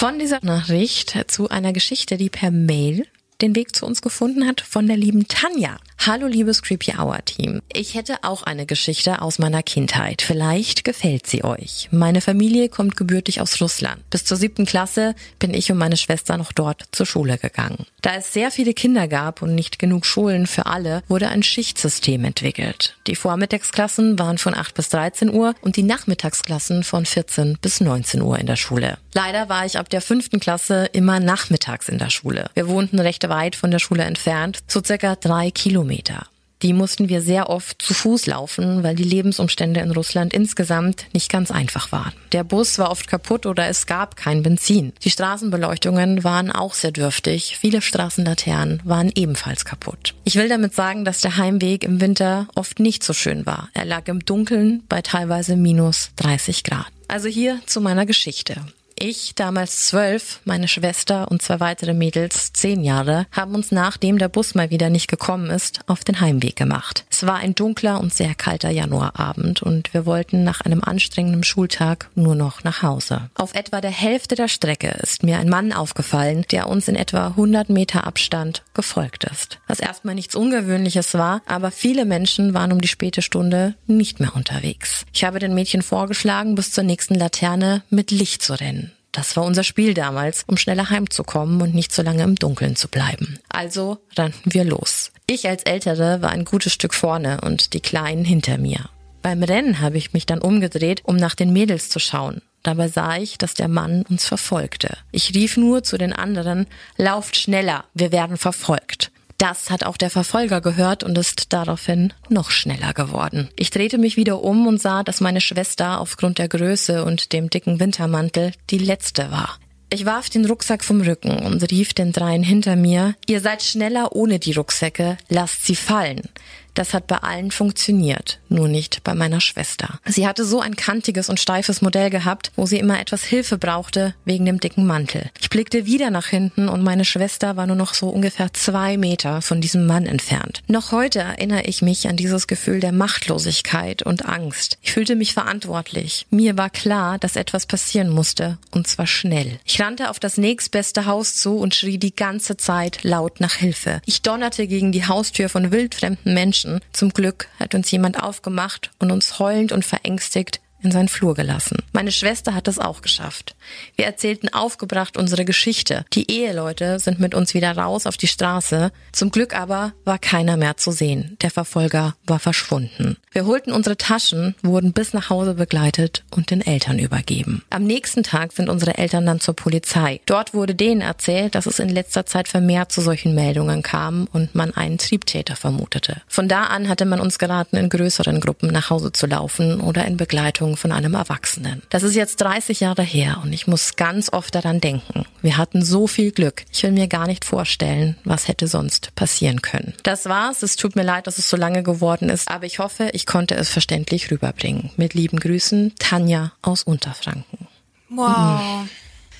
Von 0.00 0.18
dieser 0.18 0.38
Nachricht 0.42 1.14
zu 1.26 1.50
einer 1.50 1.74
Geschichte, 1.74 2.16
die 2.16 2.30
per 2.30 2.50
Mail 2.50 3.06
den 3.42 3.54
Weg 3.54 3.76
zu 3.76 3.84
uns 3.84 4.00
gefunden 4.00 4.46
hat 4.46 4.62
von 4.62 4.86
der 4.86 4.96
lieben 4.96 5.28
Tanja. 5.28 5.76
Hallo 6.06 6.26
liebes 6.26 6.62
Creepy 6.62 6.94
Hour 6.98 7.22
Team. 7.26 7.60
Ich 7.70 7.94
hätte 7.94 8.24
auch 8.24 8.42
eine 8.42 8.64
Geschichte 8.64 9.20
aus 9.20 9.38
meiner 9.38 9.62
Kindheit. 9.62 10.22
Vielleicht 10.22 10.82
gefällt 10.82 11.26
sie 11.26 11.44
euch. 11.44 11.90
Meine 11.90 12.22
Familie 12.22 12.70
kommt 12.70 12.96
gebürtig 12.96 13.42
aus 13.42 13.60
Russland. 13.60 14.08
Bis 14.08 14.24
zur 14.24 14.38
siebten 14.38 14.64
Klasse 14.64 15.14
bin 15.38 15.52
ich 15.52 15.70
und 15.70 15.76
meine 15.76 15.98
Schwester 15.98 16.38
noch 16.38 16.52
dort 16.52 16.84
zur 16.92 17.04
Schule 17.04 17.36
gegangen. 17.36 17.84
Da 18.00 18.14
es 18.14 18.32
sehr 18.32 18.50
viele 18.50 18.72
Kinder 18.72 19.08
gab 19.08 19.42
und 19.42 19.54
nicht 19.54 19.78
genug 19.78 20.06
Schulen 20.06 20.46
für 20.46 20.64
alle, 20.64 21.02
wurde 21.06 21.28
ein 21.28 21.42
Schichtsystem 21.42 22.24
entwickelt. 22.24 22.96
Die 23.06 23.14
Vormittagsklassen 23.14 24.18
waren 24.18 24.38
von 24.38 24.54
8 24.54 24.74
bis 24.74 24.88
13 24.88 25.28
Uhr 25.28 25.54
und 25.60 25.76
die 25.76 25.82
Nachmittagsklassen 25.82 26.82
von 26.82 27.04
14 27.04 27.58
bis 27.60 27.82
19 27.82 28.22
Uhr 28.22 28.38
in 28.38 28.46
der 28.46 28.56
Schule. 28.56 28.96
Leider 29.12 29.50
war 29.50 29.66
ich 29.66 29.76
ab 29.76 29.90
der 29.90 30.00
fünften 30.00 30.40
Klasse 30.40 30.86
immer 30.94 31.20
nachmittags 31.20 31.90
in 31.90 31.98
der 31.98 32.08
Schule. 32.08 32.48
Wir 32.54 32.68
wohnten 32.68 32.98
recht 32.98 33.28
weit 33.28 33.54
von 33.54 33.70
der 33.70 33.80
Schule 33.80 34.04
entfernt, 34.04 34.60
so 34.66 34.80
circa 34.82 35.14
drei 35.16 35.50
Kilometer. 35.50 35.89
Kilometer. 35.90 36.26
Die 36.62 36.74
mussten 36.74 37.08
wir 37.08 37.22
sehr 37.22 37.48
oft 37.48 37.80
zu 37.80 37.94
Fuß 37.94 38.26
laufen, 38.26 38.82
weil 38.82 38.94
die 38.94 39.02
Lebensumstände 39.02 39.80
in 39.80 39.92
Russland 39.92 40.34
insgesamt 40.34 41.06
nicht 41.14 41.32
ganz 41.32 41.50
einfach 41.50 41.90
waren. 41.90 42.12
Der 42.32 42.44
Bus 42.44 42.78
war 42.78 42.90
oft 42.90 43.08
kaputt 43.08 43.46
oder 43.46 43.68
es 43.68 43.86
gab 43.86 44.14
kein 44.14 44.42
Benzin. 44.42 44.92
Die 45.02 45.08
Straßenbeleuchtungen 45.08 46.22
waren 46.22 46.52
auch 46.52 46.74
sehr 46.74 46.92
dürftig. 46.92 47.56
Viele 47.58 47.80
Straßenlaternen 47.80 48.82
waren 48.84 49.10
ebenfalls 49.14 49.64
kaputt. 49.64 50.14
Ich 50.24 50.36
will 50.36 50.50
damit 50.50 50.74
sagen, 50.74 51.06
dass 51.06 51.22
der 51.22 51.38
Heimweg 51.38 51.82
im 51.82 52.02
Winter 52.02 52.46
oft 52.54 52.78
nicht 52.78 53.04
so 53.04 53.14
schön 53.14 53.46
war. 53.46 53.70
Er 53.72 53.86
lag 53.86 54.06
im 54.08 54.22
Dunkeln 54.22 54.82
bei 54.86 55.00
teilweise 55.00 55.56
minus 55.56 56.10
30 56.16 56.62
Grad. 56.62 56.88
Also 57.08 57.28
hier 57.28 57.58
zu 57.64 57.80
meiner 57.80 58.04
Geschichte. 58.04 58.56
Ich, 59.02 59.34
damals 59.34 59.86
zwölf, 59.86 60.40
meine 60.44 60.68
Schwester 60.68 61.30
und 61.30 61.40
zwei 61.40 61.58
weitere 61.58 61.94
Mädels, 61.94 62.52
zehn 62.52 62.84
Jahre, 62.84 63.26
haben 63.32 63.54
uns 63.54 63.72
nachdem 63.72 64.18
der 64.18 64.28
Bus 64.28 64.54
mal 64.54 64.68
wieder 64.68 64.90
nicht 64.90 65.08
gekommen 65.08 65.48
ist, 65.48 65.80
auf 65.86 66.04
den 66.04 66.20
Heimweg 66.20 66.54
gemacht. 66.54 67.06
Es 67.10 67.26
war 67.26 67.36
ein 67.36 67.54
dunkler 67.54 67.98
und 67.98 68.12
sehr 68.12 68.34
kalter 68.34 68.68
Januarabend 68.68 69.62
und 69.62 69.94
wir 69.94 70.04
wollten 70.04 70.44
nach 70.44 70.60
einem 70.60 70.84
anstrengenden 70.84 71.44
Schultag 71.44 72.10
nur 72.14 72.34
noch 72.34 72.62
nach 72.62 72.82
Hause. 72.82 73.30
Auf 73.36 73.54
etwa 73.54 73.80
der 73.80 73.90
Hälfte 73.90 74.34
der 74.34 74.48
Strecke 74.48 74.88
ist 75.02 75.22
mir 75.22 75.38
ein 75.38 75.48
Mann 75.48 75.72
aufgefallen, 75.72 76.44
der 76.50 76.68
uns 76.68 76.86
in 76.86 76.94
etwa 76.94 77.28
100 77.28 77.70
Meter 77.70 78.06
Abstand 78.06 78.64
gefolgt 78.74 79.24
ist. 79.24 79.60
Was 79.66 79.80
erstmal 79.80 80.14
nichts 80.14 80.34
Ungewöhnliches 80.34 81.14
war, 81.14 81.40
aber 81.46 81.70
viele 81.70 82.04
Menschen 82.04 82.52
waren 82.52 82.70
um 82.70 82.82
die 82.82 82.88
späte 82.88 83.22
Stunde 83.22 83.76
nicht 83.86 84.20
mehr 84.20 84.36
unterwegs. 84.36 85.06
Ich 85.14 85.24
habe 85.24 85.38
den 85.38 85.54
Mädchen 85.54 85.80
vorgeschlagen, 85.80 86.54
bis 86.54 86.72
zur 86.72 86.84
nächsten 86.84 87.14
Laterne 87.14 87.82
mit 87.88 88.10
Licht 88.10 88.42
zu 88.42 88.52
rennen. 88.52 88.89
Das 89.12 89.36
war 89.36 89.44
unser 89.44 89.64
Spiel 89.64 89.94
damals, 89.94 90.44
um 90.46 90.56
schneller 90.56 90.90
heimzukommen 90.90 91.60
und 91.60 91.74
nicht 91.74 91.92
so 91.92 92.02
lange 92.02 92.22
im 92.22 92.36
Dunkeln 92.36 92.76
zu 92.76 92.88
bleiben. 92.88 93.38
Also 93.48 93.98
rannten 94.16 94.54
wir 94.54 94.64
los. 94.64 95.10
Ich 95.26 95.48
als 95.48 95.64
Ältere 95.64 96.22
war 96.22 96.30
ein 96.30 96.44
gutes 96.44 96.72
Stück 96.72 96.94
vorne 96.94 97.40
und 97.40 97.72
die 97.72 97.80
Kleinen 97.80 98.24
hinter 98.24 98.58
mir. 98.58 98.88
Beim 99.22 99.42
Rennen 99.42 99.80
habe 99.80 99.98
ich 99.98 100.12
mich 100.12 100.26
dann 100.26 100.40
umgedreht, 100.40 101.02
um 101.04 101.16
nach 101.16 101.34
den 101.34 101.52
Mädels 101.52 101.90
zu 101.90 101.98
schauen. 101.98 102.40
Dabei 102.62 102.88
sah 102.88 103.16
ich, 103.16 103.38
dass 103.38 103.54
der 103.54 103.68
Mann 103.68 104.04
uns 104.08 104.26
verfolgte. 104.26 104.96
Ich 105.12 105.34
rief 105.34 105.56
nur 105.56 105.82
zu 105.82 105.96
den 105.98 106.12
anderen, 106.12 106.66
lauft 106.96 107.36
schneller, 107.36 107.84
wir 107.94 108.12
werden 108.12 108.36
verfolgt. 108.36 109.09
Das 109.40 109.70
hat 109.70 109.84
auch 109.84 109.96
der 109.96 110.10
Verfolger 110.10 110.60
gehört 110.60 111.02
und 111.02 111.16
ist 111.16 111.54
daraufhin 111.54 112.12
noch 112.28 112.50
schneller 112.50 112.92
geworden. 112.92 113.48
Ich 113.56 113.70
drehte 113.70 113.96
mich 113.96 114.18
wieder 114.18 114.42
um 114.42 114.66
und 114.66 114.82
sah, 114.82 115.02
dass 115.02 115.22
meine 115.22 115.40
Schwester 115.40 115.98
aufgrund 115.98 116.36
der 116.36 116.46
Größe 116.46 117.06
und 117.06 117.32
dem 117.32 117.48
dicken 117.48 117.80
Wintermantel 117.80 118.52
die 118.68 118.76
letzte 118.76 119.30
war. 119.30 119.58
Ich 119.88 120.04
warf 120.04 120.28
den 120.28 120.44
Rucksack 120.44 120.84
vom 120.84 121.00
Rücken 121.00 121.38
und 121.38 121.62
rief 121.70 121.94
den 121.94 122.12
dreien 122.12 122.42
hinter 122.42 122.76
mir, 122.76 123.14
ihr 123.26 123.40
seid 123.40 123.62
schneller 123.62 124.14
ohne 124.14 124.40
die 124.40 124.52
Rucksäcke, 124.52 125.16
lasst 125.30 125.64
sie 125.64 125.74
fallen. 125.74 126.28
Das 126.74 126.94
hat 126.94 127.06
bei 127.06 127.16
allen 127.18 127.50
funktioniert, 127.50 128.40
nur 128.48 128.68
nicht 128.68 129.02
bei 129.04 129.14
meiner 129.14 129.40
Schwester. 129.40 129.98
Sie 130.06 130.26
hatte 130.26 130.44
so 130.44 130.60
ein 130.60 130.76
kantiges 130.76 131.28
und 131.28 131.40
steifes 131.40 131.82
Modell 131.82 132.10
gehabt, 132.10 132.52
wo 132.56 132.66
sie 132.66 132.78
immer 132.78 133.00
etwas 133.00 133.24
Hilfe 133.24 133.58
brauchte 133.58 134.14
wegen 134.24 134.46
dem 134.46 134.60
dicken 134.60 134.86
Mantel. 134.86 135.30
Ich 135.40 135.50
blickte 135.50 135.86
wieder 135.86 136.10
nach 136.10 136.26
hinten 136.26 136.68
und 136.68 136.82
meine 136.82 137.04
Schwester 137.04 137.56
war 137.56 137.66
nur 137.66 137.76
noch 137.76 137.94
so 137.94 138.08
ungefähr 138.08 138.52
zwei 138.52 138.96
Meter 138.96 139.42
von 139.42 139.60
diesem 139.60 139.86
Mann 139.86 140.06
entfernt. 140.06 140.62
Noch 140.68 140.92
heute 140.92 141.20
erinnere 141.20 141.64
ich 141.64 141.82
mich 141.82 142.08
an 142.08 142.16
dieses 142.16 142.46
Gefühl 142.46 142.80
der 142.80 142.92
Machtlosigkeit 142.92 144.02
und 144.02 144.26
Angst. 144.26 144.78
Ich 144.82 144.92
fühlte 144.92 145.16
mich 145.16 145.34
verantwortlich. 145.34 146.26
Mir 146.30 146.56
war 146.56 146.70
klar, 146.70 147.18
dass 147.18 147.36
etwas 147.36 147.66
passieren 147.66 148.10
musste, 148.10 148.58
und 148.70 148.86
zwar 148.86 149.06
schnell. 149.06 149.58
Ich 149.64 149.80
rannte 149.80 150.10
auf 150.10 150.20
das 150.20 150.36
nächstbeste 150.36 151.06
Haus 151.06 151.36
zu 151.36 151.56
und 151.58 151.74
schrie 151.74 151.98
die 151.98 152.14
ganze 152.14 152.56
Zeit 152.56 153.02
laut 153.02 153.40
nach 153.40 153.54
Hilfe. 153.54 154.00
Ich 154.06 154.22
donnerte 154.22 154.66
gegen 154.66 154.92
die 154.92 155.06
Haustür 155.06 155.48
von 155.48 155.72
wildfremden 155.72 156.34
Menschen 156.34 156.69
Menschen. 156.70 156.80
Zum 156.92 157.10
Glück 157.10 157.48
hat 157.58 157.74
uns 157.74 157.90
jemand 157.90 158.22
aufgemacht 158.22 158.90
und 158.98 159.10
uns 159.10 159.38
heulend 159.38 159.72
und 159.72 159.84
verängstigt 159.84 160.60
in 160.82 160.92
seinen 160.92 161.08
Flur 161.08 161.34
gelassen. 161.34 161.82
Meine 161.92 162.10
Schwester 162.10 162.54
hat 162.54 162.66
es 162.66 162.78
auch 162.78 163.02
geschafft. 163.02 163.54
Wir 163.96 164.06
erzählten 164.06 164.48
aufgebracht 164.48 165.18
unsere 165.18 165.44
Geschichte. 165.44 166.06
Die 166.14 166.30
Eheleute 166.30 166.98
sind 166.98 167.20
mit 167.20 167.34
uns 167.34 167.52
wieder 167.52 167.76
raus 167.76 168.06
auf 168.06 168.16
die 168.16 168.26
Straße. 168.26 168.90
Zum 169.12 169.30
Glück 169.30 169.54
aber 169.54 169.92
war 170.06 170.18
keiner 170.18 170.56
mehr 170.56 170.78
zu 170.78 170.90
sehen. 170.90 171.36
Der 171.42 171.50
Verfolger 171.50 172.16
war 172.24 172.38
verschwunden. 172.38 173.18
Wir 173.32 173.46
holten 173.46 173.70
unsere 173.70 173.96
Taschen, 173.96 174.56
wurden 174.60 174.92
bis 174.92 175.12
nach 175.12 175.30
Hause 175.30 175.54
begleitet 175.54 176.24
und 176.32 176.50
den 176.50 176.62
Eltern 176.62 176.98
übergeben. 176.98 177.62
Am 177.70 177.84
nächsten 177.84 178.24
Tag 178.24 178.50
sind 178.50 178.68
unsere 178.68 178.98
Eltern 178.98 179.24
dann 179.24 179.38
zur 179.38 179.54
Polizei. 179.54 180.20
Dort 180.26 180.52
wurde 180.52 180.74
denen 180.74 181.00
erzählt, 181.00 181.54
dass 181.54 181.66
es 181.66 181.78
in 181.78 181.90
letzter 181.90 182.26
Zeit 182.26 182.48
vermehrt 182.48 182.90
zu 182.90 183.00
solchen 183.00 183.36
Meldungen 183.36 183.82
kam 183.82 184.26
und 184.32 184.56
man 184.56 184.74
einen 184.74 184.98
Triebtäter 184.98 185.54
vermutete. 185.54 186.22
Von 186.26 186.48
da 186.48 186.64
an 186.64 186.88
hatte 186.88 187.04
man 187.04 187.20
uns 187.20 187.38
geraten, 187.38 187.76
in 187.76 187.88
größeren 187.88 188.40
Gruppen 188.40 188.72
nach 188.72 188.90
Hause 188.90 189.12
zu 189.12 189.28
laufen 189.28 189.80
oder 189.80 190.06
in 190.06 190.16
Begleitung 190.16 190.76
von 190.76 190.90
einem 190.90 191.14
Erwachsenen. 191.14 191.82
Das 191.90 192.02
ist 192.02 192.16
jetzt 192.16 192.40
30 192.40 192.80
Jahre 192.80 193.02
her 193.02 193.38
und 193.44 193.52
ich 193.52 193.68
muss 193.68 193.94
ganz 193.94 194.32
oft 194.32 194.56
daran 194.56 194.80
denken. 194.80 195.24
Wir 195.40 195.56
hatten 195.56 195.84
so 195.84 196.08
viel 196.08 196.32
Glück. 196.32 196.64
Ich 196.72 196.82
will 196.82 196.90
mir 196.90 197.06
gar 197.06 197.28
nicht 197.28 197.44
vorstellen, 197.44 198.16
was 198.24 198.48
hätte 198.48 198.66
sonst 198.66 199.14
passieren 199.14 199.62
können. 199.62 199.94
Das 200.02 200.26
war's. 200.26 200.64
Es 200.64 200.74
tut 200.74 200.96
mir 200.96 201.04
leid, 201.04 201.28
dass 201.28 201.38
es 201.38 201.48
so 201.48 201.56
lange 201.56 201.84
geworden 201.84 202.28
ist, 202.28 202.48
aber 202.48 202.66
ich 202.66 202.80
hoffe, 202.80 203.10
ich 203.12 203.19
konnte 203.26 203.54
es 203.54 203.70
verständlich 203.70 204.30
rüberbringen. 204.30 204.90
Mit 204.96 205.14
lieben 205.14 205.38
Grüßen, 205.38 205.94
Tanja 205.98 206.52
aus 206.62 206.82
Unterfranken. 206.82 207.68
Wow. 208.08 208.60
Mhm. 208.60 208.88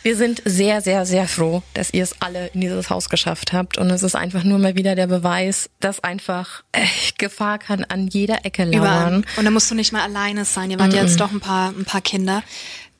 Wir 0.03 0.16
sind 0.16 0.40
sehr, 0.47 0.81
sehr, 0.81 1.05
sehr 1.05 1.29
froh, 1.29 1.62
dass 1.75 1.93
ihr 1.93 2.03
es 2.03 2.23
alle 2.23 2.47
in 2.55 2.62
dieses 2.62 2.88
Haus 2.88 3.11
geschafft 3.11 3.53
habt. 3.53 3.77
Und 3.77 3.90
es 3.90 4.03
ist 4.03 4.14
einfach 4.14 4.45
nur 4.45 4.59
mal 4.59 4.75
wieder 4.75 4.95
der 4.95 5.07
Beweis, 5.07 5.69
dass 5.79 6.03
einfach 6.03 6.62
äh, 6.73 6.87
Gefahr 7.19 7.59
kann 7.59 7.85
an 7.85 8.09
jeder 8.09 8.47
Ecke 8.47 8.64
lauern. 8.64 8.73
Überall. 8.73 9.23
Und 9.37 9.45
da 9.45 9.51
musst 9.51 9.71
du 9.71 9.75
nicht 9.75 9.93
mal 9.93 10.03
alleine 10.03 10.47
sein. 10.47 10.71
Ihr 10.71 10.79
wart 10.79 10.93
mm 10.93 10.95
-mm. 10.95 11.03
jetzt 11.03 11.21
doch 11.21 11.31
ein 11.31 11.40
paar, 11.40 11.71
ein 11.71 11.85
paar 11.85 12.01
Kinder. 12.01 12.43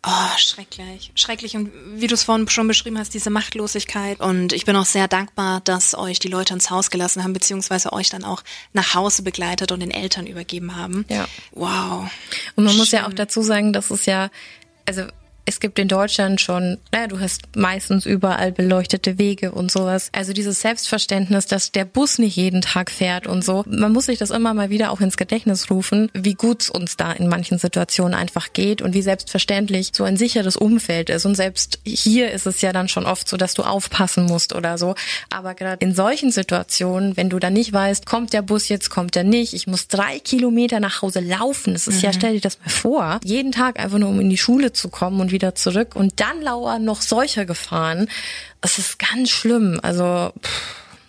Oh, 0.07 0.39
schrecklich. 0.39 1.13
Schrecklich. 1.15 1.57
Und 1.57 1.71
wie 1.95 2.07
du 2.07 2.15
es 2.15 2.25
vorhin 2.25 2.49
schon 2.49 2.67
beschrieben 2.67 2.99
hast, 2.99 3.13
diese 3.13 3.29
Machtlosigkeit. 3.29 4.19
Und 4.21 4.55
ich 4.55 4.65
bin 4.65 4.75
auch 4.77 4.87
sehr 4.87 5.09
dankbar, 5.09 5.61
dass 5.61 5.95
euch 5.95 6.19
die 6.19 6.29
Leute 6.29 6.55
ins 6.55 6.71
Haus 6.71 6.91
gelassen 6.91 7.23
haben, 7.23 7.35
beziehungsweise 7.35 7.93
euch 7.93 8.09
dann 8.09 8.25
auch 8.25 8.43
nach 8.73 8.95
Hause 8.95 9.23
begleitet 9.23 9.73
und 9.73 9.81
den 9.81 9.91
Eltern 9.91 10.27
übergeben 10.27 10.77
haben. 10.77 11.05
Ja. 11.11 11.29
Wow. 11.53 12.11
Und 12.57 12.65
man 12.65 12.69
Schön. 12.69 12.79
muss 12.79 12.91
ja 12.93 13.07
auch 13.07 13.13
dazu 13.13 13.43
sagen, 13.43 13.75
dass 13.75 13.91
es 13.91 14.07
ja, 14.07 14.31
also 14.87 15.05
Es 15.51 15.59
gibt 15.59 15.81
in 15.81 15.89
Deutschland 15.89 16.41
schon, 16.41 16.79
naja, 16.93 17.09
du 17.09 17.19
hast 17.19 17.57
meistens 17.57 18.07
überall 18.07 18.53
beleuchtete 18.53 19.19
Wege 19.19 19.51
und 19.51 19.73
sowas. 19.73 20.09
Also 20.13 20.33
dieses 20.33 20.61
Selbstverständnis, 20.61 21.47
dass 21.47 21.73
der 21.73 21.85
Bus 21.85 22.21
nicht 22.21 22.37
jeden 22.37 22.61
Tag 22.61 22.89
fährt 22.89 23.27
und 23.27 23.45
so. 23.45 23.65
Man 23.67 23.93
muss 23.93 24.07
sich 24.07 24.17
das 24.17 24.31
immer 24.31 24.55
mal 24.55 24.71
wieder 24.71 24.93
auch 24.93 25.01
ins 25.01 25.17
Gedächtnis 25.17 25.69
rufen, 25.69 26.09
wie 26.15 26.35
gut 26.35 26.63
es 26.63 26.71
uns 26.71 26.97
da 26.97 27.11
in 27.11 27.27
manchen 27.27 27.59
Situationen 27.59 28.15
einfach 28.15 28.53
geht 28.53 28.81
und 28.81 28.95
wie 28.95 29.03
selbstverständlich 29.03 29.91
so 29.93 30.05
ein 30.05 30.17
sicheres 30.17 30.57
Umfeld 30.57 31.11
ist. 31.11 31.27
Und 31.27 31.35
selbst 31.35 31.81
hier 31.85 32.31
ist 32.31 32.47
es 32.47 32.61
ja 32.61 32.73
dann 32.73 32.87
schon 32.87 33.05
oft 33.05 33.29
so, 33.29 33.37
dass 33.37 33.55
du 33.55 33.65
aufpassen 33.65 34.27
musst 34.27 34.55
oder 34.55 34.79
so. 34.79 34.95
Aber 35.31 35.55
gerade 35.55 35.85
in 35.85 35.97
solchen 35.97 36.31
Situationen, 36.31 37.17
wenn 37.17 37.29
du 37.29 37.41
dann 37.41 37.55
nicht 37.55 37.73
weißt, 37.73 38.07
kommt 38.07 38.33
der 38.35 38.43
Bus 38.43 38.69
jetzt, 38.69 38.89
kommt 38.89 39.17
er 39.17 39.25
nicht, 39.25 39.53
ich 39.55 39.67
muss 39.67 39.89
drei 39.89 40.21
Kilometer 40.21 40.79
nach 40.79 41.03
Hause 41.03 41.19
laufen. 41.19 41.73
Das 41.73 41.89
ist 41.89 41.97
mhm. 41.97 42.03
ja, 42.03 42.13
stell 42.13 42.35
dir 42.35 42.41
das 42.41 42.61
mal 42.61 42.71
vor, 42.71 43.21
jeden 43.25 43.51
Tag 43.51 43.81
einfach 43.81 43.99
nur 43.99 44.11
um 44.11 44.21
in 44.21 44.31
die 44.31 44.39
Schule 44.39 44.73
zu 44.73 44.91
kommen 44.91 45.21
und 45.21 45.33
wieder 45.33 45.40
zurück 45.55 45.97
und 45.97 46.21
dann 46.21 46.43
lauern 46.43 46.85
noch 46.85 47.03
solche 47.03 47.47
Gefahren. 47.47 48.09
Das 48.61 48.79
ist 48.79 48.99
ganz 48.99 49.31
schlimm. 49.31 49.81
Also. 49.83 50.33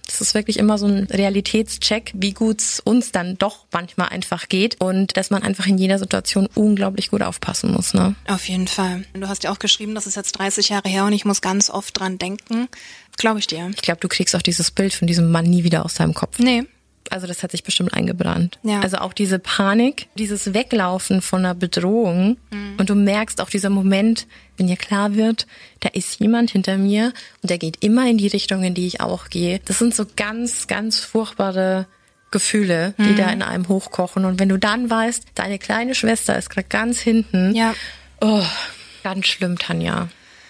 Das 0.08 0.20
ist 0.20 0.34
wirklich 0.34 0.60
immer 0.60 0.78
so 0.78 0.88
ein 0.88 1.06
Realitätscheck, 1.06 2.12
wie 2.14 2.34
gut 2.34 2.60
es 2.60 2.82
uns 2.82 3.14
dann 3.14 3.38
doch 3.38 3.66
manchmal 3.72 4.10
einfach 4.10 4.50
geht 4.50 4.82
und 4.82 5.16
dass 5.16 5.30
man 5.30 5.42
einfach 5.42 5.68
in 5.68 5.78
jeder 5.78 6.00
Situation 6.00 6.50
unglaublich 6.54 7.12
gut 7.12 7.22
aufpassen 7.22 7.72
muss. 7.72 7.94
Ne? 7.94 8.16
Auf 8.28 8.50
jeden 8.50 8.68
Fall. 8.68 9.06
Du 9.14 9.30
hast 9.30 9.46
ja 9.46 9.54
auch 9.54 9.60
geschrieben, 9.60 9.96
das 9.96 10.08
ist 10.08 10.18
jetzt 10.18 10.34
30 10.34 10.68
Jahre 10.68 10.90
her 10.90 11.06
und 11.06 11.14
ich 11.14 11.24
muss 11.24 11.40
ganz 11.40 11.70
oft 11.70 11.98
dran 11.98 12.18
denken. 12.18 12.68
Glaube 13.16 13.40
ich 13.40 13.48
dir. 13.48 13.72
Ich 13.74 13.82
glaube, 13.82 14.02
du 14.02 14.10
kriegst 14.10 14.36
auch 14.36 14.42
dieses 14.42 14.70
Bild 14.72 14.94
von 14.94 15.08
diesem 15.08 15.32
Mann 15.32 15.46
nie 15.46 15.64
wieder 15.64 15.86
aus 15.86 15.94
deinem 15.94 16.14
Kopf. 16.14 16.40
Nee, 16.40 16.66
also 17.12 17.28
das 17.28 17.44
hat 17.44 17.52
sich 17.52 17.64
bestimmt 17.64 17.94
eingebrannt. 17.94 18.60
Ja. 18.64 18.80
Also 18.80 18.98
auch 18.98 19.14
diese 19.14 19.38
Panik, 19.38 20.08
dieses 20.16 20.54
Weglaufen 20.54 21.22
von 21.22 21.40
einer 21.40 21.56
Bedrohung 21.56 22.38
mhm. 22.52 22.76
und 22.78 22.90
du 22.90 22.96
merkst 22.96 23.42
auch 23.42 23.50
dieser 23.50 23.70
Moment, 23.70 24.28
wenn 24.58 24.68
dir 24.68 24.78
klar 24.78 25.16
wird, 25.16 25.48
da 25.82 25.90
ist 25.90 26.20
jemand 26.20 26.52
hinter 26.52 26.78
mir 26.78 27.14
und 27.42 27.50
der 27.50 27.58
geht 27.58 27.84
immer 27.84 28.10
in 28.10 28.18
die 28.18 28.28
Richtung, 28.28 28.64
in 28.64 28.74
die 28.74 28.88
ich 28.88 29.02
auch 29.02 29.30
gehe. 29.30 29.60
Das 29.66 29.80
sind 29.80 29.94
so 29.94 30.06
ganz, 30.16 30.68
ganz 30.68 31.00
furchtbare 31.00 31.88
Gefühle, 32.32 32.94
die 32.98 33.12
mhm. 33.12 33.18
da 33.18 33.30
in 33.30 33.42
einem 33.42 33.68
hochkochen. 33.68 34.24
Und 34.24 34.40
wenn 34.40 34.50
du 34.50 34.58
dann 34.58 34.90
weißt, 34.90 35.26
deine 35.36 35.60
kleine 35.60 35.96
Schwester 35.96 36.38
ist 36.38 36.50
gerade 36.50 36.68
ganz 36.70 37.00
hinten, 37.00 37.54
ja. 37.54 37.74
oh, 38.22 38.46
ganz 39.04 39.28
schlimm, 39.28 39.60
Tanja. 39.60 40.08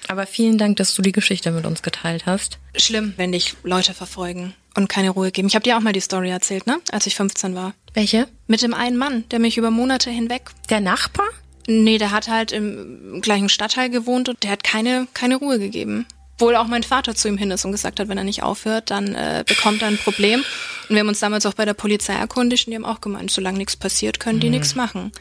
Aber 0.07 0.25
vielen 0.25 0.57
Dank, 0.57 0.77
dass 0.77 0.93
du 0.93 1.01
die 1.01 1.11
Geschichte 1.11 1.51
mit 1.51 1.65
uns 1.65 1.81
geteilt 1.81 2.25
hast. 2.25 2.59
Schlimm, 2.75 3.13
wenn 3.17 3.31
dich 3.31 3.55
Leute 3.63 3.93
verfolgen 3.93 4.53
und 4.75 4.89
keine 4.89 5.09
Ruhe 5.09 5.31
geben. 5.31 5.47
Ich 5.47 5.55
habe 5.55 5.63
dir 5.63 5.77
auch 5.77 5.81
mal 5.81 5.93
die 5.93 5.99
Story 5.99 6.29
erzählt, 6.29 6.67
ne? 6.67 6.79
Als 6.91 7.05
ich 7.07 7.15
15 7.15 7.55
war. 7.55 7.73
Welche? 7.93 8.27
Mit 8.47 8.61
dem 8.61 8.73
einen 8.73 8.97
Mann, 8.97 9.25
der 9.31 9.39
mich 9.39 9.57
über 9.57 9.71
Monate 9.71 10.09
hinweg. 10.09 10.49
Der 10.69 10.79
Nachbar? 10.79 11.27
Nee, 11.67 11.97
der 11.97 12.11
hat 12.11 12.27
halt 12.27 12.51
im 12.51 13.21
gleichen 13.21 13.49
Stadtteil 13.49 13.89
gewohnt 13.89 14.29
und 14.29 14.43
der 14.43 14.51
hat 14.51 14.63
keine, 14.63 15.07
keine 15.13 15.35
Ruhe 15.35 15.59
gegeben. 15.59 16.05
Wohl 16.39 16.55
auch 16.55 16.67
mein 16.67 16.83
Vater 16.83 17.13
zu 17.13 17.27
ihm 17.27 17.37
hin 17.37 17.51
ist 17.51 17.65
und 17.65 17.71
gesagt 17.71 17.99
hat, 17.99 18.07
wenn 18.07 18.17
er 18.17 18.23
nicht 18.23 18.41
aufhört, 18.41 18.89
dann 18.89 19.13
äh, 19.13 19.43
bekommt 19.45 19.81
er 19.83 19.89
ein 19.89 19.97
Problem. 19.97 20.43
Und 20.89 20.95
wir 20.95 21.01
haben 21.01 21.07
uns 21.07 21.19
damals 21.19 21.45
auch 21.45 21.53
bei 21.53 21.65
der 21.65 21.75
Polizei 21.75 22.13
erkundigt 22.13 22.65
und 22.65 22.71
die 22.71 22.77
haben 22.77 22.85
auch 22.85 23.01
gemeint, 23.01 23.29
solange 23.29 23.59
nichts 23.59 23.75
passiert, 23.75 24.19
können 24.19 24.39
die 24.39 24.47
mhm. 24.47 24.53
nichts 24.53 24.75
machen. 24.75 25.11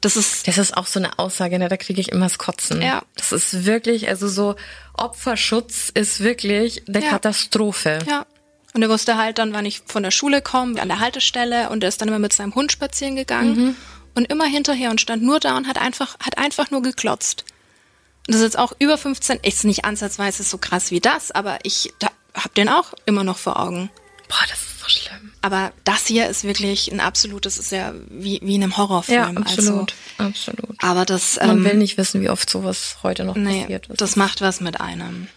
Das 0.00 0.16
ist, 0.16 0.46
das 0.46 0.58
ist 0.58 0.76
auch 0.76 0.86
so 0.86 1.00
eine 1.00 1.18
Aussage, 1.18 1.58
ne? 1.58 1.68
da 1.68 1.76
kriege 1.76 2.00
ich 2.00 2.10
immer 2.12 2.26
das 2.26 2.38
Kotzen. 2.38 2.82
Ja. 2.82 3.02
Das 3.16 3.32
ist 3.32 3.64
wirklich, 3.64 4.08
also 4.08 4.28
so 4.28 4.56
Opferschutz 4.94 5.90
ist 5.92 6.20
wirklich 6.20 6.86
eine 6.88 7.02
ja. 7.02 7.10
Katastrophe. 7.10 7.98
Ja. 8.06 8.26
Und 8.74 8.82
er 8.82 8.90
wusste 8.90 9.16
halt 9.16 9.38
dann, 9.38 9.54
wann 9.54 9.64
ich 9.64 9.82
von 9.86 10.02
der 10.02 10.10
Schule 10.10 10.42
komme, 10.42 10.80
an 10.82 10.88
der 10.88 11.00
Haltestelle 11.00 11.70
und 11.70 11.82
er 11.82 11.88
ist 11.88 12.00
dann 12.02 12.08
immer 12.08 12.18
mit 12.18 12.34
seinem 12.34 12.54
Hund 12.54 12.72
spazieren 12.72 13.16
gegangen 13.16 13.56
mhm. 13.56 13.76
und 14.14 14.30
immer 14.30 14.44
hinterher 14.44 14.90
und 14.90 15.00
stand 15.00 15.22
nur 15.22 15.40
da 15.40 15.56
und 15.56 15.66
hat 15.66 15.78
einfach, 15.78 16.18
hat 16.20 16.36
einfach 16.36 16.70
nur 16.70 16.82
geklotzt. 16.82 17.46
Und 18.26 18.34
das 18.34 18.36
ist 18.36 18.42
jetzt 18.42 18.58
auch 18.58 18.74
über 18.78 18.98
15, 18.98 19.38
ist 19.42 19.64
nicht 19.64 19.86
ansatzweise 19.86 20.42
so 20.42 20.58
krass 20.58 20.90
wie 20.90 21.00
das, 21.00 21.30
aber 21.30 21.58
ich 21.62 21.94
da, 22.00 22.08
hab 22.34 22.54
den 22.54 22.68
auch 22.68 22.92
immer 23.06 23.24
noch 23.24 23.38
vor 23.38 23.58
Augen. 23.58 23.88
Boah, 24.28 24.44
das 24.50 24.65
so 24.88 25.00
schlimm. 25.00 25.32
Aber 25.42 25.72
das 25.84 26.06
hier 26.06 26.28
ist 26.28 26.44
wirklich 26.44 26.90
ein 26.92 27.00
absolutes, 27.00 27.58
ist 27.58 27.72
ja 27.72 27.92
wie, 28.08 28.40
wie 28.42 28.54
in 28.54 28.62
einem 28.62 28.76
Horrorfilm. 28.76 29.18
Ja, 29.18 29.40
absolut, 29.40 29.94
also, 30.18 30.30
absolut. 30.30 30.82
Aber 30.82 31.04
das, 31.04 31.36
Man 31.36 31.58
ähm, 31.58 31.64
will 31.64 31.74
nicht 31.76 31.98
wissen, 31.98 32.20
wie 32.20 32.30
oft 32.30 32.48
sowas 32.48 32.98
heute 33.02 33.24
noch 33.24 33.36
nee, 33.36 33.62
passiert 33.62 33.86
ist. 33.88 34.00
Das 34.00 34.16
macht 34.16 34.40
was 34.40 34.60
mit 34.60 34.80
einem. 34.80 35.28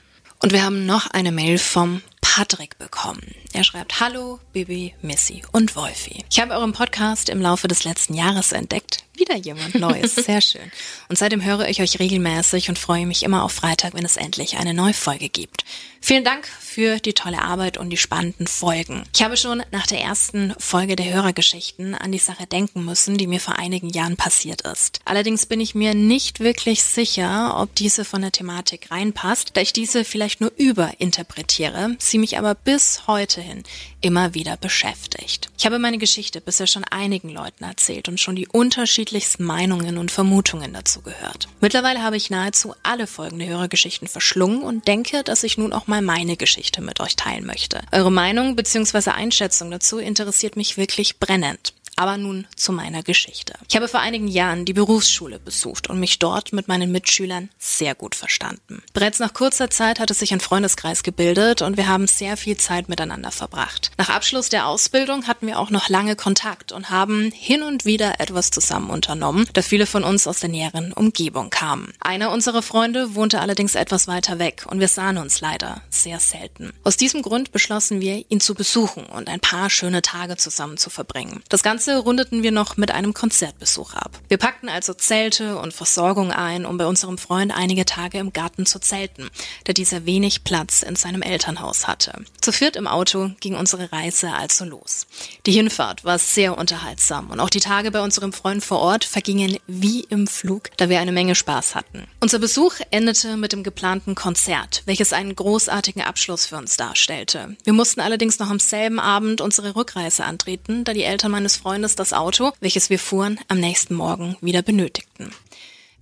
Und 0.41 0.53
wir 0.53 0.63
haben 0.63 0.85
noch 0.85 1.07
eine 1.07 1.31
Mail 1.31 1.57
vom 1.57 2.01
Patrick 2.21 2.77
bekommen. 2.77 3.35
Er 3.53 3.63
schreibt 3.63 3.99
Hallo, 3.99 4.39
Bibi, 4.53 4.93
Missy 5.01 5.41
und 5.51 5.75
Wolfi. 5.75 6.23
Ich 6.29 6.39
habe 6.39 6.53
euren 6.53 6.73
Podcast 6.73 7.29
im 7.29 7.41
Laufe 7.41 7.67
des 7.67 7.83
letzten 7.83 8.13
Jahres 8.13 8.51
entdeckt. 8.51 9.03
Wieder 9.17 9.35
jemand 9.35 9.75
Neues, 9.75 10.15
sehr 10.15 10.39
schön. 10.39 10.71
Und 11.09 11.17
seitdem 11.17 11.43
höre 11.43 11.67
ich 11.67 11.81
euch 11.81 11.99
regelmäßig 11.99 12.69
und 12.69 12.79
freue 12.79 13.05
mich 13.05 13.23
immer 13.23 13.43
auf 13.43 13.51
Freitag, 13.51 13.93
wenn 13.93 14.05
es 14.05 14.15
endlich 14.15 14.57
eine 14.57 14.73
neue 14.73 14.93
Folge 14.93 15.27
gibt. 15.27 15.65
Vielen 16.01 16.23
Dank 16.23 16.47
für 16.47 16.99
die 16.99 17.13
tolle 17.13 17.41
Arbeit 17.41 17.77
und 17.77 17.89
die 17.89 17.97
spannenden 17.97 18.47
Folgen. 18.47 19.03
Ich 19.13 19.21
habe 19.21 19.35
schon 19.35 19.61
nach 19.71 19.85
der 19.85 19.99
ersten 19.99 20.53
Folge 20.57 20.95
der 20.95 21.13
Hörergeschichten 21.13 21.93
an 21.93 22.13
die 22.13 22.19
Sache 22.19 22.45
denken 22.47 22.85
müssen, 22.85 23.17
die 23.17 23.27
mir 23.27 23.41
vor 23.41 23.59
einigen 23.59 23.89
Jahren 23.89 24.15
passiert 24.15 24.61
ist. 24.61 25.01
Allerdings 25.03 25.45
bin 25.45 25.59
ich 25.59 25.75
mir 25.75 25.93
nicht 25.93 26.39
wirklich 26.39 26.83
sicher, 26.83 27.59
ob 27.59 27.75
diese 27.75 28.05
von 28.05 28.21
der 28.21 28.31
Thematik 28.31 28.91
reinpasst, 28.91 29.51
da 29.55 29.61
ich 29.61 29.73
diese 29.73 30.05
vielleicht 30.05 30.39
nur 30.39 30.53
überinterpretiere, 30.55 31.97
sie 32.09 32.17
mich 32.17 32.37
aber 32.37 32.55
bis 32.55 33.07
heute 33.07 33.41
hin 33.41 33.63
immer 34.01 34.33
wieder 34.33 34.57
beschäftigt. 34.57 35.49
Ich 35.57 35.65
habe 35.65 35.79
meine 35.79 35.97
Geschichte 35.97 36.41
bisher 36.41 36.67
schon 36.67 36.83
einigen 36.85 37.29
Leuten 37.29 37.63
erzählt 37.63 38.07
und 38.07 38.19
schon 38.19 38.35
die 38.35 38.47
unterschiedlichsten 38.47 39.43
Meinungen 39.43 39.97
und 39.97 40.11
Vermutungen 40.11 40.73
dazu 40.73 41.01
gehört. 41.01 41.47
Mittlerweile 41.61 42.01
habe 42.01 42.17
ich 42.17 42.29
nahezu 42.29 42.73
alle 42.83 43.07
folgende 43.07 43.47
Hörergeschichten 43.47 44.07
verschlungen 44.07 44.61
und 44.61 44.87
denke, 44.87 45.23
dass 45.23 45.43
ich 45.43 45.57
nun 45.57 45.73
auch 45.73 45.87
mal 45.87 46.01
meine 46.01 46.37
Geschichte 46.37 46.81
mit 46.81 46.99
euch 46.99 47.15
teilen 47.15 47.45
möchte. 47.45 47.81
Eure 47.91 48.11
Meinung 48.11 48.55
bzw. 48.55 49.11
Einschätzung 49.11 49.71
dazu 49.71 49.97
interessiert 49.97 50.55
mich 50.55 50.77
wirklich 50.77 51.19
brennend. 51.19 51.73
Aber 51.99 52.15
nun 52.15 52.47
zu 52.55 52.71
meiner 52.71 53.03
Geschichte. 53.03 53.55
Ich 53.67 53.75
habe 53.75 53.89
vor 53.89 53.99
einigen 53.99 54.29
Jahren 54.29 54.63
die 54.63 54.71
Berufsschule 54.71 55.37
besucht 55.37 55.89
und 55.89 55.99
mich 55.99 56.17
dort 56.17 56.53
mit 56.53 56.69
meinen 56.69 56.93
Mitschülern 56.93 57.49
sehr 57.57 57.93
gut 57.93 58.15
verstanden. 58.15 58.81
Bereits 58.93 59.19
nach 59.19 59.33
kurzer 59.33 59.69
Zeit 59.69 59.99
hatte 59.99 60.13
sich 60.13 60.31
ein 60.31 60.39
Freundeskreis 60.39 61.03
gebildet 61.03 61.61
und 61.61 61.75
wir 61.75 61.89
haben 61.89 62.07
sehr 62.07 62.37
viel 62.37 62.55
Zeit 62.55 62.87
miteinander 62.87 63.31
verbracht. 63.31 63.91
Nach 63.97 64.07
Abschluss 64.07 64.47
der 64.47 64.67
Ausbildung 64.67 65.27
hatten 65.27 65.45
wir 65.45 65.59
auch 65.59 65.71
noch 65.71 65.89
lange 65.89 66.15
Kontakt 66.15 66.71
und 66.71 66.89
haben 66.89 67.31
hin 67.35 67.63
und 67.63 67.83
wieder 67.83 68.21
etwas 68.21 68.49
zusammen 68.49 68.91
unternommen, 68.91 69.49
da 69.51 69.61
viele 69.61 69.85
von 69.85 70.05
uns 70.05 70.25
aus 70.25 70.39
der 70.39 70.49
näheren 70.49 70.93
Umgebung 70.93 71.49
kamen. 71.49 71.91
Einer 71.99 72.31
unserer 72.31 72.61
Freunde 72.61 73.13
wohnte 73.13 73.41
allerdings 73.41 73.75
etwas 73.75 74.07
weiter 74.07 74.39
weg 74.39 74.65
und 74.69 74.79
wir 74.79 74.87
sahen 74.87 75.17
uns 75.17 75.41
leider 75.41 75.81
sehr 75.89 76.21
selten. 76.21 76.71
Aus 76.85 76.95
diesem 76.95 77.23
Grund 77.23 77.51
beschlossen 77.51 77.99
wir, 77.99 78.23
ihn 78.29 78.39
zu 78.39 78.55
besuchen 78.55 79.05
und 79.05 79.27
ein 79.27 79.41
paar 79.41 79.69
schöne 79.69 80.01
Tage 80.01 80.37
zusammen 80.37 80.77
zu 80.77 80.89
verbringen. 80.89 81.43
Das 81.49 81.61
Ganze 81.61 81.88
Ganze 81.89 82.03
rundeten 82.03 82.43
wir 82.43 82.51
noch 82.51 82.77
mit 82.77 82.91
einem 82.91 83.15
Konzertbesuch 83.15 83.95
ab. 83.95 84.11
Wir 84.27 84.37
packten 84.37 84.69
also 84.69 84.93
Zelte 84.93 85.57
und 85.57 85.73
Versorgung 85.73 86.31
ein, 86.31 86.65
um 86.65 86.77
bei 86.77 86.85
unserem 86.85 87.17
Freund 87.17 87.51
einige 87.51 87.83
Tage 87.83 88.19
im 88.19 88.31
Garten 88.31 88.67
zu 88.67 88.79
zelten, 88.79 89.27
da 89.63 89.73
dieser 89.73 90.05
wenig 90.05 90.43
Platz 90.43 90.83
in 90.83 90.95
seinem 90.95 91.23
Elternhaus 91.23 91.87
hatte. 91.87 92.13
Zu 92.41 92.51
viert 92.51 92.75
im 92.75 92.85
Auto 92.85 93.31
ging 93.39 93.55
unsere 93.55 93.91
Reise 93.91 94.31
also 94.31 94.65
los. 94.65 95.07
Die 95.47 95.51
Hinfahrt 95.51 96.05
war 96.05 96.19
sehr 96.19 96.59
unterhaltsam 96.59 97.31
und 97.31 97.39
auch 97.39 97.49
die 97.49 97.59
Tage 97.59 97.89
bei 97.89 98.01
unserem 98.01 98.33
Freund 98.33 98.63
vor 98.63 98.79
Ort 98.79 99.03
vergingen 99.03 99.57
wie 99.65 100.01
im 100.01 100.27
Flug, 100.27 100.69
da 100.77 100.89
wir 100.89 100.99
eine 100.99 101.11
Menge 101.11 101.33
Spaß 101.33 101.73
hatten. 101.73 102.03
Unser 102.19 102.37
Besuch 102.37 102.75
endete 102.91 103.35
mit 103.35 103.51
dem 103.51 103.63
geplanten 103.63 104.13
Konzert, 104.13 104.83
welches 104.85 105.11
einen 105.11 105.35
großartigen 105.35 106.03
Abschluss 106.03 106.45
für 106.45 106.57
uns 106.57 106.77
darstellte. 106.77 107.57
Wir 107.63 107.73
mussten 107.73 107.99
allerdings 107.99 108.37
noch 108.37 108.51
am 108.51 108.59
selben 108.59 108.99
Abend 108.99 109.41
unsere 109.41 109.75
Rückreise 109.75 110.23
antreten, 110.23 110.83
da 110.83 110.93
die 110.93 111.03
Eltern 111.03 111.31
meines 111.31 111.57
Freundes 111.57 111.78
Freundes 111.79 111.95
das 111.95 112.11
Auto, 112.11 112.51
welches 112.59 112.89
wir 112.89 112.99
fuhren, 112.99 113.39
am 113.47 113.61
nächsten 113.61 113.95
Morgen 113.95 114.35
wieder 114.41 114.61
benötigten. 114.61 115.31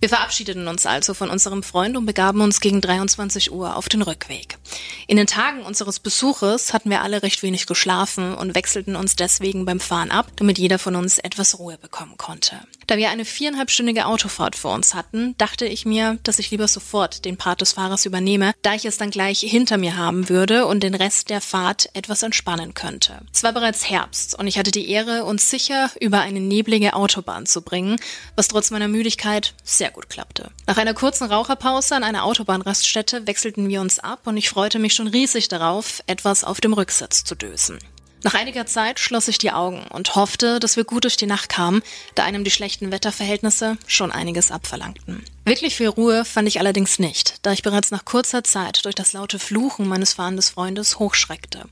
Wir 0.00 0.08
verabschiedeten 0.08 0.68
uns 0.68 0.86
also 0.86 1.12
von 1.12 1.28
unserem 1.28 1.64
Freund 1.64 1.96
und 1.96 2.06
begaben 2.06 2.40
uns 2.40 2.60
gegen 2.60 2.80
23 2.80 3.50
Uhr 3.50 3.76
auf 3.76 3.88
den 3.88 4.02
Rückweg. 4.02 4.56
In 5.08 5.16
den 5.16 5.26
Tagen 5.26 5.62
unseres 5.62 5.98
Besuches 5.98 6.72
hatten 6.72 6.88
wir 6.88 7.02
alle 7.02 7.24
recht 7.24 7.42
wenig 7.42 7.66
geschlafen 7.66 8.32
und 8.34 8.54
wechselten 8.54 8.94
uns 8.94 9.16
deswegen 9.16 9.64
beim 9.64 9.80
Fahren 9.80 10.12
ab, 10.12 10.28
damit 10.36 10.56
jeder 10.56 10.78
von 10.78 10.94
uns 10.94 11.18
etwas 11.18 11.58
Ruhe 11.58 11.78
bekommen 11.78 12.16
konnte. 12.16 12.60
Da 12.86 12.96
wir 12.96 13.10
eine 13.10 13.26
viereinhalbstündige 13.26 14.06
Autofahrt 14.06 14.56
vor 14.56 14.72
uns 14.72 14.94
hatten, 14.94 15.34
dachte 15.36 15.66
ich 15.66 15.84
mir, 15.84 16.18
dass 16.22 16.38
ich 16.38 16.50
lieber 16.50 16.68
sofort 16.68 17.26
den 17.26 17.36
Part 17.36 17.60
des 17.60 17.72
Fahrers 17.72 18.06
übernehme, 18.06 18.54
da 18.62 18.74
ich 18.74 18.86
es 18.86 18.96
dann 18.96 19.10
gleich 19.10 19.40
hinter 19.40 19.76
mir 19.76 19.98
haben 19.98 20.30
würde 20.30 20.64
und 20.64 20.82
den 20.82 20.94
Rest 20.94 21.28
der 21.28 21.42
Fahrt 21.42 21.90
etwas 21.92 22.22
entspannen 22.22 22.72
könnte. 22.72 23.20
Es 23.30 23.42
war 23.42 23.52
bereits 23.52 23.90
Herbst 23.90 24.38
und 24.38 24.46
ich 24.46 24.58
hatte 24.58 24.70
die 24.70 24.88
Ehre, 24.88 25.24
uns 25.24 25.50
sicher 25.50 25.90
über 26.00 26.20
eine 26.20 26.40
neblige 26.40 26.94
Autobahn 26.94 27.44
zu 27.44 27.60
bringen, 27.60 27.96
was 28.36 28.48
trotz 28.48 28.70
meiner 28.70 28.88
Müdigkeit 28.88 29.52
sehr 29.64 29.87
sehr 29.88 29.94
gut 29.94 30.10
klappte. 30.10 30.50
Nach 30.66 30.76
einer 30.76 30.92
kurzen 30.92 31.30
Raucherpause 31.30 31.96
an 31.96 32.04
einer 32.04 32.24
Autobahnraststätte 32.24 33.26
wechselten 33.26 33.68
wir 33.68 33.80
uns 33.80 33.98
ab 33.98 34.26
und 34.26 34.36
ich 34.36 34.50
freute 34.50 34.78
mich 34.78 34.92
schon 34.92 35.08
riesig 35.08 35.48
darauf, 35.48 36.02
etwas 36.06 36.44
auf 36.44 36.60
dem 36.60 36.74
Rücksitz 36.74 37.24
zu 37.24 37.34
dösen. 37.34 37.78
Nach 38.22 38.34
einiger 38.34 38.66
Zeit 38.66 38.98
schloss 38.98 39.28
ich 39.28 39.38
die 39.38 39.52
Augen 39.52 39.86
und 39.88 40.14
hoffte, 40.16 40.60
dass 40.60 40.76
wir 40.76 40.84
gut 40.84 41.04
durch 41.04 41.16
die 41.16 41.26
Nacht 41.26 41.48
kamen, 41.48 41.82
da 42.16 42.24
einem 42.24 42.44
die 42.44 42.50
schlechten 42.50 42.90
Wetterverhältnisse 42.90 43.78
schon 43.86 44.12
einiges 44.12 44.50
abverlangten. 44.50 45.24
Wirklich 45.44 45.76
viel 45.76 45.88
Ruhe 45.88 46.24
fand 46.24 46.48
ich 46.48 46.58
allerdings 46.58 46.98
nicht, 46.98 47.36
da 47.42 47.52
ich 47.52 47.62
bereits 47.62 47.90
nach 47.90 48.04
kurzer 48.04 48.44
Zeit 48.44 48.84
durch 48.84 48.96
das 48.96 49.14
laute 49.14 49.38
Fluchen 49.38 49.86
meines 49.86 50.14
fahrenden 50.14 50.42
Freundes 50.42 50.98
hochschreckte. 50.98 51.64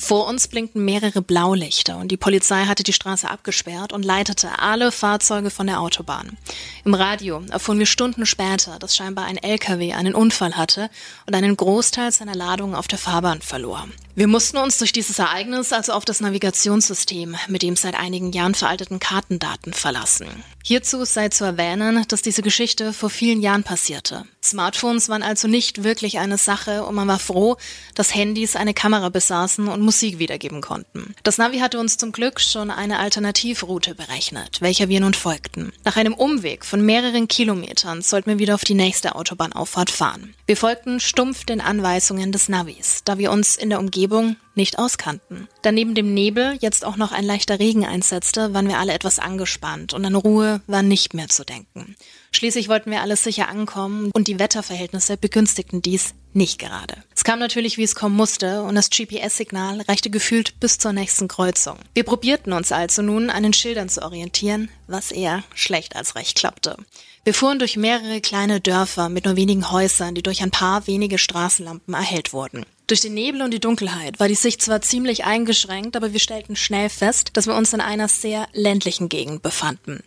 Vor 0.00 0.26
uns 0.26 0.48
blinkten 0.48 0.82
mehrere 0.82 1.20
Blaulichter 1.20 1.98
und 1.98 2.08
die 2.08 2.16
Polizei 2.16 2.64
hatte 2.64 2.82
die 2.82 2.94
Straße 2.94 3.28
abgesperrt 3.28 3.92
und 3.92 4.02
leitete 4.02 4.58
alle 4.58 4.92
Fahrzeuge 4.92 5.50
von 5.50 5.66
der 5.66 5.78
Autobahn. 5.78 6.38
Im 6.86 6.94
Radio 6.94 7.42
erfuhren 7.50 7.78
wir 7.78 7.86
Stunden 7.86 8.24
später, 8.24 8.78
dass 8.78 8.96
scheinbar 8.96 9.26
ein 9.26 9.36
LKW 9.36 9.92
einen 9.92 10.14
Unfall 10.14 10.56
hatte 10.56 10.88
und 11.26 11.34
einen 11.34 11.54
Großteil 11.54 12.12
seiner 12.12 12.34
Ladung 12.34 12.74
auf 12.74 12.88
der 12.88 12.98
Fahrbahn 12.98 13.42
verlor. 13.42 13.88
Wir 14.16 14.26
mussten 14.26 14.56
uns 14.56 14.78
durch 14.78 14.92
dieses 14.92 15.18
Ereignis 15.18 15.72
also 15.72 15.92
auf 15.92 16.04
das 16.04 16.20
Navigationssystem 16.20 17.36
mit 17.48 17.62
dem 17.62 17.76
seit 17.76 17.94
einigen 17.94 18.32
Jahren 18.32 18.54
veralteten 18.54 18.98
Kartendaten 18.98 19.72
verlassen. 19.72 20.26
Hierzu 20.62 21.04
sei 21.04 21.28
zu 21.28 21.44
erwähnen, 21.44 22.04
dass 22.08 22.20
diese 22.20 22.42
Geschichte 22.42 22.92
vor 22.92 23.08
vielen 23.08 23.40
Jahren 23.40 23.62
passierte. 23.62 24.24
Smartphones 24.42 25.08
waren 25.08 25.22
also 25.22 25.48
nicht 25.48 25.84
wirklich 25.84 26.18
eine 26.18 26.38
Sache 26.38 26.84
und 26.84 26.96
man 26.96 27.08
war 27.08 27.18
froh, 27.18 27.56
dass 27.94 28.14
Handys 28.14 28.56
eine 28.56 28.74
Kamera 28.74 29.08
besaßen 29.08 29.68
und 29.68 29.80
Musik 29.90 30.20
wiedergeben 30.20 30.60
konnten. 30.60 31.16
Das 31.24 31.36
Navi 31.36 31.58
hatte 31.58 31.80
uns 31.80 31.96
zum 31.96 32.12
Glück 32.12 32.38
schon 32.38 32.70
eine 32.70 33.00
Alternativroute 33.00 33.96
berechnet, 33.96 34.60
welcher 34.60 34.88
wir 34.88 35.00
nun 35.00 35.14
folgten. 35.14 35.72
Nach 35.84 35.96
einem 35.96 36.14
Umweg 36.14 36.64
von 36.64 36.80
mehreren 36.86 37.26
Kilometern 37.26 38.00
sollten 38.00 38.30
wir 38.30 38.38
wieder 38.38 38.54
auf 38.54 38.64
die 38.64 38.74
nächste 38.74 39.16
Autobahnauffahrt 39.16 39.90
fahren. 39.90 40.32
Wir 40.46 40.56
folgten 40.56 41.00
stumpf 41.00 41.44
den 41.44 41.60
Anweisungen 41.60 42.30
des 42.30 42.48
Navis, 42.48 43.02
da 43.04 43.18
wir 43.18 43.32
uns 43.32 43.56
in 43.56 43.68
der 43.68 43.80
Umgebung 43.80 44.36
nicht 44.54 44.78
auskannten. 44.78 45.48
Da 45.62 45.72
neben 45.72 45.96
dem 45.96 46.14
Nebel 46.14 46.56
jetzt 46.60 46.84
auch 46.84 46.96
noch 46.96 47.10
ein 47.10 47.24
leichter 47.24 47.58
Regen 47.58 47.84
einsetzte, 47.84 48.54
waren 48.54 48.68
wir 48.68 48.78
alle 48.78 48.92
etwas 48.92 49.18
angespannt 49.18 49.92
und 49.92 50.04
an 50.04 50.14
Ruhe 50.14 50.60
war 50.68 50.84
nicht 50.84 51.14
mehr 51.14 51.26
zu 51.26 51.44
denken. 51.44 51.96
Schließlich 52.32 52.68
wollten 52.68 52.90
wir 52.90 53.02
alles 53.02 53.24
sicher 53.24 53.48
ankommen 53.48 54.10
und 54.14 54.28
die 54.28 54.38
Wetterverhältnisse 54.38 55.16
begünstigten 55.16 55.82
dies 55.82 56.14
nicht 56.32 56.58
gerade. 56.60 56.94
Es 57.14 57.24
kam 57.24 57.40
natürlich, 57.40 57.76
wie 57.76 57.82
es 57.82 57.96
kommen 57.96 58.14
musste, 58.14 58.62
und 58.62 58.76
das 58.76 58.90
GPS-Signal 58.90 59.80
reichte 59.82 60.10
gefühlt 60.10 60.60
bis 60.60 60.78
zur 60.78 60.92
nächsten 60.92 61.26
Kreuzung. 61.26 61.78
Wir 61.92 62.04
probierten 62.04 62.52
uns 62.52 62.70
also 62.70 63.02
nun, 63.02 63.30
an 63.30 63.42
den 63.42 63.52
Schildern 63.52 63.88
zu 63.88 64.02
orientieren, 64.02 64.70
was 64.86 65.10
eher 65.10 65.42
schlecht 65.54 65.96
als 65.96 66.14
recht 66.14 66.38
klappte. 66.38 66.76
Wir 67.24 67.34
fuhren 67.34 67.58
durch 67.58 67.76
mehrere 67.76 68.20
kleine 68.20 68.60
Dörfer 68.60 69.08
mit 69.08 69.24
nur 69.24 69.36
wenigen 69.36 69.70
Häusern, 69.70 70.14
die 70.14 70.22
durch 70.22 70.42
ein 70.42 70.50
paar 70.50 70.86
wenige 70.86 71.18
Straßenlampen 71.18 71.92
erhellt 71.92 72.32
wurden. 72.32 72.64
Durch 72.86 73.02
den 73.02 73.14
Nebel 73.14 73.42
und 73.42 73.52
die 73.52 73.60
Dunkelheit 73.60 74.18
war 74.18 74.26
die 74.26 74.34
Sicht 74.34 74.62
zwar 74.62 74.80
ziemlich 74.80 75.24
eingeschränkt, 75.24 75.96
aber 75.96 76.12
wir 76.12 76.20
stellten 76.20 76.56
schnell 76.56 76.88
fest, 76.88 77.30
dass 77.34 77.46
wir 77.46 77.54
uns 77.54 77.72
in 77.72 77.80
einer 77.80 78.08
sehr 78.08 78.48
ländlichen 78.52 79.08
Gegend 79.08 79.42
befanden. 79.42 80.02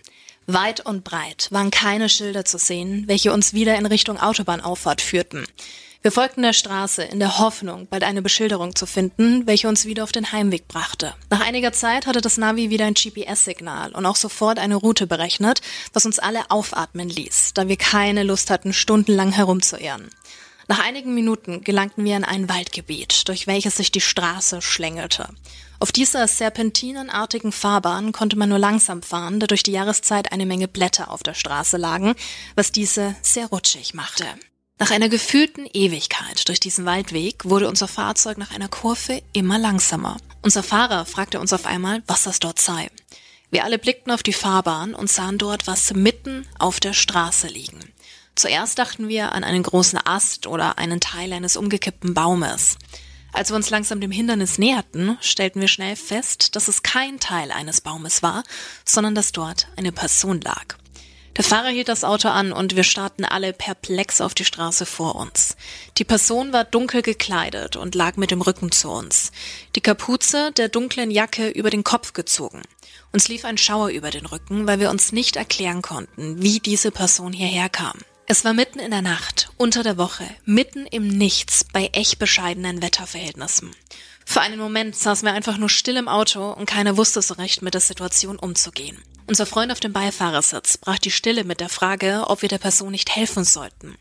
Weit 0.47 0.85
und 0.85 1.03
breit 1.03 1.47
waren 1.51 1.71
keine 1.71 2.09
Schilder 2.09 2.43
zu 2.43 2.57
sehen, 2.57 3.03
welche 3.07 3.31
uns 3.31 3.53
wieder 3.53 3.77
in 3.77 3.85
Richtung 3.85 4.19
Autobahnauffahrt 4.19 5.01
führten. 5.01 5.45
Wir 6.01 6.11
folgten 6.11 6.41
der 6.41 6.51
Straße 6.51 7.01
in 7.01 7.19
der 7.19 7.39
Hoffnung, 7.39 7.87
bald 7.87 8.03
eine 8.03 8.21
Beschilderung 8.21 8.75
zu 8.75 8.85
finden, 8.85 9.47
welche 9.47 9.69
uns 9.69 9.85
wieder 9.85 10.03
auf 10.03 10.11
den 10.11 10.33
Heimweg 10.33 10.67
brachte. 10.67 11.13
Nach 11.29 11.39
einiger 11.39 11.71
Zeit 11.71 12.07
hatte 12.07 12.19
das 12.19 12.37
Navi 12.37 12.69
wieder 12.69 12.85
ein 12.85 12.93
GPS-Signal 12.93 13.93
und 13.93 14.05
auch 14.05 14.17
sofort 14.17 14.59
eine 14.59 14.75
Route 14.75 15.07
berechnet, 15.07 15.61
was 15.93 16.05
uns 16.05 16.19
alle 16.19 16.51
aufatmen 16.51 17.07
ließ, 17.07 17.51
da 17.53 17.69
wir 17.69 17.77
keine 17.77 18.23
Lust 18.23 18.49
hatten, 18.49 18.73
stundenlang 18.73 19.31
herumzuirren. 19.31 20.09
Nach 20.67 20.79
einigen 20.79 21.13
Minuten 21.13 21.63
gelangten 21.63 22.05
wir 22.05 22.15
in 22.15 22.23
ein 22.23 22.47
Waldgebiet, 22.49 23.27
durch 23.27 23.47
welches 23.47 23.77
sich 23.77 23.91
die 23.91 24.01
Straße 24.01 24.61
schlängelte. 24.61 25.27
Auf 25.79 25.91
dieser 25.91 26.27
serpentinenartigen 26.27 27.51
Fahrbahn 27.51 28.13
konnte 28.13 28.37
man 28.37 28.47
nur 28.47 28.59
langsam 28.59 29.03
fahren, 29.03 29.41
da 29.41 29.47
durch 29.47 29.63
die 29.63 29.73
Jahreszeit 29.73 30.31
eine 30.31 30.45
Menge 30.45 30.69
Blätter 30.69 31.11
auf 31.11 31.23
der 31.23 31.33
Straße 31.33 31.75
lagen, 31.75 32.15
was 32.55 32.71
diese 32.71 33.15
sehr 33.21 33.47
rutschig 33.47 33.93
machte. 33.93 34.25
Nach 34.79 34.91
einer 34.91 35.09
gefühlten 35.09 35.67
Ewigkeit 35.73 36.47
durch 36.47 36.59
diesen 36.59 36.85
Waldweg 36.85 37.45
wurde 37.45 37.67
unser 37.67 37.87
Fahrzeug 37.87 38.37
nach 38.37 38.51
einer 38.51 38.69
Kurve 38.69 39.21
immer 39.33 39.59
langsamer. 39.59 40.17
Unser 40.41 40.63
Fahrer 40.63 41.05
fragte 41.05 41.39
uns 41.39 41.53
auf 41.53 41.65
einmal, 41.65 42.01
was 42.07 42.23
das 42.23 42.39
dort 42.39 42.59
sei. 42.59 42.89
Wir 43.51 43.65
alle 43.65 43.77
blickten 43.77 44.11
auf 44.11 44.23
die 44.23 44.33
Fahrbahn 44.33 44.95
und 44.95 45.11
sahen 45.11 45.37
dort 45.37 45.67
was 45.67 45.93
mitten 45.93 46.47
auf 46.57 46.79
der 46.79 46.93
Straße 46.93 47.47
liegen. 47.47 47.79
Zuerst 48.35 48.79
dachten 48.79 49.07
wir 49.07 49.31
an 49.31 49.43
einen 49.43 49.63
großen 49.63 49.99
Ast 50.03 50.47
oder 50.47 50.77
einen 50.77 50.99
Teil 50.99 51.33
eines 51.33 51.55
umgekippten 51.55 52.13
Baumes. 52.13 52.77
Als 53.31 53.49
wir 53.49 53.55
uns 53.55 53.69
langsam 53.69 53.99
dem 53.99 54.11
Hindernis 54.11 54.57
näherten, 54.57 55.17
stellten 55.21 55.59
wir 55.61 55.67
schnell 55.67 55.95
fest, 55.95 56.55
dass 56.55 56.67
es 56.67 56.83
kein 56.83 57.19
Teil 57.19 57.51
eines 57.51 57.81
Baumes 57.81 58.21
war, 58.21 58.43
sondern 58.85 59.15
dass 59.15 59.31
dort 59.31 59.67
eine 59.75 59.91
Person 59.91 60.39
lag. 60.41 60.75
Der 61.35 61.43
Fahrer 61.43 61.69
hielt 61.69 61.89
das 61.89 62.03
Auto 62.03 62.27
an 62.27 62.53
und 62.53 62.75
wir 62.75 62.83
starrten 62.83 63.25
alle 63.25 63.53
perplex 63.53 64.21
auf 64.21 64.35
die 64.35 64.45
Straße 64.45 64.85
vor 64.85 65.15
uns. 65.15 65.55
Die 65.97 66.03
Person 66.03 66.53
war 66.53 66.63
dunkel 66.63 67.01
gekleidet 67.01 67.75
und 67.75 67.95
lag 67.95 68.17
mit 68.17 68.29
dem 68.29 68.41
Rücken 68.41 68.71
zu 68.71 68.89
uns. 68.89 69.31
Die 69.75 69.81
Kapuze 69.81 70.51
der 70.51 70.69
dunklen 70.69 71.09
Jacke 71.09 71.49
über 71.49 71.71
den 71.71 71.83
Kopf 71.83 72.13
gezogen. 72.13 72.61
Uns 73.11 73.29
lief 73.29 73.45
ein 73.45 73.57
Schauer 73.57 73.89
über 73.89 74.11
den 74.11 74.27
Rücken, 74.27 74.67
weil 74.67 74.79
wir 74.79 74.91
uns 74.91 75.11
nicht 75.11 75.35
erklären 75.35 75.81
konnten, 75.81 76.43
wie 76.43 76.59
diese 76.59 76.91
Person 76.91 77.33
hierher 77.33 77.69
kam. 77.69 77.97
Es 78.25 78.45
war 78.45 78.53
mitten 78.53 78.79
in 78.79 78.91
der 78.91 79.01
Nacht, 79.01 79.49
unter 79.57 79.83
der 79.83 79.97
Woche, 79.97 80.23
mitten 80.45 80.85
im 80.87 81.09
Nichts 81.09 81.65
bei 81.65 81.89
echt 81.91 82.19
bescheidenen 82.19 82.81
Wetterverhältnissen. 82.81 83.71
Für 84.25 84.39
einen 84.39 84.57
Moment 84.57 84.95
saßen 84.95 85.27
wir 85.27 85.33
einfach 85.33 85.57
nur 85.57 85.69
still 85.69 85.97
im 85.97 86.07
Auto 86.07 86.51
und 86.51 86.65
keiner 86.65 86.95
wusste 86.95 87.21
so 87.21 87.33
recht 87.33 87.61
mit 87.61 87.73
der 87.73 87.81
Situation 87.81 88.39
umzugehen. 88.39 89.03
Unser 89.27 89.45
Freund 89.45 89.73
auf 89.73 89.81
dem 89.81 89.91
Beifahrersitz 89.91 90.77
brach 90.77 90.99
die 90.99 91.11
Stille 91.11 91.43
mit 91.43 91.59
der 91.59 91.67
Frage, 91.67 92.23
ob 92.27 92.41
wir 92.41 92.49
der 92.49 92.59
Person 92.59 92.91
nicht 92.91 93.13
helfen 93.13 93.43
sollten. 93.43 93.97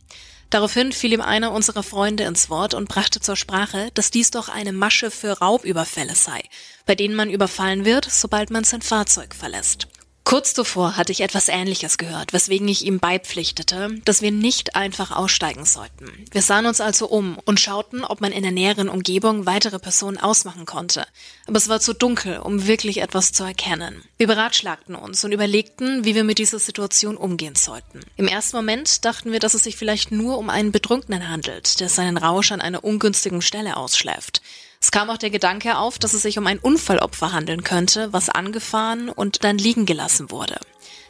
Daraufhin 0.51 0.93
fiel 0.93 1.15
ihm 1.15 1.21
einer 1.21 1.51
unserer 1.51 1.83
Freunde 1.83 2.23
ins 2.23 2.49
Wort 2.49 2.75
und 2.75 2.89
brachte 2.89 3.21
zur 3.21 3.37
Sprache, 3.37 3.91
dass 3.95 4.13
dies 4.13 4.31
doch 4.31 4.49
eine 4.49 4.73
Masche 4.73 5.11
für 5.11 5.39
Raubüberfälle 5.39 6.15
sei, 6.15 6.43
bei 6.87 6.95
denen 6.95 7.17
man 7.17 7.31
überfallen 7.31 7.85
wird, 7.85 8.09
sobald 8.09 8.51
man 8.51 8.63
sein 8.63 8.83
Fahrzeug 8.83 9.35
verlässt. 9.35 9.89
Kurz 10.25 10.55
zuvor 10.55 10.97
hatte 10.97 11.11
ich 11.13 11.21
etwas 11.21 11.49
Ähnliches 11.49 11.99
gehört, 11.99 12.33
weswegen 12.33 12.69
ich 12.69 12.87
ihm 12.87 13.01
beipflichtete, 13.01 13.99
dass 14.05 14.23
wir 14.23 14.31
nicht 14.31 14.77
einfach 14.77 15.11
aussteigen 15.11 15.65
sollten. 15.65 16.11
Wir 16.31 16.43
sahen 16.43 16.67
uns 16.67 16.81
also 16.81 17.07
um 17.07 17.39
und 17.45 17.61
schauten, 17.61 18.05
ob 18.05 18.21
man 18.21 18.33
in 18.33 18.43
der 18.43 18.53
näheren 18.53 18.89
Umgebung 18.89 19.47
weitere 19.47 19.79
Personen 19.79 20.19
ausmachen 20.19 20.65
konnte. 20.65 21.07
Aber 21.47 21.57
es 21.57 21.69
war 21.69 21.81
zu 21.81 21.93
dunkel, 21.93 22.39
um 22.39 22.67
wirklich 22.67 22.99
etwas 22.99 23.33
zu 23.33 23.43
erkennen. 23.43 24.03
Wir 24.17 24.29
beratschlagten 24.29 24.95
uns 24.95 25.25
und 25.25 25.33
überlegten, 25.33 26.05
wie 26.05 26.15
wir 26.15 26.25
mit 26.25 26.39
dieser 26.39 26.61
Situation 26.61 27.17
umgehen 27.17 27.57
sollten. 27.57 28.01
Im 28.17 28.29
ersten 28.29 28.57
Moment 28.57 29.05
dachten 29.05 29.33
wir, 29.33 29.41
dass 29.41 29.55
es 29.55 29.65
sich 29.65 29.77
vielleicht 29.77 30.13
nur 30.13 30.39
um 30.39 30.51
einen 30.51 30.73
Betrunkenen 30.73 31.29
handelt, 31.29 31.81
der 31.81 31.89
seinen 31.89 32.17
Rausch 32.17 32.53
an 32.53 32.61
einer 32.61 32.85
ungünstigen 32.85 33.43
Stelle 33.43 33.77
ausschläft. 33.77 34.41
Es 34.83 34.91
kam 34.91 35.11
auch 35.11 35.17
der 35.17 35.31
Gedanke 35.31 35.79
auf, 35.79 36.01
dass 36.01 36.13
es 36.13 36.23
sich 36.23 36.39
um 36.39 36.47
ein 36.49 36.59
Unfallopfer 36.59 37.33
handeln 37.33 37.63
könnte, 37.63 38.13
was 38.13 38.29
angefahren 38.29 39.11
und 39.11 39.45
dann 39.45 39.57
liegen 39.57 39.87
gelassen 39.87 40.33
wurde. 40.33 40.59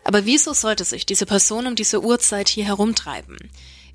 Aber 0.05 0.27
wieso 0.27 0.53
sollte 0.53 0.85
sich 0.85 1.07
diese 1.07 1.25
Person 1.25 1.67
um 1.67 1.75
diese 1.75 2.03
Uhrzeit 2.05 2.51
hier 2.51 2.67
herumtreiben? 2.67 3.39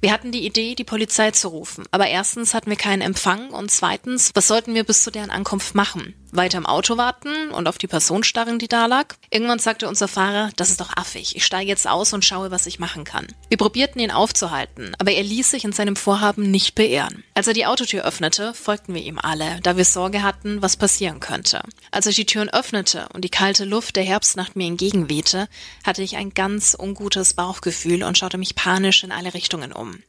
Wir 0.01 0.11
hatten 0.11 0.32
die 0.32 0.47
Idee, 0.47 0.73
die 0.73 0.84
Polizei 0.84 1.30
zu 1.30 1.49
rufen, 1.49 1.86
aber 1.91 2.07
erstens 2.07 2.55
hatten 2.55 2.71
wir 2.71 2.78
keinen 2.78 3.03
Empfang 3.03 3.51
und 3.51 3.69
zweitens, 3.69 4.32
was 4.34 4.47
sollten 4.47 4.73
wir 4.73 4.84
bis 4.84 5.03
zu 5.03 5.11
deren 5.11 5.30
Ankunft 5.30 5.75
machen? 5.75 6.15
Weiter 6.32 6.57
im 6.57 6.65
Auto 6.65 6.97
warten 6.97 7.49
und 7.51 7.67
auf 7.67 7.78
die 7.78 7.88
Person 7.88 8.23
starren, 8.23 8.59
die 8.59 8.67
da 8.67 8.86
lag? 8.86 9.15
Irgendwann 9.30 9.59
sagte 9.59 9.88
unser 9.88 10.07
Fahrer, 10.07 10.49
das 10.55 10.69
ist 10.69 10.82
doch 10.82 10.95
affig, 10.95 11.36
ich 11.36 11.45
steige 11.45 11.69
jetzt 11.69 11.88
aus 11.88 12.13
und 12.13 12.25
schaue, 12.25 12.51
was 12.51 12.65
ich 12.65 12.80
machen 12.80 13.03
kann. 13.03 13.28
Wir 13.49 13.57
probierten 13.57 14.01
ihn 14.01 14.11
aufzuhalten, 14.11 14.95
aber 14.99 15.11
er 15.11 15.23
ließ 15.23 15.51
sich 15.51 15.63
in 15.63 15.71
seinem 15.71 15.95
Vorhaben 15.95 16.49
nicht 16.49 16.75
beehren. 16.75 17.23
Als 17.34 17.47
er 17.47 17.53
die 17.53 17.65
Autotür 17.65 18.03
öffnete, 18.03 18.53
folgten 18.53 18.93
wir 18.93 19.01
ihm 19.01 19.19
alle, 19.19 19.59
da 19.61 19.78
wir 19.78 19.86
Sorge 19.86 20.23
hatten, 20.23 20.61
was 20.61 20.78
passieren 20.78 21.19
könnte. 21.19 21.61
Als 21.91 22.05
er 22.05 22.11
die 22.11 22.25
Türen 22.25 22.49
öffnete 22.49 23.07
und 23.13 23.23
die 23.23 23.30
kalte 23.30 23.65
Luft 23.65 23.95
der 23.95 24.03
Herbstnacht 24.03 24.55
mir 24.55 24.67
entgegenwehte, 24.67 25.47
hatte 25.86 26.01
ich 26.01 26.17
ein 26.17 26.34
ganz 26.34 26.75
ungutes 26.78 27.34
Bauchgefühl 27.34 28.03
und 28.03 28.17
schaute 28.17 28.38
mich 28.38 28.55
panisch 28.55 29.03
in 29.03 29.11
alle 29.11 29.34
Richtungen 29.34 29.71
um. 29.71 30.03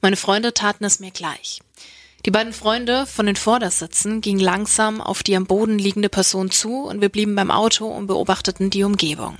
Meine 0.00 0.16
Freunde 0.16 0.52
taten 0.52 0.84
es 0.84 0.98
mir 0.98 1.12
gleich. 1.12 1.60
Die 2.24 2.30
beiden 2.30 2.52
Freunde 2.52 3.04
von 3.06 3.26
den 3.26 3.34
Vordersitzen 3.34 4.20
gingen 4.20 4.38
langsam 4.38 5.00
auf 5.00 5.24
die 5.24 5.34
am 5.34 5.46
Boden 5.46 5.76
liegende 5.76 6.08
Person 6.08 6.52
zu 6.52 6.84
und 6.84 7.00
wir 7.00 7.08
blieben 7.08 7.34
beim 7.34 7.50
Auto 7.50 7.86
und 7.86 8.06
beobachteten 8.06 8.70
die 8.70 8.84
Umgebung. 8.84 9.36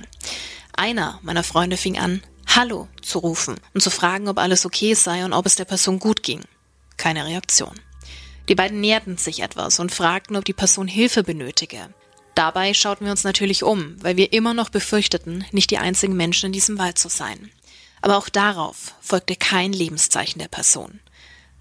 Einer 0.75 1.19
meiner 1.21 1.43
Freunde 1.43 1.77
fing 1.77 1.97
an, 1.97 2.21
Hallo 2.45 2.89
zu 3.01 3.19
rufen 3.19 3.55
und 3.73 3.81
zu 3.81 3.89
fragen, 3.89 4.27
ob 4.27 4.37
alles 4.37 4.65
okay 4.65 4.95
sei 4.95 5.23
und 5.23 5.31
ob 5.31 5.45
es 5.45 5.55
der 5.55 5.63
Person 5.65 5.97
gut 5.97 6.23
ging. 6.23 6.41
Keine 6.97 7.25
Reaktion. 7.25 7.79
Die 8.49 8.55
beiden 8.55 8.81
näherten 8.81 9.17
sich 9.17 9.41
etwas 9.41 9.79
und 9.79 9.93
fragten, 9.93 10.35
ob 10.35 10.43
die 10.43 10.51
Person 10.51 10.89
Hilfe 10.89 11.23
benötige. 11.23 11.89
Dabei 12.35 12.73
schauten 12.73 13.05
wir 13.05 13.11
uns 13.11 13.23
natürlich 13.23 13.63
um, 13.63 13.95
weil 14.03 14.17
wir 14.17 14.33
immer 14.33 14.53
noch 14.53 14.69
befürchteten, 14.69 15.45
nicht 15.51 15.71
die 15.71 15.77
einzigen 15.77 16.17
Menschen 16.17 16.47
in 16.47 16.53
diesem 16.53 16.77
Wald 16.79 16.99
zu 16.99 17.07
sein. 17.07 17.49
Aber 18.01 18.17
auch 18.17 18.27
darauf 18.27 18.93
folgte 18.99 19.37
kein 19.37 19.71
Lebenszeichen 19.71 20.39
der 20.39 20.49
Person. 20.49 20.99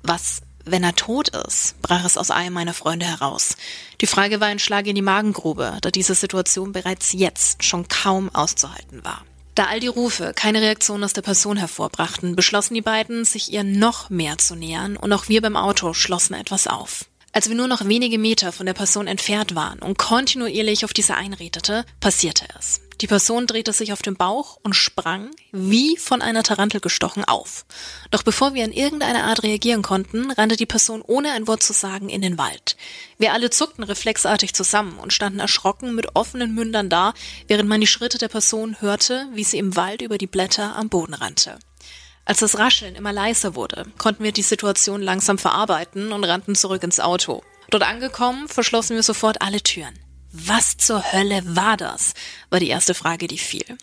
Was 0.02 0.42
wenn 0.64 0.84
er 0.84 0.94
tot 0.94 1.28
ist, 1.28 1.80
brach 1.82 2.04
es 2.04 2.16
aus 2.16 2.30
einem 2.30 2.54
meiner 2.54 2.74
Freunde 2.74 3.06
heraus. 3.06 3.56
Die 4.00 4.06
Frage 4.06 4.40
war 4.40 4.48
ein 4.48 4.58
Schlag 4.58 4.86
in 4.86 4.94
die 4.94 5.02
Magengrube, 5.02 5.78
da 5.80 5.90
diese 5.90 6.14
Situation 6.14 6.72
bereits 6.72 7.12
jetzt 7.12 7.64
schon 7.64 7.88
kaum 7.88 8.34
auszuhalten 8.34 9.04
war. 9.04 9.24
Da 9.54 9.66
all 9.66 9.80
die 9.80 9.88
Rufe 9.88 10.32
keine 10.34 10.62
Reaktion 10.62 11.04
aus 11.04 11.12
der 11.12 11.22
Person 11.22 11.58
hervorbrachten, 11.58 12.36
beschlossen 12.36 12.74
die 12.74 12.80
beiden, 12.80 13.24
sich 13.24 13.52
ihr 13.52 13.64
noch 13.64 14.08
mehr 14.08 14.38
zu 14.38 14.54
nähern 14.54 14.96
und 14.96 15.12
auch 15.12 15.28
wir 15.28 15.42
beim 15.42 15.56
Auto 15.56 15.92
schlossen 15.92 16.34
etwas 16.34 16.66
auf. 16.66 17.04
Als 17.34 17.48
wir 17.48 17.56
nur 17.56 17.66
noch 17.66 17.86
wenige 17.88 18.18
Meter 18.18 18.52
von 18.52 18.66
der 18.66 18.74
Person 18.74 19.06
entfernt 19.06 19.54
waren 19.54 19.78
und 19.78 19.96
kontinuierlich 19.96 20.84
auf 20.84 20.92
diese 20.92 21.14
einredete, 21.14 21.86
passierte 21.98 22.46
es. 22.58 22.82
Die 23.00 23.06
Person 23.06 23.46
drehte 23.46 23.72
sich 23.72 23.92
auf 23.94 24.02
den 24.02 24.16
Bauch 24.16 24.58
und 24.62 24.74
sprang, 24.74 25.30
wie 25.50 25.96
von 25.96 26.20
einer 26.20 26.42
Tarantel 26.42 26.80
gestochen, 26.80 27.24
auf. 27.24 27.64
Doch 28.10 28.22
bevor 28.22 28.52
wir 28.52 28.64
in 28.64 28.72
irgendeiner 28.72 29.24
Art 29.24 29.42
reagieren 29.42 29.82
konnten, 29.82 30.30
rannte 30.30 30.56
die 30.56 30.66
Person 30.66 31.02
ohne 31.02 31.32
ein 31.32 31.48
Wort 31.48 31.62
zu 31.62 31.72
sagen 31.72 32.10
in 32.10 32.20
den 32.20 32.36
Wald. 32.36 32.76
Wir 33.18 33.32
alle 33.32 33.50
zuckten 33.50 33.82
reflexartig 33.82 34.54
zusammen 34.54 34.98
und 34.98 35.12
standen 35.12 35.40
erschrocken 35.40 35.94
mit 35.94 36.14
offenen 36.14 36.54
Mündern 36.54 36.90
da, 36.90 37.14
während 37.48 37.68
man 37.68 37.80
die 37.80 37.86
Schritte 37.86 38.18
der 38.18 38.28
Person 38.28 38.80
hörte, 38.80 39.26
wie 39.32 39.44
sie 39.44 39.58
im 39.58 39.74
Wald 39.74 40.02
über 40.02 40.18
die 40.18 40.26
Blätter 40.26 40.76
am 40.76 40.88
Boden 40.88 41.14
rannte. 41.14 41.58
Als 42.24 42.38
das 42.38 42.58
Rascheln 42.58 42.94
immer 42.94 43.12
leiser 43.12 43.54
wurde, 43.54 43.86
konnten 43.98 44.22
wir 44.22 44.32
die 44.32 44.42
Situation 44.42 45.02
langsam 45.02 45.38
verarbeiten 45.38 46.12
und 46.12 46.24
rannten 46.24 46.54
zurück 46.54 46.82
ins 46.82 47.00
Auto. 47.00 47.42
Dort 47.70 47.82
angekommen, 47.82 48.48
verschlossen 48.48 48.94
wir 48.94 49.02
sofort 49.02 49.42
alle 49.42 49.60
Türen. 49.60 49.98
Was 50.34 50.78
zur 50.78 51.12
Hölle 51.12 51.42
war 51.44 51.76
das? 51.76 52.14
war 52.48 52.58
die 52.58 52.70
erste 52.70 52.94
Frage, 52.94 53.26
die 53.26 53.38
fiel. 53.38 53.76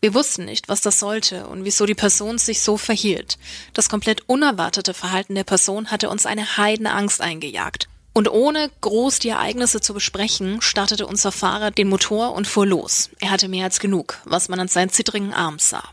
Wir 0.00 0.14
wussten 0.14 0.46
nicht, 0.46 0.68
was 0.68 0.80
das 0.80 0.98
sollte 0.98 1.46
und 1.46 1.64
wieso 1.64 1.84
die 1.84 1.94
Person 1.94 2.38
sich 2.38 2.62
so 2.62 2.78
verhielt. 2.78 3.38
Das 3.74 3.90
komplett 3.90 4.22
unerwartete 4.26 4.94
Verhalten 4.94 5.34
der 5.34 5.44
Person 5.44 5.90
hatte 5.90 6.08
uns 6.08 6.24
eine 6.24 6.56
Heidenangst 6.56 7.20
eingejagt. 7.20 7.88
Und 8.14 8.30
ohne 8.30 8.70
groß 8.80 9.18
die 9.18 9.28
Ereignisse 9.28 9.80
zu 9.80 9.92
besprechen, 9.92 10.62
startete 10.62 11.06
unser 11.06 11.32
Fahrer 11.32 11.70
den 11.70 11.88
Motor 11.88 12.32
und 12.32 12.46
fuhr 12.46 12.66
los. 12.66 13.10
Er 13.20 13.30
hatte 13.30 13.48
mehr 13.48 13.64
als 13.64 13.78
genug, 13.78 14.18
was 14.24 14.48
man 14.48 14.58
an 14.58 14.68
seinen 14.68 14.90
zittrigen 14.90 15.34
Arm 15.34 15.58
sah. 15.58 15.84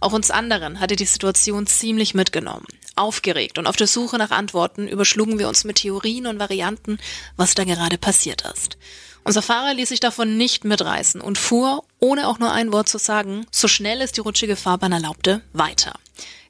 Auch 0.00 0.12
uns 0.12 0.30
anderen 0.30 0.80
hatte 0.80 0.96
die 0.96 1.04
Situation 1.04 1.66
ziemlich 1.66 2.14
mitgenommen. 2.14 2.66
Aufgeregt 2.96 3.58
und 3.58 3.66
auf 3.66 3.76
der 3.76 3.86
Suche 3.86 4.18
nach 4.18 4.30
Antworten 4.30 4.88
überschlugen 4.88 5.38
wir 5.38 5.48
uns 5.48 5.64
mit 5.64 5.76
Theorien 5.76 6.26
und 6.26 6.38
Varianten, 6.38 6.98
was 7.36 7.54
da 7.54 7.64
gerade 7.64 7.98
passiert 7.98 8.42
ist. 8.42 8.76
Unser 9.24 9.42
Fahrer 9.42 9.74
ließ 9.74 9.90
sich 9.90 10.00
davon 10.00 10.36
nicht 10.36 10.64
mitreißen 10.64 11.20
und 11.20 11.38
fuhr, 11.38 11.84
ohne 11.98 12.28
auch 12.28 12.38
nur 12.38 12.52
ein 12.52 12.72
Wort 12.72 12.88
zu 12.88 12.98
sagen, 12.98 13.46
so 13.50 13.68
schnell 13.68 14.00
es 14.00 14.12
die 14.12 14.20
rutschige 14.20 14.56
Fahrbahn 14.56 14.92
erlaubte, 14.92 15.42
weiter. 15.52 15.94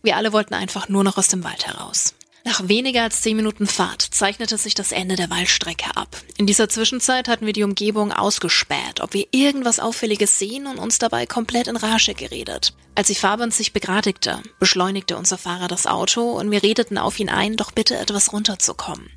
Wir 0.02 0.16
alle 0.16 0.32
wollten 0.32 0.54
einfach 0.54 0.88
nur 0.88 1.04
noch 1.04 1.18
aus 1.18 1.28
dem 1.28 1.42
Wald 1.44 1.66
heraus. 1.66 2.14
Nach 2.48 2.66
weniger 2.66 3.02
als 3.02 3.20
zehn 3.20 3.36
Minuten 3.36 3.66
Fahrt 3.66 4.00
zeichnete 4.00 4.56
sich 4.56 4.72
das 4.72 4.90
Ende 4.90 5.16
der 5.16 5.28
Waldstrecke 5.28 5.94
ab. 5.94 6.16
In 6.38 6.46
dieser 6.46 6.70
Zwischenzeit 6.70 7.28
hatten 7.28 7.44
wir 7.44 7.52
die 7.52 7.62
Umgebung 7.62 8.10
ausgespäht, 8.10 9.02
ob 9.02 9.12
wir 9.12 9.26
irgendwas 9.32 9.78
Auffälliges 9.78 10.38
sehen 10.38 10.66
und 10.66 10.78
uns 10.78 10.98
dabei 10.98 11.26
komplett 11.26 11.66
in 11.66 11.76
Rage 11.76 12.14
geredet. 12.14 12.72
Als 12.94 13.08
die 13.08 13.16
Fahrbahn 13.16 13.50
sich 13.50 13.74
begradigte, 13.74 14.42
beschleunigte 14.58 15.18
unser 15.18 15.36
Fahrer 15.36 15.68
das 15.68 15.86
Auto 15.86 16.22
und 16.22 16.50
wir 16.50 16.62
redeten 16.62 16.96
auf 16.96 17.20
ihn 17.20 17.28
ein, 17.28 17.56
doch 17.56 17.70
bitte 17.70 17.98
etwas 17.98 18.32
runterzukommen. 18.32 19.10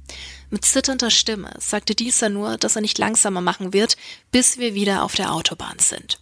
Mit 0.50 0.66
zitternder 0.66 1.10
Stimme 1.10 1.54
sagte 1.58 1.96
dieser 1.96 2.28
nur, 2.28 2.58
dass 2.58 2.76
er 2.76 2.82
nicht 2.82 2.98
langsamer 2.98 3.40
machen 3.40 3.72
wird, 3.72 3.96
bis 4.34 4.58
wir 4.58 4.74
wieder 4.74 5.04
auf 5.04 5.16
der 5.16 5.32
Autobahn 5.32 5.80
sind. 5.80 6.20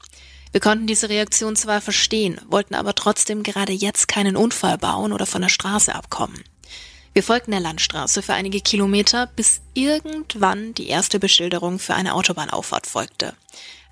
Wir 0.51 0.61
konnten 0.61 0.85
diese 0.85 1.09
Reaktion 1.09 1.55
zwar 1.55 1.81
verstehen, 1.81 2.39
wollten 2.47 2.75
aber 2.75 2.93
trotzdem 2.93 3.41
gerade 3.41 3.73
jetzt 3.73 4.07
keinen 4.07 4.37
Unfall 4.37 4.77
bauen 4.77 5.11
oder 5.11 5.25
von 5.25 5.41
der 5.41 5.49
Straße 5.49 5.95
abkommen. 5.95 6.43
Wir 7.13 7.23
folgten 7.23 7.51
der 7.51 7.59
Landstraße 7.59 8.21
für 8.21 8.33
einige 8.33 8.61
Kilometer, 8.61 9.27
bis 9.35 9.61
irgendwann 9.73 10.73
die 10.73 10.87
erste 10.87 11.19
Beschilderung 11.19 11.79
für 11.79 11.95
eine 11.95 12.13
Autobahnauffahrt 12.13 12.87
folgte. 12.87 13.33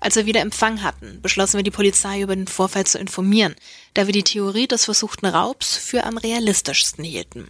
Als 0.00 0.14
wir 0.14 0.26
wieder 0.26 0.40
Empfang 0.40 0.82
hatten, 0.82 1.20
beschlossen 1.20 1.56
wir 1.56 1.64
die 1.64 1.72
Polizei 1.72 2.20
über 2.20 2.36
den 2.36 2.46
Vorfall 2.46 2.86
zu 2.86 2.98
informieren, 2.98 3.56
da 3.94 4.06
wir 4.06 4.12
die 4.12 4.22
Theorie 4.22 4.68
des 4.68 4.84
versuchten 4.84 5.26
Raubs 5.26 5.76
für 5.76 6.04
am 6.04 6.16
realistischsten 6.18 7.04
hielten. 7.04 7.48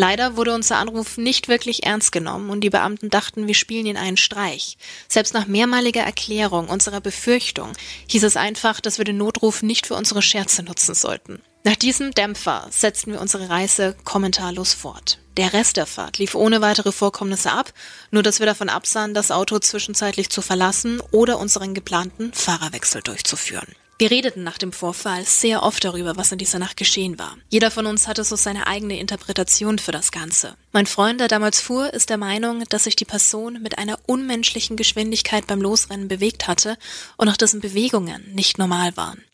Leider 0.00 0.36
wurde 0.36 0.54
unser 0.54 0.76
Anruf 0.76 1.18
nicht 1.18 1.48
wirklich 1.48 1.84
ernst 1.84 2.12
genommen 2.12 2.50
und 2.50 2.60
die 2.60 2.70
Beamten 2.70 3.10
dachten, 3.10 3.48
wir 3.48 3.54
spielen 3.56 3.84
ihnen 3.84 3.96
einen 3.96 4.16
Streich. 4.16 4.78
Selbst 5.08 5.34
nach 5.34 5.48
mehrmaliger 5.48 6.02
Erklärung 6.02 6.68
unserer 6.68 7.00
Befürchtung 7.00 7.72
hieß 8.06 8.22
es 8.22 8.36
einfach, 8.36 8.80
dass 8.80 8.98
wir 8.98 9.04
den 9.04 9.16
Notruf 9.16 9.64
nicht 9.64 9.88
für 9.88 9.96
unsere 9.96 10.22
Scherze 10.22 10.62
nutzen 10.62 10.94
sollten. 10.94 11.42
Nach 11.64 11.74
diesem 11.74 12.12
Dämpfer 12.12 12.68
setzten 12.70 13.10
wir 13.10 13.20
unsere 13.20 13.50
Reise 13.50 13.96
kommentarlos 14.04 14.72
fort. 14.72 15.18
Der 15.36 15.52
Rest 15.52 15.76
der 15.76 15.86
Fahrt 15.86 16.18
lief 16.18 16.36
ohne 16.36 16.60
weitere 16.60 16.92
Vorkommnisse 16.92 17.50
ab, 17.50 17.72
nur 18.12 18.22
dass 18.22 18.38
wir 18.38 18.46
davon 18.46 18.68
absahen, 18.68 19.14
das 19.14 19.32
Auto 19.32 19.58
zwischenzeitlich 19.58 20.30
zu 20.30 20.42
verlassen 20.42 21.02
oder 21.10 21.40
unseren 21.40 21.74
geplanten 21.74 22.32
Fahrerwechsel 22.32 23.02
durchzuführen. 23.02 23.74
Wir 24.00 24.12
redeten 24.12 24.44
nach 24.44 24.58
dem 24.58 24.70
Vorfall 24.70 25.24
sehr 25.24 25.64
oft 25.64 25.82
darüber, 25.82 26.16
was 26.16 26.30
in 26.30 26.38
dieser 26.38 26.60
Nacht 26.60 26.76
geschehen 26.76 27.18
war. 27.18 27.36
Jeder 27.48 27.72
von 27.72 27.84
uns 27.84 28.06
hatte 28.06 28.22
so 28.22 28.36
seine 28.36 28.68
eigene 28.68 29.00
Interpretation 29.00 29.80
für 29.80 29.90
das 29.90 30.12
Ganze. 30.12 30.54
Mein 30.70 30.86
Freund, 30.86 31.18
der 31.18 31.26
damals 31.26 31.60
fuhr, 31.60 31.92
ist 31.92 32.08
der 32.08 32.16
Meinung, 32.16 32.62
dass 32.68 32.84
sich 32.84 32.94
die 32.94 33.04
Person 33.04 33.60
mit 33.60 33.76
einer 33.76 33.98
unmenschlichen 34.06 34.76
Geschwindigkeit 34.76 35.48
beim 35.48 35.60
Losrennen 35.60 36.06
bewegt 36.06 36.46
hatte 36.46 36.78
und 37.16 37.28
auch 37.28 37.36
dessen 37.36 37.60
Bewegungen 37.60 38.32
nicht 38.34 38.56
normal 38.56 38.96
waren. 38.96 39.24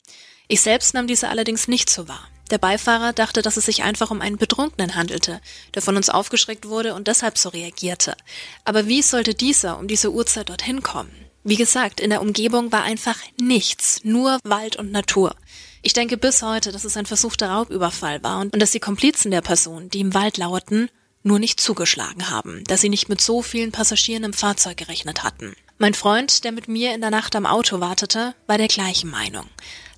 Ich 0.49 0.63
selbst 0.63 0.95
nahm 0.95 1.07
diese 1.07 1.29
allerdings 1.29 1.69
nicht 1.69 1.91
so 1.91 2.09
wahr. 2.09 2.27
Der 2.51 2.59
Beifahrer 2.59 3.13
dachte, 3.13 3.43
dass 3.43 3.59
es 3.59 3.67
sich 3.67 3.83
einfach 3.83 4.11
um 4.11 4.23
einen 4.23 4.39
Betrunkenen 4.39 4.95
handelte, 4.95 5.43
der 5.75 5.83
von 5.83 5.97
uns 5.97 6.09
aufgeschreckt 6.09 6.69
wurde 6.69 6.95
und 6.95 7.07
deshalb 7.07 7.37
so 7.37 7.51
reagierte. 7.51 8.17
Aber 8.65 8.87
wie 8.87 9.03
sollte 9.03 9.35
dieser 9.35 9.79
um 9.79 9.89
diese 9.89 10.11
Uhrzeit 10.11 10.49
dorthin 10.49 10.83
kommen? 10.83 11.24
Wie 11.47 11.57
gesagt, 11.57 12.01
in 12.01 12.09
der 12.09 12.23
Umgebung 12.23 12.73
war 12.73 12.85
einfach 12.85 13.19
nichts, 13.39 14.01
nur 14.03 14.39
Wald 14.45 14.77
und 14.77 14.91
Natur. 14.91 15.37
Ich 15.83 15.93
denke 15.93 16.17
bis 16.17 16.41
heute, 16.41 16.73
dass 16.73 16.85
es 16.85 16.97
ein 16.97 17.05
versuchter 17.05 17.51
Raubüberfall 17.51 18.23
war 18.23 18.41
und, 18.41 18.61
dass 18.63 18.71
die 18.71 18.81
Komplizen 18.81 19.31
der 19.31 19.43
Person, 19.43 19.91
die 19.91 20.01
im 20.01 20.15
Wald 20.15 20.39
lauerten, 20.39 20.89
nur 21.23 21.39
nicht 21.39 21.61
zugeschlagen 21.61 22.31
haben, 22.31 22.65
dass 22.65 22.81
sie 22.81 22.89
nicht 22.89 23.11
mit 23.11 23.21
so 23.21 23.43
vielen 23.43 23.73
Passagieren 23.73 24.25
im 24.25 24.33
Fahrzeug 24.33 24.79
gerechnet 24.79 25.23
hatten. 25.23 25.55
Mein 25.77 25.93
Freund, 25.93 26.45
der 26.45 26.53
mit 26.53 26.69
mir 26.69 26.95
in 26.95 27.03
der 27.03 27.11
Nacht 27.11 27.37
am 27.37 27.45
Auto 27.45 27.79
wartete, 27.79 28.35
war 28.47 28.57
der 28.57 28.69
gleichen 28.69 29.11
Meinung. 29.11 29.47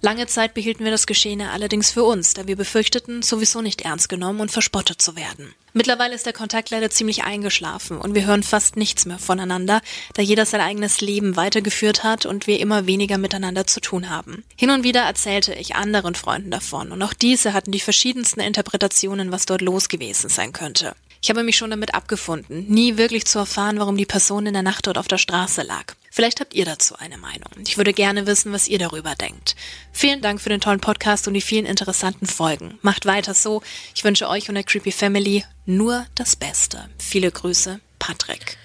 Lange 0.07 0.28
Zeit 0.28 0.54
behielten 0.54 0.84
wir 0.84 0.92
das 0.92 1.09
Geschehene 1.09 1.50
allerdings 1.50 1.90
für 1.90 2.04
uns, 2.04 2.32
da 2.32 2.46
wir 2.46 2.54
befürchteten, 2.54 3.22
sowieso 3.22 3.61
nicht 3.61 3.80
ernst 3.80 4.09
genommen 4.09 4.38
und 4.38 4.52
verspottet 4.52 5.02
zu 5.02 5.16
werden. 5.16 5.52
Mittlerweile 5.72 6.14
ist 6.14 6.26
der 6.26 6.32
Kontakt 6.32 6.70
leider 6.70 6.90
ziemlich 6.90 7.24
eingeschlafen 7.24 7.98
und 7.98 8.14
wir 8.14 8.24
hören 8.24 8.44
fast 8.44 8.76
nichts 8.76 9.04
mehr 9.04 9.18
voneinander, 9.18 9.80
da 10.14 10.22
jeder 10.22 10.46
sein 10.46 10.61
eigenes 10.61 11.00
Leben 11.00 11.34
weitergeführt 11.34 12.04
hat 12.04 12.24
und 12.24 12.46
wir 12.46 12.61
immer 12.61 12.86
weniger 12.86 13.18
miteinander 13.18 13.66
zu 13.66 13.80
tun 13.80 14.09
haben. 14.09 14.44
Hin 14.54 14.70
und 14.70 14.84
wieder 14.84 15.00
erzählte 15.00 15.54
ich 15.54 15.74
anderen 15.74 16.14
Freunden 16.14 16.52
davon 16.52 16.92
und 16.92 17.02
auch 17.02 17.12
diese 17.12 17.52
hatten 17.52 17.72
die 17.72 17.80
verschiedensten 17.80 18.38
Interpretationen, 18.38 19.32
was 19.32 19.44
dort 19.44 19.61
los 19.61 19.88
gewesen 19.88 20.30
sein 20.30 20.52
könnte. 20.52 20.94
Ich 21.20 21.30
habe 21.30 21.42
mich 21.42 21.57
schon 21.57 21.70
damit 21.70 21.94
abgefunden, 21.96 22.64
nie 22.68 22.96
wirklich 22.96 23.24
zu 23.24 23.40
erfahren, 23.40 23.80
warum 23.80 23.96
die 23.96 24.07
Person 24.07 24.46
in 24.46 24.52
der 24.52 24.62
Nacht 24.62 24.86
dort 24.86 24.98
auf 24.98 25.09
der 25.09 25.18
Straße 25.18 25.62
lag. 25.62 25.96
Vielleicht 26.16 26.40
habt 26.40 26.54
ihr 26.54 26.64
dazu 26.64 26.96
eine 26.96 27.18
Meinung. 27.18 27.50
Ich 27.58 27.76
würde 27.76 27.92
gerne 27.92 28.26
wissen, 28.26 28.50
was 28.50 28.68
ihr 28.68 28.78
darüber 28.78 29.14
denkt. 29.14 29.54
Vielen 29.92 30.22
Dank 30.22 30.40
für 30.40 30.48
den 30.48 30.62
tollen 30.62 30.80
Podcast 30.80 31.28
und 31.28 31.34
die 31.34 31.42
vielen 31.42 31.66
interessanten 31.66 32.24
Folgen. 32.24 32.78
Macht 32.80 33.04
weiter 33.04 33.34
so. 33.34 33.62
Ich 33.94 34.02
wünsche 34.02 34.26
euch 34.26 34.48
und 34.48 34.54
der 34.54 34.64
Creepy 34.64 34.92
Family 34.92 35.44
nur 35.66 36.06
das 36.14 36.34
Beste. 36.34 36.88
Viele 36.96 37.30
Grüße, 37.30 37.80
Patrick. 37.98 38.56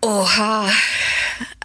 Oha. 0.00 0.72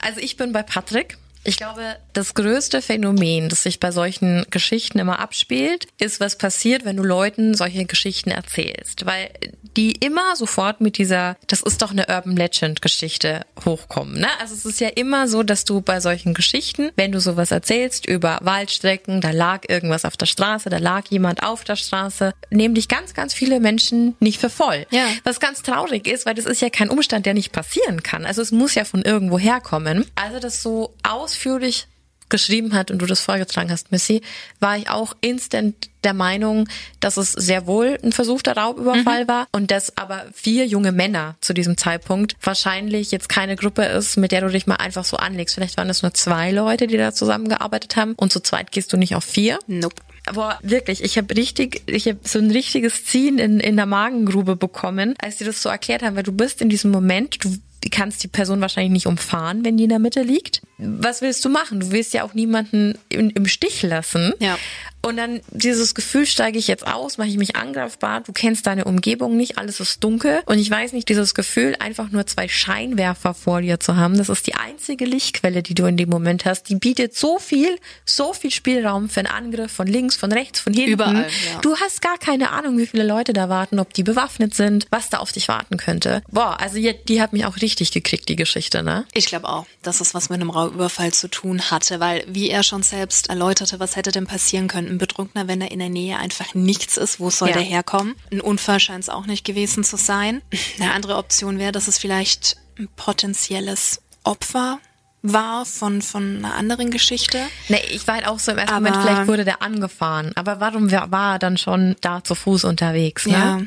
Also 0.01 0.19
ich 0.19 0.35
bin 0.35 0.51
bei 0.51 0.63
Patrick. 0.63 1.17
Ich 1.45 1.57
glaube, 1.57 1.95
das 2.13 2.33
größte 2.33 2.81
Phänomen, 2.81 3.49
das 3.49 3.63
sich 3.63 3.79
bei 3.79 3.91
solchen 3.91 4.45
Geschichten 4.49 4.99
immer 4.99 5.19
abspielt, 5.19 5.87
ist, 5.99 6.19
was 6.19 6.37
passiert, 6.37 6.85
wenn 6.85 6.97
du 6.97 7.03
Leuten 7.03 7.53
solche 7.53 7.85
Geschichten 7.85 8.31
erzählst. 8.31 9.05
Weil 9.05 9.29
die 9.77 9.91
immer 9.91 10.35
sofort 10.35 10.81
mit 10.81 10.97
dieser, 10.97 11.37
das 11.47 11.61
ist 11.61 11.81
doch 11.81 11.91
eine 11.91 12.07
Urban 12.07 12.35
Legend 12.35 12.81
Geschichte 12.81 13.45
hochkommen. 13.63 14.19
Ne? 14.19 14.27
Also 14.39 14.55
es 14.55 14.65
ist 14.65 14.79
ja 14.79 14.87
immer 14.89 15.27
so, 15.27 15.43
dass 15.43 15.65
du 15.65 15.81
bei 15.81 15.99
solchen 15.99 16.33
Geschichten, 16.33 16.91
wenn 16.95 17.11
du 17.11 17.19
sowas 17.19 17.51
erzählst 17.51 18.05
über 18.05 18.39
Waldstrecken, 18.41 19.21
da 19.21 19.31
lag 19.31 19.61
irgendwas 19.67 20.05
auf 20.05 20.17
der 20.17 20.25
Straße, 20.25 20.69
da 20.69 20.77
lag 20.77 21.05
jemand 21.09 21.43
auf 21.43 21.63
der 21.63 21.75
Straße, 21.75 22.33
nehmen 22.49 22.73
dich 22.73 22.87
ganz, 22.87 23.13
ganz 23.13 23.33
viele 23.33 23.59
Menschen 23.59 24.15
nicht 24.19 24.39
für 24.39 24.49
voll. 24.49 24.87
Ja. 24.89 25.07
Was 25.23 25.39
ganz 25.39 25.61
traurig 25.61 26.07
ist, 26.07 26.25
weil 26.25 26.35
das 26.35 26.45
ist 26.45 26.61
ja 26.61 26.69
kein 26.69 26.89
Umstand, 26.89 27.25
der 27.25 27.33
nicht 27.33 27.51
passieren 27.51 28.01
kann. 28.01 28.25
Also 28.25 28.41
es 28.41 28.51
muss 28.51 28.75
ja 28.75 28.85
von 28.85 29.03
irgendwo 29.03 29.37
herkommen. 29.37 30.05
Also 30.15 30.39
das 30.39 30.63
so 30.63 30.95
aus 31.03 31.34
ausführlich 31.35 31.87
geschrieben 32.27 32.73
hat 32.73 32.89
und 32.89 32.99
du 32.99 33.05
das 33.05 33.19
vorgetragen 33.19 33.69
hast, 33.69 33.91
Missy, 33.91 34.21
war 34.59 34.77
ich 34.77 34.89
auch 34.89 35.15
instant 35.21 35.75
der 36.03 36.15
Meinung, 36.15 36.67
dass 36.99 37.17
es 37.17 37.31
sehr 37.31 37.67
wohl 37.67 37.99
ein 38.03 38.13
versuchter 38.13 38.57
Raubüberfall 38.57 39.25
mhm. 39.25 39.27
war 39.27 39.47
und 39.51 39.69
dass 39.69 39.95
aber 39.95 40.25
vier 40.33 40.65
junge 40.65 40.91
Männer 40.91 41.35
zu 41.41 41.53
diesem 41.53 41.77
Zeitpunkt 41.77 42.35
wahrscheinlich 42.41 43.11
jetzt 43.11 43.29
keine 43.29 43.55
Gruppe 43.55 43.83
ist, 43.83 44.17
mit 44.17 44.31
der 44.31 44.41
du 44.41 44.49
dich 44.49 44.65
mal 44.65 44.77
einfach 44.77 45.05
so 45.05 45.17
anlegst. 45.17 45.53
Vielleicht 45.53 45.77
waren 45.77 45.89
es 45.89 46.01
nur 46.01 46.15
zwei 46.15 46.51
Leute, 46.51 46.87
die 46.87 46.97
da 46.97 47.13
zusammengearbeitet 47.13 47.95
haben 47.95 48.13
und 48.13 48.33
zu 48.33 48.39
zweit 48.39 48.71
gehst 48.71 48.91
du 48.91 48.97
nicht 48.97 49.13
auf 49.13 49.23
vier. 49.23 49.59
Nope. 49.67 50.01
Aber 50.27 50.57
wirklich, 50.63 51.03
ich 51.03 51.17
habe 51.19 51.35
richtig, 51.35 51.83
ich 51.85 52.07
habe 52.07 52.19
so 52.23 52.39
ein 52.39 52.49
richtiges 52.49 53.05
Ziehen 53.05 53.37
in, 53.37 53.59
in 53.59 53.75
der 53.75 53.85
Magengrube 53.85 54.55
bekommen, 54.55 55.13
als 55.19 55.37
die 55.37 55.43
das 55.43 55.61
so 55.61 55.69
erklärt 55.69 56.01
haben, 56.01 56.15
weil 56.15 56.23
du 56.23 56.31
bist 56.31 56.61
in 56.61 56.69
diesem 56.69 56.89
Moment, 56.89 57.43
du 57.43 57.55
kannst 57.89 58.23
die 58.23 58.27
Person 58.27 58.61
wahrscheinlich 58.61 58.91
nicht 58.91 59.07
umfahren, 59.07 59.63
wenn 59.63 59.77
die 59.77 59.83
in 59.83 59.89
der 59.89 59.99
Mitte 59.99 60.21
liegt. 60.21 60.61
Was 60.77 61.21
willst 61.21 61.43
du 61.45 61.49
machen? 61.49 61.79
Du 61.79 61.91
willst 61.91 62.13
ja 62.13 62.23
auch 62.23 62.33
niemanden 62.33 62.97
im, 63.09 63.29
im 63.29 63.47
Stich 63.47 63.81
lassen. 63.83 64.33
Ja. 64.39 64.57
Und 65.05 65.17
dann 65.17 65.41
dieses 65.51 65.93
Gefühl, 65.93 66.25
steige 66.25 66.57
ich 66.57 66.67
jetzt 66.67 66.87
aus, 66.87 67.19
mache 67.19 67.27
ich 67.27 67.37
mich 67.37 67.55
angreifbar, 67.55 68.21
du 68.21 68.33
kennst 68.33 68.65
deine 68.65 68.85
Umgebung 68.85 69.37
nicht, 69.37 69.59
alles 69.59 69.79
ist 69.79 70.03
dunkel. 70.03 70.41
Und 70.47 70.57
ich 70.57 70.71
weiß 70.71 70.93
nicht, 70.93 71.07
dieses 71.09 71.35
Gefühl, 71.35 71.75
einfach 71.77 72.09
nur 72.09 72.25
zwei 72.25 72.47
Scheinwerfer 72.47 73.35
vor 73.35 73.61
dir 73.61 73.79
zu 73.79 73.97
haben, 73.97 74.17
das 74.17 74.29
ist 74.29 74.47
die 74.47 74.55
einzige 74.55 75.05
Lichtquelle, 75.05 75.61
die 75.61 75.75
du 75.75 75.85
in 75.85 75.95
dem 75.95 76.09
Moment 76.09 76.45
hast. 76.45 76.69
Die 76.69 76.75
bietet 76.75 77.15
so 77.15 77.37
viel, 77.37 77.77
so 78.03 78.33
viel 78.33 78.49
Spielraum 78.49 79.07
für 79.07 79.19
einen 79.19 79.27
Angriff 79.27 79.71
von 79.71 79.85
links, 79.85 80.15
von 80.15 80.31
rechts, 80.31 80.59
von 80.59 80.73
hinten. 80.73 80.93
Überall, 80.93 81.27
ja. 81.27 81.61
Du 81.61 81.75
hast 81.77 82.01
gar 82.01 82.17
keine 82.17 82.49
Ahnung, 82.49 82.79
wie 82.79 82.87
viele 82.87 83.03
Leute 83.03 83.33
da 83.33 83.47
warten, 83.47 83.77
ob 83.77 83.93
die 83.93 84.01
bewaffnet 84.01 84.55
sind, 84.55 84.87
was 84.89 85.11
da 85.11 85.19
auf 85.19 85.31
dich 85.31 85.47
warten 85.47 85.77
könnte. 85.77 86.23
Boah, 86.31 86.59
also 86.59 86.77
die, 86.77 86.95
die 87.07 87.21
hat 87.21 87.31
mich 87.31 87.45
auch 87.45 87.57
richtig 87.57 87.91
gekriegt, 87.91 88.27
die 88.27 88.35
Geschichte, 88.35 88.81
ne? 88.81 89.05
Ich 89.13 89.27
glaube 89.27 89.49
auch, 89.49 89.67
dass 89.83 90.01
es 90.01 90.15
was 90.15 90.29
mit 90.29 90.41
einem 90.41 90.49
Raubüberfall 90.49 91.13
zu 91.13 91.27
tun 91.27 91.69
hatte, 91.69 91.99
weil 91.99 92.25
wie 92.27 92.49
er 92.49 92.63
schon 92.63 92.81
selbst 92.81 93.29
erläuterte, 93.29 93.79
was 93.79 93.95
hätte 93.95 94.11
denn 94.11 94.25
passieren 94.25 94.67
können? 94.67 94.94
Ein 94.95 94.97
Betrunkener, 94.97 95.47
wenn 95.47 95.59
da 95.59 95.67
in 95.67 95.79
der 95.79 95.89
Nähe 95.89 96.17
einfach 96.17 96.53
nichts 96.53 96.97
ist. 96.97 97.19
Wo 97.19 97.29
soll 97.29 97.49
ja. 97.49 97.55
der 97.55 97.63
herkommen? 97.63 98.15
Ein 98.31 98.41
Unfall 98.41 98.79
scheint 98.79 99.03
es 99.03 99.09
auch 99.09 99.25
nicht 99.25 99.45
gewesen 99.45 99.83
zu 99.83 99.97
sein. 99.97 100.41
Eine 100.79 100.93
andere 100.93 101.17
Option 101.17 101.59
wäre, 101.59 101.71
dass 101.71 101.87
es 101.87 101.97
vielleicht 101.97 102.57
ein 102.77 102.87
potenzielles 102.95 104.01
Opfer 104.23 104.79
war 105.21 105.65
von, 105.65 106.01
von 106.01 106.37
einer 106.37 106.55
anderen 106.55 106.91
Geschichte. 106.91 107.39
Nee, 107.69 107.81
ich 107.89 108.05
war 108.07 108.15
halt 108.15 108.27
auch 108.27 108.39
so 108.39 108.51
im 108.51 108.57
ersten 108.57 108.73
aber, 108.73 108.89
Moment, 108.89 109.03
vielleicht 109.03 109.27
wurde 109.27 109.45
der 109.45 109.61
angefahren. 109.61 110.31
Aber 110.35 110.59
warum 110.59 110.91
war 110.91 111.35
er 111.35 111.39
dann 111.39 111.57
schon 111.57 111.95
da 112.01 112.23
zu 112.23 112.35
Fuß 112.35 112.63
unterwegs? 112.63 113.25
Ne? 113.25 113.33
Ja. 113.33 113.61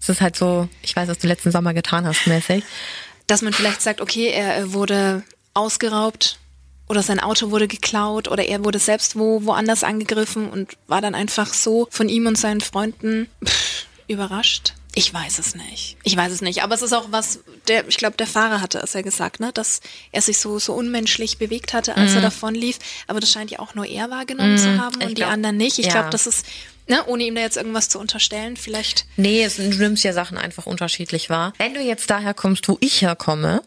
Es 0.00 0.08
ist 0.08 0.20
halt 0.20 0.36
so, 0.36 0.68
ich 0.82 0.94
weiß, 0.94 1.08
was 1.08 1.18
du 1.18 1.26
letzten 1.26 1.50
Sommer 1.50 1.74
getan 1.74 2.06
hast, 2.06 2.26
mäßig. 2.26 2.64
Dass 3.26 3.42
man 3.42 3.52
vielleicht 3.52 3.82
sagt, 3.82 4.00
okay, 4.00 4.28
er 4.28 4.72
wurde 4.72 5.22
ausgeraubt, 5.52 6.38
oder 6.90 7.04
sein 7.04 7.20
Auto 7.20 7.52
wurde 7.52 7.68
geklaut 7.68 8.26
oder 8.26 8.44
er 8.44 8.64
wurde 8.64 8.80
selbst 8.80 9.16
wo 9.16 9.44
woanders 9.44 9.84
angegriffen 9.84 10.50
und 10.50 10.72
war 10.88 11.00
dann 11.00 11.14
einfach 11.14 11.54
so 11.54 11.86
von 11.88 12.08
ihm 12.08 12.26
und 12.26 12.36
seinen 12.36 12.60
Freunden 12.60 13.28
pff, 13.44 13.86
überrascht. 14.08 14.74
Ich 14.96 15.14
weiß 15.14 15.38
es 15.38 15.54
nicht. 15.54 15.96
Ich 16.02 16.16
weiß 16.16 16.32
es 16.32 16.40
nicht. 16.40 16.64
Aber 16.64 16.74
es 16.74 16.82
ist 16.82 16.92
auch 16.92 17.12
was, 17.12 17.38
der, 17.68 17.86
ich 17.86 17.96
glaube, 17.96 18.16
der 18.16 18.26
Fahrer 18.26 18.60
hatte 18.60 18.80
es 18.80 18.92
ja 18.92 19.02
gesagt, 19.02 19.38
ne, 19.38 19.52
dass 19.52 19.80
er 20.10 20.20
sich 20.20 20.38
so, 20.38 20.58
so 20.58 20.72
unmenschlich 20.72 21.38
bewegt 21.38 21.74
hatte, 21.74 21.96
als 21.96 22.10
mhm. 22.10 22.16
er 22.16 22.22
davon 22.22 22.56
lief. 22.56 22.80
Aber 23.06 23.20
das 23.20 23.30
scheint 23.30 23.52
ja 23.52 23.60
auch 23.60 23.76
nur 23.76 23.86
er 23.86 24.10
wahrgenommen 24.10 24.54
mhm. 24.54 24.58
zu 24.58 24.78
haben 24.80 24.94
und 24.96 25.00
glaub, 25.00 25.14
die 25.14 25.24
anderen 25.24 25.58
nicht. 25.58 25.78
Ich 25.78 25.86
ja. 25.86 25.92
glaube, 25.92 26.10
das 26.10 26.26
ist, 26.26 26.44
ne, 26.88 27.04
ohne 27.06 27.22
ihm 27.22 27.36
da 27.36 27.40
jetzt 27.40 27.56
irgendwas 27.56 27.88
zu 27.88 28.00
unterstellen, 28.00 28.56
vielleicht. 28.56 29.06
Nee, 29.16 29.44
es, 29.44 29.56
du 29.58 29.62
nimmst 29.62 30.02
ja 30.02 30.12
Sachen 30.12 30.36
einfach 30.36 30.66
unterschiedlich 30.66 31.30
wahr. 31.30 31.52
Wenn 31.58 31.74
du 31.74 31.80
jetzt 31.80 32.10
daher 32.10 32.34
kommst, 32.34 32.68
wo 32.68 32.76
ich 32.80 33.00
herkomme, 33.02 33.62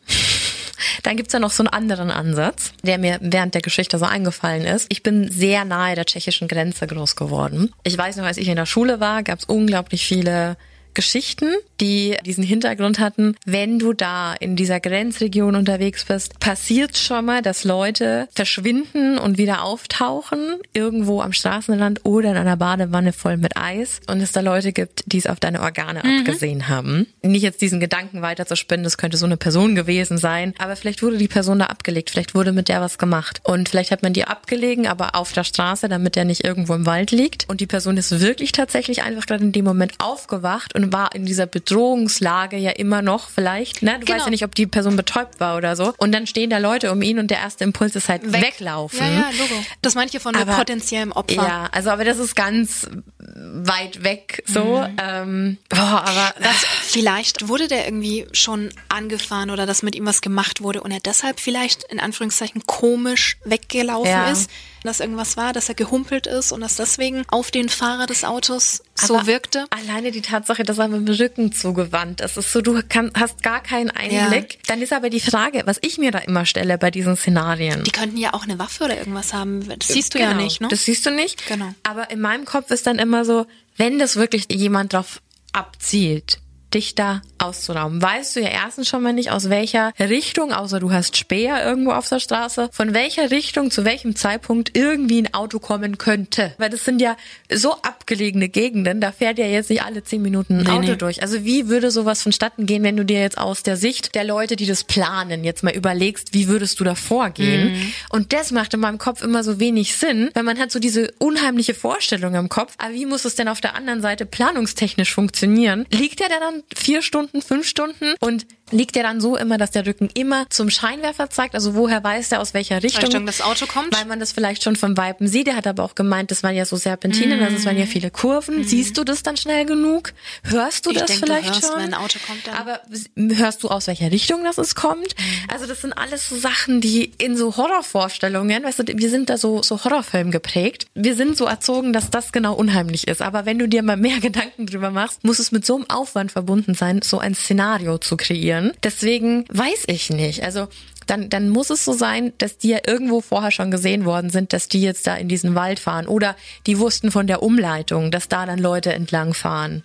dann 1.03 1.17
gibt's 1.17 1.33
ja 1.33 1.39
noch 1.39 1.51
so 1.51 1.63
einen 1.63 1.69
anderen 1.69 2.11
Ansatz, 2.11 2.73
der 2.83 2.97
mir 2.97 3.17
während 3.21 3.53
der 3.53 3.61
Geschichte 3.61 3.97
so 3.97 4.05
eingefallen 4.05 4.65
ist. 4.65 4.87
Ich 4.89 5.03
bin 5.03 5.31
sehr 5.31 5.65
nahe 5.65 5.95
der 5.95 6.05
tschechischen 6.05 6.47
Grenze 6.47 6.87
groß 6.87 7.15
geworden. 7.15 7.71
Ich 7.83 7.97
weiß 7.97 8.17
noch, 8.17 8.25
als 8.25 8.37
ich 8.37 8.47
in 8.47 8.55
der 8.55 8.65
Schule 8.65 8.99
war, 8.99 9.23
gab's 9.23 9.45
unglaublich 9.45 10.05
viele 10.05 10.57
Geschichten, 10.93 11.53
die 11.79 12.17
diesen 12.25 12.43
Hintergrund 12.43 12.99
hatten. 12.99 13.35
Wenn 13.45 13.79
du 13.79 13.93
da 13.93 14.33
in 14.33 14.55
dieser 14.55 14.79
Grenzregion 14.79 15.55
unterwegs 15.55 16.05
bist, 16.05 16.39
passiert 16.39 16.97
schon 16.97 17.25
mal, 17.25 17.41
dass 17.41 17.63
Leute 17.63 18.27
verschwinden 18.33 19.17
und 19.17 19.37
wieder 19.37 19.63
auftauchen, 19.63 20.39
irgendwo 20.73 21.21
am 21.21 21.33
Straßenrand 21.33 22.05
oder 22.05 22.31
in 22.31 22.37
einer 22.37 22.57
Badewanne 22.57 23.13
voll 23.13 23.37
mit 23.37 23.57
Eis 23.57 24.01
und 24.07 24.21
es 24.21 24.31
da 24.31 24.41
Leute 24.41 24.71
gibt, 24.71 25.03
die 25.05 25.17
es 25.17 25.27
auf 25.27 25.39
deine 25.39 25.61
Organe 25.61 26.01
mhm. 26.03 26.19
abgesehen 26.19 26.67
haben. 26.67 27.07
Nicht 27.21 27.43
jetzt 27.43 27.61
diesen 27.61 27.79
Gedanken 27.79 28.21
weiter 28.21 28.45
zu 28.45 28.55
spinnen, 28.55 28.83
das 28.83 28.97
könnte 28.97 29.17
so 29.17 29.25
eine 29.25 29.37
Person 29.37 29.75
gewesen 29.75 30.17
sein, 30.17 30.53
aber 30.57 30.75
vielleicht 30.75 31.03
wurde 31.03 31.17
die 31.17 31.27
Person 31.27 31.59
da 31.59 31.65
abgelegt, 31.65 32.09
vielleicht 32.09 32.35
wurde 32.35 32.51
mit 32.51 32.69
der 32.69 32.81
was 32.81 32.97
gemacht 32.97 33.41
und 33.43 33.69
vielleicht 33.69 33.91
hat 33.91 34.03
man 34.03 34.13
die 34.13 34.25
abgelegen, 34.25 34.87
aber 34.87 35.15
auf 35.15 35.33
der 35.33 35.43
Straße, 35.43 35.89
damit 35.89 36.15
der 36.15 36.25
nicht 36.25 36.43
irgendwo 36.43 36.73
im 36.73 36.85
Wald 36.85 37.11
liegt 37.11 37.49
und 37.49 37.61
die 37.61 37.67
Person 37.67 37.97
ist 37.97 38.21
wirklich 38.21 38.51
tatsächlich 38.51 39.03
einfach 39.03 39.25
gerade 39.25 39.43
in 39.43 39.51
dem 39.51 39.65
Moment 39.65 39.93
aufgewacht 39.99 40.75
und 40.75 40.82
und 40.83 40.93
war 40.93 41.15
in 41.15 41.25
dieser 41.25 41.45
Bedrohungslage 41.45 42.57
ja 42.57 42.71
immer 42.71 43.01
noch 43.01 43.29
vielleicht. 43.29 43.81
Ne? 43.81 43.97
Du 43.99 44.05
genau. 44.05 44.17
weißt 44.17 44.25
ja 44.25 44.31
nicht, 44.31 44.43
ob 44.43 44.55
die 44.55 44.67
Person 44.67 44.95
betäubt 44.95 45.39
war 45.39 45.57
oder 45.57 45.75
so. 45.75 45.93
Und 45.97 46.11
dann 46.11 46.27
stehen 46.27 46.49
da 46.49 46.57
Leute 46.57 46.91
um 46.91 47.01
ihn 47.01 47.19
und 47.19 47.31
der 47.31 47.39
erste 47.39 47.63
Impuls 47.63 47.95
ist 47.95 48.09
halt 48.09 48.31
Weg. 48.31 48.43
weglaufen. 48.43 48.99
Ja, 48.99 49.07
ja, 49.07 49.29
Logo. 49.39 49.65
Das 49.81 49.95
manche 49.95 50.19
von 50.19 50.35
aber, 50.35 50.53
potenziellem 50.53 51.11
Opfer. 51.11 51.35
Ja, 51.35 51.69
also 51.71 51.89
aber 51.89 52.03
das 52.03 52.19
ist 52.19 52.35
ganz 52.35 52.87
weit 53.35 54.03
weg 54.03 54.43
so. 54.45 54.85
Mhm. 54.87 54.97
Ähm, 55.01 55.57
boah, 55.69 56.03
aber 56.05 56.33
was, 56.39 56.65
vielleicht 56.83 57.47
wurde 57.47 57.67
der 57.67 57.85
irgendwie 57.85 58.27
schon 58.31 58.69
angefahren 58.89 59.49
oder 59.49 59.65
dass 59.65 59.83
mit 59.83 59.95
ihm 59.95 60.05
was 60.05 60.21
gemacht 60.21 60.61
wurde 60.61 60.81
und 60.81 60.91
er 60.91 60.99
deshalb 60.99 61.39
vielleicht 61.39 61.83
in 61.85 61.99
Anführungszeichen 61.99 62.65
komisch 62.65 63.37
weggelaufen 63.45 64.09
ja. 64.09 64.31
ist 64.31 64.49
dass 64.87 64.99
irgendwas 64.99 65.37
war, 65.37 65.53
dass 65.53 65.69
er 65.69 65.75
gehumpelt 65.75 66.27
ist 66.27 66.51
und 66.51 66.61
dass 66.61 66.75
deswegen 66.75 67.23
auf 67.29 67.51
den 67.51 67.69
Fahrer 67.69 68.05
des 68.05 68.23
Autos 68.23 68.83
so 68.95 69.15
Aber 69.15 69.27
wirkte. 69.27 69.65
Alleine 69.69 70.11
die 70.11 70.21
Tatsache, 70.21 70.63
dass 70.63 70.77
er 70.77 70.87
mit 70.87 71.07
dem 71.07 71.15
Rücken 71.15 71.51
zugewandt 71.51 72.21
ist, 72.21 72.37
ist 72.37 72.51
so, 72.51 72.61
du 72.61 72.81
kann, 72.87 73.11
hast 73.17 73.43
gar 73.43 73.61
keinen 73.61 73.89
Einblick. 73.91 74.53
Ja. 74.53 74.59
Dann 74.67 74.81
ist 74.81 74.93
aber 74.93 75.09
die 75.09 75.19
Frage, 75.19 75.63
was 75.65 75.77
ich 75.81 75.97
mir 75.97 76.11
da 76.11 76.19
immer 76.19 76.45
stelle 76.45 76.77
bei 76.77 76.91
diesen 76.91 77.15
Szenarien. 77.15 77.83
Die 77.83 77.91
könnten 77.91 78.17
ja 78.17 78.33
auch 78.33 78.43
eine 78.43 78.59
Waffe 78.59 78.85
oder 78.85 78.97
irgendwas 78.97 79.33
haben. 79.33 79.67
Das 79.67 79.87
siehst 79.87 80.13
du 80.13 80.19
genau. 80.19 80.31
ja 80.31 80.37
nicht, 80.37 80.61
ne? 80.61 80.67
Das 80.67 80.85
siehst 80.85 81.05
du 81.05 81.11
nicht. 81.11 81.45
Genau. 81.47 81.73
Aber 81.83 82.11
in 82.11 82.21
meinem 82.21 82.45
Kopf 82.45 82.71
ist 82.71 82.87
dann 82.87 82.99
immer 82.99 83.25
so, 83.25 83.45
wenn 83.77 83.99
das 83.99 84.15
wirklich 84.15 84.45
jemand 84.51 84.93
drauf 84.93 85.21
abzielt, 85.51 86.39
dich 86.73 86.95
da 86.95 87.21
auszurauben. 87.37 88.01
Weißt 88.01 88.35
du 88.35 88.41
ja 88.41 88.49
erstens 88.49 88.87
schon 88.87 89.03
mal 89.03 89.13
nicht, 89.13 89.31
aus 89.31 89.49
welcher 89.49 89.93
Richtung, 89.99 90.53
außer 90.53 90.79
du 90.79 90.91
hast 90.91 91.17
Speer 91.17 91.63
irgendwo 91.65 91.91
auf 91.91 92.07
der 92.09 92.19
Straße, 92.19 92.69
von 92.71 92.93
welcher 92.93 93.31
Richtung 93.31 93.71
zu 93.71 93.85
welchem 93.85 94.15
Zeitpunkt 94.15 94.77
irgendwie 94.77 95.21
ein 95.21 95.33
Auto 95.33 95.59
kommen 95.59 95.97
könnte. 95.97 96.53
Weil 96.57 96.69
das 96.69 96.85
sind 96.85 97.01
ja 97.01 97.17
so 97.51 97.73
abgelegene 97.81 98.49
Gegenden, 98.49 99.01
da 99.01 99.11
fährt 99.11 99.37
ja 99.37 99.45
jetzt 99.45 99.69
nicht 99.69 99.83
alle 99.83 100.03
zehn 100.03 100.21
Minuten 100.21 100.59
ein 100.59 100.63
nee, 100.63 100.71
Auto 100.71 100.91
nee. 100.91 100.95
durch. 100.95 101.21
Also 101.21 101.43
wie 101.43 101.67
würde 101.67 101.91
sowas 101.91 102.23
vonstatten 102.23 102.65
gehen, 102.65 102.83
wenn 102.83 102.97
du 102.97 103.05
dir 103.05 103.19
jetzt 103.19 103.37
aus 103.37 103.63
der 103.63 103.77
Sicht 103.77 104.15
der 104.15 104.23
Leute, 104.23 104.55
die 104.55 104.65
das 104.65 104.83
planen, 104.83 105.43
jetzt 105.43 105.63
mal 105.63 105.73
überlegst, 105.73 106.33
wie 106.33 106.47
würdest 106.47 106.79
du 106.79 106.83
da 106.83 106.95
vorgehen? 106.95 107.73
Mhm. 107.73 107.93
Und 108.09 108.33
das 108.33 108.51
macht 108.51 108.73
in 108.73 108.79
meinem 108.79 108.97
Kopf 108.97 109.21
immer 109.21 109.43
so 109.43 109.59
wenig 109.59 109.95
Sinn, 109.95 110.29
weil 110.33 110.43
man 110.43 110.59
hat 110.59 110.71
so 110.71 110.79
diese 110.79 111.11
unheimliche 111.19 111.73
Vorstellung 111.73 112.35
im 112.35 112.49
Kopf. 112.49 112.73
Aber 112.77 112.93
wie 112.93 113.05
muss 113.05 113.25
es 113.25 113.35
denn 113.35 113.47
auf 113.47 113.61
der 113.61 113.75
anderen 113.75 114.01
Seite 114.01 114.25
planungstechnisch 114.25 115.13
funktionieren? 115.13 115.85
Liegt 115.91 116.21
da 116.21 116.25
dann 116.29 116.62
vier 116.75 117.01
Stunden, 117.01 117.41
fünf 117.41 117.67
Stunden. 117.67 118.15
Und 118.19 118.45
liegt 118.71 118.95
der 118.95 119.03
dann 119.03 119.21
so 119.21 119.37
immer, 119.37 119.57
dass 119.57 119.71
der 119.71 119.85
Rücken 119.85 120.09
immer 120.13 120.49
zum 120.49 120.69
Scheinwerfer 120.69 121.29
zeigt? 121.29 121.55
Also 121.55 121.75
woher 121.75 122.03
weiß 122.03 122.29
der, 122.29 122.41
aus 122.41 122.53
welcher 122.53 122.81
Richtung, 122.81 123.03
Richtung 123.03 123.25
das 123.25 123.41
Auto 123.41 123.65
kommt? 123.65 123.95
Weil 123.95 124.05
man 124.05 124.19
das 124.19 124.31
vielleicht 124.31 124.63
schon 124.63 124.75
vom 124.75 124.97
Weiben 124.97 125.27
sieht. 125.27 125.47
Der 125.47 125.55
hat 125.55 125.67
aber 125.67 125.83
auch 125.83 125.95
gemeint, 125.95 126.31
das 126.31 126.43
waren 126.43 126.55
ja 126.55 126.65
so 126.65 126.75
Serpentinen, 126.75 127.39
mm. 127.39 127.43
also 127.43 127.55
es 127.57 127.65
waren 127.65 127.77
ja 127.77 127.85
viele 127.85 128.09
Kurven. 128.09 128.61
Mm. 128.61 128.63
Siehst 128.63 128.97
du 128.97 129.03
das 129.03 129.23
dann 129.23 129.37
schnell 129.37 129.65
genug? 129.65 130.13
Hörst 130.43 130.85
du 130.85 130.91
ich 130.91 130.97
das 130.97 131.07
denk, 131.07 131.19
vielleicht 131.19 131.49
du 131.49 131.53
hörst, 131.53 131.65
schon? 131.65 131.75
Wenn 131.75 131.93
ein 131.93 131.93
Auto 131.93 132.19
kommt 132.25 132.47
dann. 132.47 132.55
Aber 132.55 132.81
hörst 133.15 133.63
du 133.63 133.69
aus 133.69 133.87
welcher 133.87 134.11
Richtung 134.11 134.43
das 134.43 134.57
es 134.57 134.75
kommt? 134.75 135.15
Mm. 135.17 135.51
Also 135.51 135.65
das 135.65 135.81
sind 135.81 135.93
alles 135.93 136.29
so 136.29 136.35
Sachen, 136.35 136.81
die 136.81 137.11
in 137.17 137.37
so 137.37 137.57
Horrorvorstellungen, 137.57 138.63
weißt 138.63 138.79
du, 138.79 138.83
wir 138.87 139.09
sind 139.09 139.29
da 139.29 139.37
so, 139.37 139.61
so 139.61 139.83
Horrorfilm 139.83 140.31
geprägt. 140.31 140.87
Wir 140.95 141.15
sind 141.15 141.37
so 141.37 141.45
erzogen, 141.45 141.93
dass 141.93 142.09
das 142.09 142.31
genau 142.31 142.53
unheimlich 142.55 143.07
ist. 143.07 143.21
Aber 143.21 143.45
wenn 143.45 143.59
du 143.59 143.67
dir 143.67 143.83
mal 143.83 143.97
mehr 143.97 144.19
Gedanken 144.21 144.65
drüber 144.65 144.89
machst, 144.89 145.23
muss 145.23 145.39
es 145.39 145.51
mit 145.51 145.65
so 145.65 145.75
einem 145.75 145.89
Aufwand 145.89 146.31
verbunden 146.31 146.73
sein, 146.73 147.01
so 147.03 147.19
ein 147.19 147.35
Szenario 147.35 147.97
zu 147.97 148.17
kreieren. 148.17 148.52
Deswegen 148.83 149.45
weiß 149.49 149.83
ich 149.87 150.09
nicht. 150.09 150.43
Also 150.43 150.67
dann, 151.07 151.29
dann 151.29 151.49
muss 151.49 151.69
es 151.69 151.83
so 151.83 151.93
sein, 151.93 152.33
dass 152.37 152.57
die 152.57 152.69
ja 152.69 152.79
irgendwo 152.85 153.21
vorher 153.21 153.51
schon 153.51 153.71
gesehen 153.71 154.05
worden 154.05 154.29
sind, 154.29 154.53
dass 154.53 154.67
die 154.67 154.81
jetzt 154.81 155.07
da 155.07 155.15
in 155.15 155.27
diesen 155.27 155.55
Wald 155.55 155.79
fahren. 155.79 156.07
Oder 156.07 156.35
die 156.65 156.79
wussten 156.79 157.11
von 157.11 157.27
der 157.27 157.43
Umleitung, 157.43 158.11
dass 158.11 158.29
da 158.29 158.45
dann 158.45 158.59
Leute 158.59 158.93
entlang 158.93 159.33
fahren. 159.33 159.83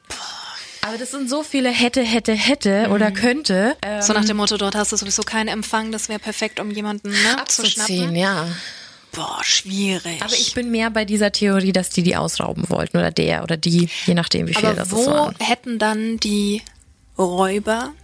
Aber 0.82 0.96
das 0.96 1.10
sind 1.10 1.28
so 1.28 1.42
viele 1.42 1.70
hätte, 1.70 2.02
hätte, 2.02 2.32
hätte 2.32 2.86
mhm. 2.86 2.92
oder 2.92 3.10
könnte. 3.10 3.76
Ähm, 3.82 4.00
so 4.00 4.12
nach 4.12 4.24
dem 4.24 4.36
Motto, 4.36 4.56
dort 4.56 4.74
hast 4.74 4.92
du 4.92 4.96
sowieso 4.96 5.22
keinen 5.22 5.48
Empfang, 5.48 5.92
das 5.92 6.08
wäre 6.08 6.20
perfekt, 6.20 6.60
um 6.60 6.70
jemanden 6.70 7.10
ne, 7.10 7.44
zu 7.46 7.66
schnappen. 7.66 8.14
ja. 8.14 8.46
Boah, 9.12 9.40
schwierig. 9.42 10.22
Aber 10.22 10.34
ich 10.34 10.54
bin 10.54 10.70
mehr 10.70 10.90
bei 10.90 11.04
dieser 11.04 11.32
Theorie, 11.32 11.72
dass 11.72 11.88
die 11.90 12.02
die 12.02 12.14
ausrauben 12.14 12.68
wollten 12.68 12.98
oder 12.98 13.10
der 13.10 13.42
oder 13.42 13.56
die, 13.56 13.88
je 14.06 14.14
nachdem, 14.14 14.46
wie 14.46 14.54
viel 14.54 14.66
Aber 14.66 14.76
das 14.76 14.88
ist. 14.88 14.94
Wo 14.94 15.32
hätten 15.40 15.78
dann 15.78 16.18
die 16.18 16.62
Räuber 17.18 17.94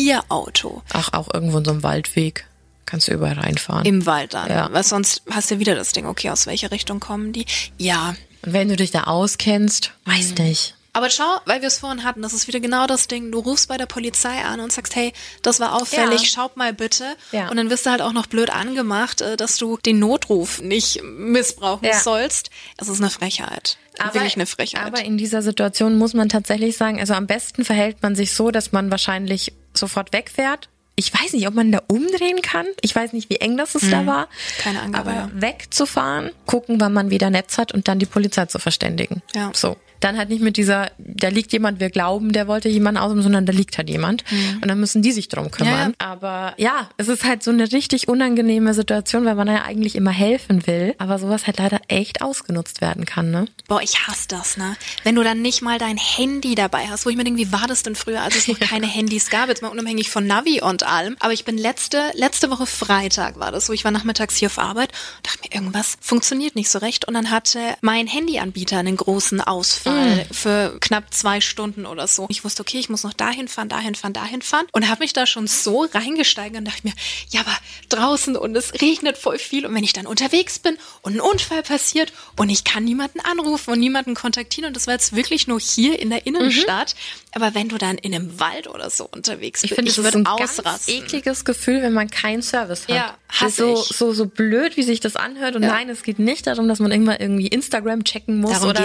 ihr 0.00 0.22
Auto. 0.28 0.82
Ach, 0.92 1.12
auch 1.12 1.32
irgendwo 1.32 1.58
in 1.58 1.64
so 1.64 1.70
einem 1.72 1.82
Waldweg. 1.82 2.46
kannst 2.86 3.06
du 3.06 3.12
überall 3.12 3.38
reinfahren. 3.38 3.84
Im 3.86 4.04
Wald 4.04 4.34
dann. 4.34 4.48
Ja. 4.50 4.68
Weil 4.72 4.82
sonst 4.82 5.22
hast 5.30 5.48
du 5.52 5.60
wieder 5.60 5.76
das 5.76 5.92
Ding, 5.92 6.06
okay, 6.06 6.30
aus 6.30 6.46
welcher 6.48 6.72
Richtung 6.72 6.98
kommen 6.98 7.32
die? 7.32 7.46
Ja. 7.78 8.16
Und 8.44 8.52
wenn 8.52 8.68
du 8.68 8.74
dich 8.74 8.90
da 8.90 9.04
auskennst, 9.04 9.92
weiß 10.06 10.30
Mhm. 10.36 10.44
nicht. 10.46 10.74
Aber 10.92 11.08
schau, 11.08 11.38
weil 11.46 11.60
wir 11.60 11.68
es 11.68 11.78
vorhin 11.78 12.02
hatten, 12.02 12.20
das 12.20 12.32
ist 12.32 12.48
wieder 12.48 12.58
genau 12.58 12.88
das 12.88 13.06
Ding. 13.06 13.30
Du 13.30 13.38
rufst 13.38 13.68
bei 13.68 13.76
der 13.76 13.86
Polizei 13.86 14.42
an 14.42 14.58
und 14.58 14.72
sagst, 14.72 14.96
hey, 14.96 15.12
das 15.42 15.60
war 15.60 15.76
auffällig, 15.76 16.22
Ja. 16.22 16.26
schaut 16.26 16.56
mal 16.56 16.72
bitte. 16.72 17.04
Ja. 17.30 17.48
Und 17.48 17.58
dann 17.58 17.70
wirst 17.70 17.86
du 17.86 17.90
halt 17.90 18.02
auch 18.02 18.12
noch 18.12 18.26
blöd 18.26 18.50
angemacht, 18.50 19.20
äh, 19.20 19.36
dass 19.36 19.56
du 19.56 19.78
den 19.86 20.00
Notruf 20.00 20.60
nicht 20.60 21.00
missbrauchen 21.04 21.84
Ja. 21.86 22.00
sollst. 22.00 22.50
Es 22.76 22.88
ist 22.88 23.00
eine 23.00 23.10
Frechheit. 23.10 23.76
Wirklich 24.12 24.34
eine 24.34 24.46
Frechheit. 24.46 24.84
Aber 24.84 25.04
in 25.04 25.16
dieser 25.16 25.42
Situation 25.42 25.96
muss 25.96 26.12
man 26.14 26.28
tatsächlich 26.28 26.76
sagen, 26.76 26.98
also 26.98 27.14
am 27.14 27.28
besten 27.28 27.64
verhält 27.64 28.02
man 28.02 28.16
sich 28.16 28.34
so, 28.34 28.50
dass 28.50 28.72
man 28.72 28.90
wahrscheinlich 28.90 29.52
sofort 29.74 30.12
wegfährt. 30.12 30.68
Ich 30.96 31.14
weiß 31.14 31.32
nicht, 31.32 31.46
ob 31.48 31.54
man 31.54 31.72
da 31.72 31.80
umdrehen 31.86 32.42
kann. 32.42 32.66
Ich 32.82 32.94
weiß 32.94 33.14
nicht, 33.14 33.30
wie 33.30 33.36
eng 33.36 33.56
das 33.56 33.74
es 33.74 33.88
da 33.90 34.04
war. 34.06 34.26
Mhm. 34.26 34.28
Keine 34.62 34.82
Angabe, 34.82 35.10
Aber 35.10 35.18
ja. 35.18 35.30
wegzufahren, 35.32 36.30
gucken, 36.44 36.78
wann 36.80 36.92
man 36.92 37.10
wieder 37.10 37.30
Netz 37.30 37.56
hat 37.56 37.72
und 37.72 37.88
dann 37.88 37.98
die 37.98 38.06
Polizei 38.06 38.46
zu 38.46 38.58
verständigen. 38.58 39.22
Ja. 39.34 39.50
So. 39.54 39.76
Dann 40.00 40.16
halt 40.16 40.28
nicht 40.30 40.42
mit 40.42 40.56
dieser, 40.56 40.90
da 40.98 41.28
liegt 41.28 41.52
jemand, 41.52 41.80
wir 41.80 41.90
glauben, 41.90 42.32
der 42.32 42.48
wollte 42.48 42.68
jemanden 42.68 43.00
ausnehmen, 43.00 43.22
sondern 43.22 43.46
da 43.46 43.52
liegt 43.52 43.76
halt 43.78 43.90
jemand. 43.90 44.24
Und 44.62 44.68
dann 44.68 44.80
müssen 44.80 45.02
die 45.02 45.12
sich 45.12 45.28
drum 45.28 45.50
kümmern. 45.50 45.88
Mhm. 45.88 45.94
Ja, 46.00 46.06
Aber 46.06 46.54
ja, 46.56 46.88
es 46.96 47.08
ist 47.08 47.24
halt 47.24 47.42
so 47.42 47.50
eine 47.50 47.70
richtig 47.70 48.08
unangenehme 48.08 48.74
Situation, 48.74 49.24
weil 49.24 49.34
man 49.34 49.46
ja 49.48 49.62
eigentlich 49.62 49.94
immer 49.96 50.10
helfen 50.10 50.66
will, 50.66 50.94
aber 50.98 51.18
sowas 51.18 51.46
halt 51.46 51.58
leider 51.58 51.80
echt 51.88 52.22
ausgenutzt 52.22 52.80
werden 52.80 53.04
kann, 53.04 53.30
ne? 53.30 53.46
Boah, 53.68 53.82
ich 53.82 54.06
hasse 54.06 54.28
das, 54.28 54.56
ne? 54.56 54.76
Wenn 55.04 55.14
du 55.14 55.22
dann 55.22 55.42
nicht 55.42 55.62
mal 55.62 55.78
dein 55.78 55.96
Handy 55.96 56.54
dabei 56.54 56.86
hast, 56.88 57.04
wo 57.06 57.10
ich 57.10 57.16
mir 57.16 57.24
denke, 57.24 57.40
wie 57.40 57.52
war 57.52 57.66
das 57.66 57.82
denn 57.82 57.94
früher, 57.94 58.22
als 58.22 58.36
es 58.36 58.48
noch 58.48 58.58
keine 58.60 58.86
Handys 58.86 59.28
gab, 59.30 59.48
jetzt 59.48 59.62
mal 59.62 59.68
unabhängig 59.68 60.10
von 60.10 60.26
Navi 60.26 60.62
und 60.62 60.82
allem. 60.82 61.16
Aber 61.20 61.32
ich 61.32 61.44
bin 61.44 61.58
letzte, 61.58 62.00
letzte 62.14 62.50
Woche 62.50 62.66
Freitag 62.66 63.38
war 63.38 63.52
das, 63.52 63.66
so 63.66 63.72
ich 63.72 63.84
war 63.84 63.90
nachmittags 63.90 64.36
hier 64.36 64.48
auf 64.48 64.58
Arbeit 64.58 64.92
und 65.18 65.26
dachte 65.26 65.38
mir, 65.42 65.54
irgendwas 65.54 65.98
funktioniert 66.00 66.56
nicht 66.56 66.70
so 66.70 66.78
recht. 66.78 67.06
Und 67.06 67.14
dann 67.14 67.30
hatte 67.30 67.58
mein 67.80 68.06
Handyanbieter 68.06 68.78
einen 68.78 68.96
großen 68.96 69.40
Ausfall 69.40 69.89
für 70.32 70.76
knapp 70.80 71.12
zwei 71.12 71.40
Stunden 71.40 71.86
oder 71.86 72.06
so. 72.06 72.26
Ich 72.28 72.44
wusste, 72.44 72.62
okay, 72.62 72.78
ich 72.78 72.88
muss 72.88 73.02
noch 73.04 73.12
dahin 73.12 73.48
fahren, 73.48 73.68
dahin 73.68 73.94
fahren, 73.94 74.12
dahin 74.12 74.42
fahren 74.42 74.66
und 74.72 74.88
habe 74.88 75.00
mich 75.00 75.12
da 75.12 75.26
schon 75.26 75.46
so 75.46 75.84
reingesteigert 75.92 76.58
und 76.58 76.64
dachte 76.66 76.86
mir, 76.86 76.92
ja, 77.30 77.40
aber 77.40 77.56
draußen 77.88 78.36
und 78.36 78.56
es 78.56 78.72
regnet 78.80 79.18
voll 79.18 79.38
viel 79.38 79.66
und 79.66 79.74
wenn 79.74 79.84
ich 79.84 79.92
dann 79.92 80.06
unterwegs 80.06 80.58
bin 80.58 80.76
und 81.02 81.14
ein 81.16 81.20
Unfall 81.20 81.62
passiert 81.62 82.12
und 82.36 82.50
ich 82.50 82.64
kann 82.64 82.84
niemanden 82.84 83.20
anrufen 83.20 83.72
und 83.72 83.80
niemanden 83.80 84.14
kontaktieren 84.14 84.68
und 84.68 84.76
das 84.76 84.86
war 84.86 84.94
jetzt 84.94 85.14
wirklich 85.14 85.46
nur 85.46 85.60
hier 85.60 85.98
in 85.98 86.10
der 86.10 86.26
Innenstadt, 86.26 86.94
aber 87.32 87.54
wenn 87.54 87.68
du 87.68 87.78
dann 87.78 87.98
in 87.98 88.14
einem 88.14 88.40
Wald 88.40 88.66
oder 88.66 88.90
so 88.90 89.04
unterwegs 89.10 89.62
bist, 89.62 89.72
Ich 89.72 89.74
finde, 89.74 89.90
es 89.90 89.98
ist 89.98 90.04
würd 90.04 90.16
ein 90.16 90.26
ausrasten. 90.26 90.64
ganz 90.64 90.88
ekliges 90.88 91.44
Gefühl, 91.44 91.82
wenn 91.82 91.92
man 91.92 92.10
keinen 92.10 92.42
Service 92.42 92.82
hat. 92.82 92.90
Ja, 92.94 93.16
so, 93.48 93.76
so, 93.76 94.12
so 94.12 94.26
blöd, 94.26 94.76
wie 94.76 94.82
sich 94.82 95.00
das 95.00 95.16
anhört. 95.16 95.56
Und 95.56 95.62
Ja. 95.62 95.68
nein, 95.70 95.88
es 95.88 96.02
geht 96.02 96.18
nicht 96.18 96.46
darum, 96.46 96.68
dass 96.68 96.78
man 96.80 96.90
irgendwann 96.90 97.16
irgendwie 97.18 97.46
Instagram 97.48 98.04
checken 98.04 98.40
muss 98.40 98.52
Darum 98.52 98.70
oder 98.70 98.80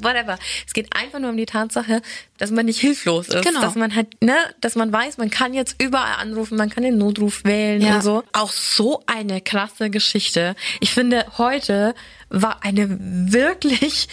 whatever. 0.00 0.38
Es 0.66 0.72
geht 0.72 0.94
einfach 0.96 1.18
nur 1.18 1.30
um 1.30 1.36
die 1.36 1.46
Tatsache, 1.46 2.02
dass 2.38 2.50
man 2.50 2.66
nicht 2.66 2.80
hilflos 2.80 3.28
ist. 3.28 3.44
Genau. 3.44 3.60
Dass 3.60 3.74
man 3.74 3.94
halt, 3.94 4.22
ne, 4.22 4.34
dass 4.60 4.74
man 4.74 4.92
weiß, 4.92 5.18
man 5.18 5.30
kann 5.30 5.54
jetzt 5.54 5.80
überall 5.82 6.16
anrufen, 6.20 6.56
man 6.56 6.70
kann 6.70 6.82
den 6.84 6.98
Notruf 6.98 7.44
wählen 7.44 7.80
Ja. 7.82 7.96
und 7.96 8.02
so. 8.02 8.24
Auch 8.32 8.50
so 8.52 9.02
eine 9.06 9.40
krasse 9.40 9.90
Geschichte. 9.90 10.54
Ich 10.80 10.90
finde, 10.92 11.24
heute 11.38 11.94
war 12.28 12.64
eine 12.64 12.98
wirklich, 13.00 14.08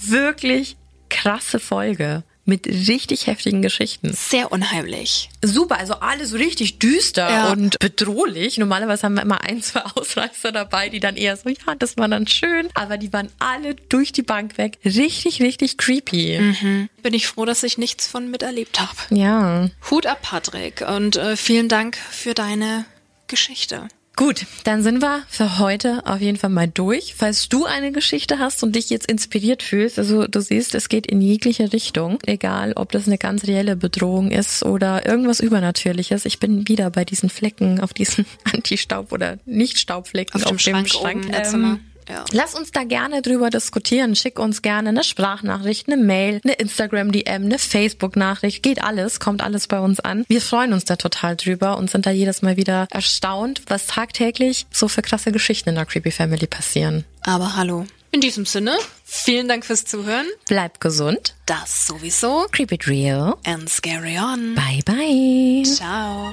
wirklich 0.00 0.76
krasse 1.08 1.58
Folge 1.60 2.24
mit 2.46 2.66
richtig 2.66 3.26
heftigen 3.26 3.62
Geschichten 3.62 4.12
Sehr 4.12 4.52
unheimlich. 4.52 5.30
super, 5.42 5.78
also 5.78 5.94
alles 5.94 6.34
richtig 6.34 6.78
düster 6.78 7.28
Ja. 7.30 7.52
und 7.52 7.78
bedrohlich. 7.78 8.58
Normalerweise 8.58 9.04
haben 9.04 9.14
wir 9.14 9.22
immer 9.22 9.40
ein, 9.42 9.62
zwei 9.62 9.80
Ausreißer 9.94 10.52
dabei, 10.52 10.88
die 10.90 11.00
dann 11.00 11.16
eher 11.16 11.36
so, 11.36 11.48
ja, 11.48 11.74
das 11.78 11.96
war 11.96 12.08
dann 12.08 12.26
schön, 12.26 12.68
aber 12.74 12.98
die 12.98 13.12
waren 13.12 13.30
alle 13.38 13.74
durch 13.74 14.12
die 14.12 14.22
Bank 14.22 14.58
weg. 14.58 14.78
Richtig, 14.84 15.40
richtig 15.40 15.78
creepy. 15.78 16.88
Bin 17.02 17.14
ich 17.14 17.26
froh, 17.26 17.44
dass 17.44 17.62
ich 17.62 17.78
nichts 17.78 18.06
von 18.06 18.30
miterlebt 18.30 18.80
habe. 18.80 18.90
Ja. 19.10 19.70
Hut 19.90 20.06
ab, 20.06 20.20
Patrick, 20.22 20.82
und 20.86 21.16
äh, 21.16 21.36
vielen 21.36 21.68
Dank 21.68 21.96
für 22.10 22.34
deine 22.34 22.84
Geschichte. 23.26 23.88
Gut, 24.16 24.46
dann 24.62 24.82
sind 24.82 25.02
wir 25.02 25.22
für 25.28 25.58
heute 25.58 26.02
auf 26.06 26.20
jeden 26.20 26.38
Fall 26.38 26.50
mal 26.50 26.68
durch. 26.68 27.14
Falls 27.16 27.48
du 27.48 27.64
eine 27.64 27.90
Geschichte 27.90 28.38
hast 28.38 28.62
und 28.62 28.76
dich 28.76 28.88
jetzt 28.88 29.10
inspiriert 29.10 29.62
fühlst, 29.62 29.98
also 29.98 30.28
du 30.28 30.40
siehst, 30.40 30.74
es 30.76 30.88
geht 30.88 31.06
in 31.06 31.20
jegliche 31.20 31.72
Richtung, 31.72 32.18
egal 32.24 32.74
ob 32.76 32.92
das 32.92 33.08
eine 33.08 33.18
ganz 33.18 33.44
reelle 33.44 33.74
Bedrohung 33.74 34.30
ist 34.30 34.64
oder 34.64 35.04
irgendwas 35.04 35.40
Übernatürliches. 35.40 36.26
Ich 36.26 36.38
bin 36.38 36.68
wieder 36.68 36.90
bei 36.90 37.04
diesen 37.04 37.28
Flecken, 37.28 37.80
auf 37.80 37.92
diesen 37.92 38.24
Anti-Staub- 38.52 39.10
oder 39.10 39.38
Nicht-Staubflecken 39.46 40.42
Auf 40.42 40.48
dem 40.48 40.58
Schrank 40.60 40.88
oben 40.94 41.24
im 41.24 41.44
Zimmer. 41.44 41.80
Ja. 42.08 42.24
Lass 42.32 42.54
uns 42.54 42.70
da 42.70 42.84
gerne 42.84 43.22
drüber 43.22 43.50
diskutieren. 43.50 44.14
Schick 44.16 44.38
uns 44.38 44.62
gerne 44.62 44.90
eine 44.90 45.04
Sprachnachricht, 45.04 45.88
eine 45.88 46.02
Mail, 46.02 46.40
eine 46.44 46.54
Instagram-DM, 46.54 47.44
eine 47.44 47.58
Facebook-Nachricht. 47.58 48.62
Geht 48.62 48.82
alles, 48.82 49.20
kommt 49.20 49.42
alles 49.42 49.66
bei 49.66 49.80
uns 49.80 50.00
an. 50.00 50.24
Wir 50.28 50.40
freuen 50.40 50.72
uns 50.72 50.84
da 50.84 50.96
total 50.96 51.36
drüber 51.36 51.78
und 51.78 51.90
sind 51.90 52.06
da 52.06 52.10
jedes 52.10 52.42
Mal 52.42 52.56
wieder 52.56 52.86
erstaunt, 52.90 53.62
was 53.68 53.86
tagtäglich 53.86 54.66
so 54.70 54.88
für 54.88 55.02
krasse 55.02 55.32
Geschichten 55.32 55.70
in 55.70 55.74
der 55.74 55.86
Creepy 55.86 56.10
Family 56.10 56.46
passieren. 56.46 57.04
Aber 57.22 57.56
hallo. 57.56 57.86
In 58.14 58.20
diesem 58.20 58.46
Sinne, 58.46 58.78
vielen 59.04 59.48
Dank 59.48 59.66
fürs 59.66 59.86
Zuhören. 59.86 60.26
Bleibt 60.46 60.80
gesund. 60.80 61.34
Das 61.46 61.88
sowieso. 61.88 62.46
Creep 62.52 62.70
it 62.70 62.86
real. 62.86 63.36
And 63.44 63.68
scary 63.68 64.16
on. 64.16 64.54
Bye 64.54 64.82
bye. 64.84 65.64
Ciao. 65.64 66.32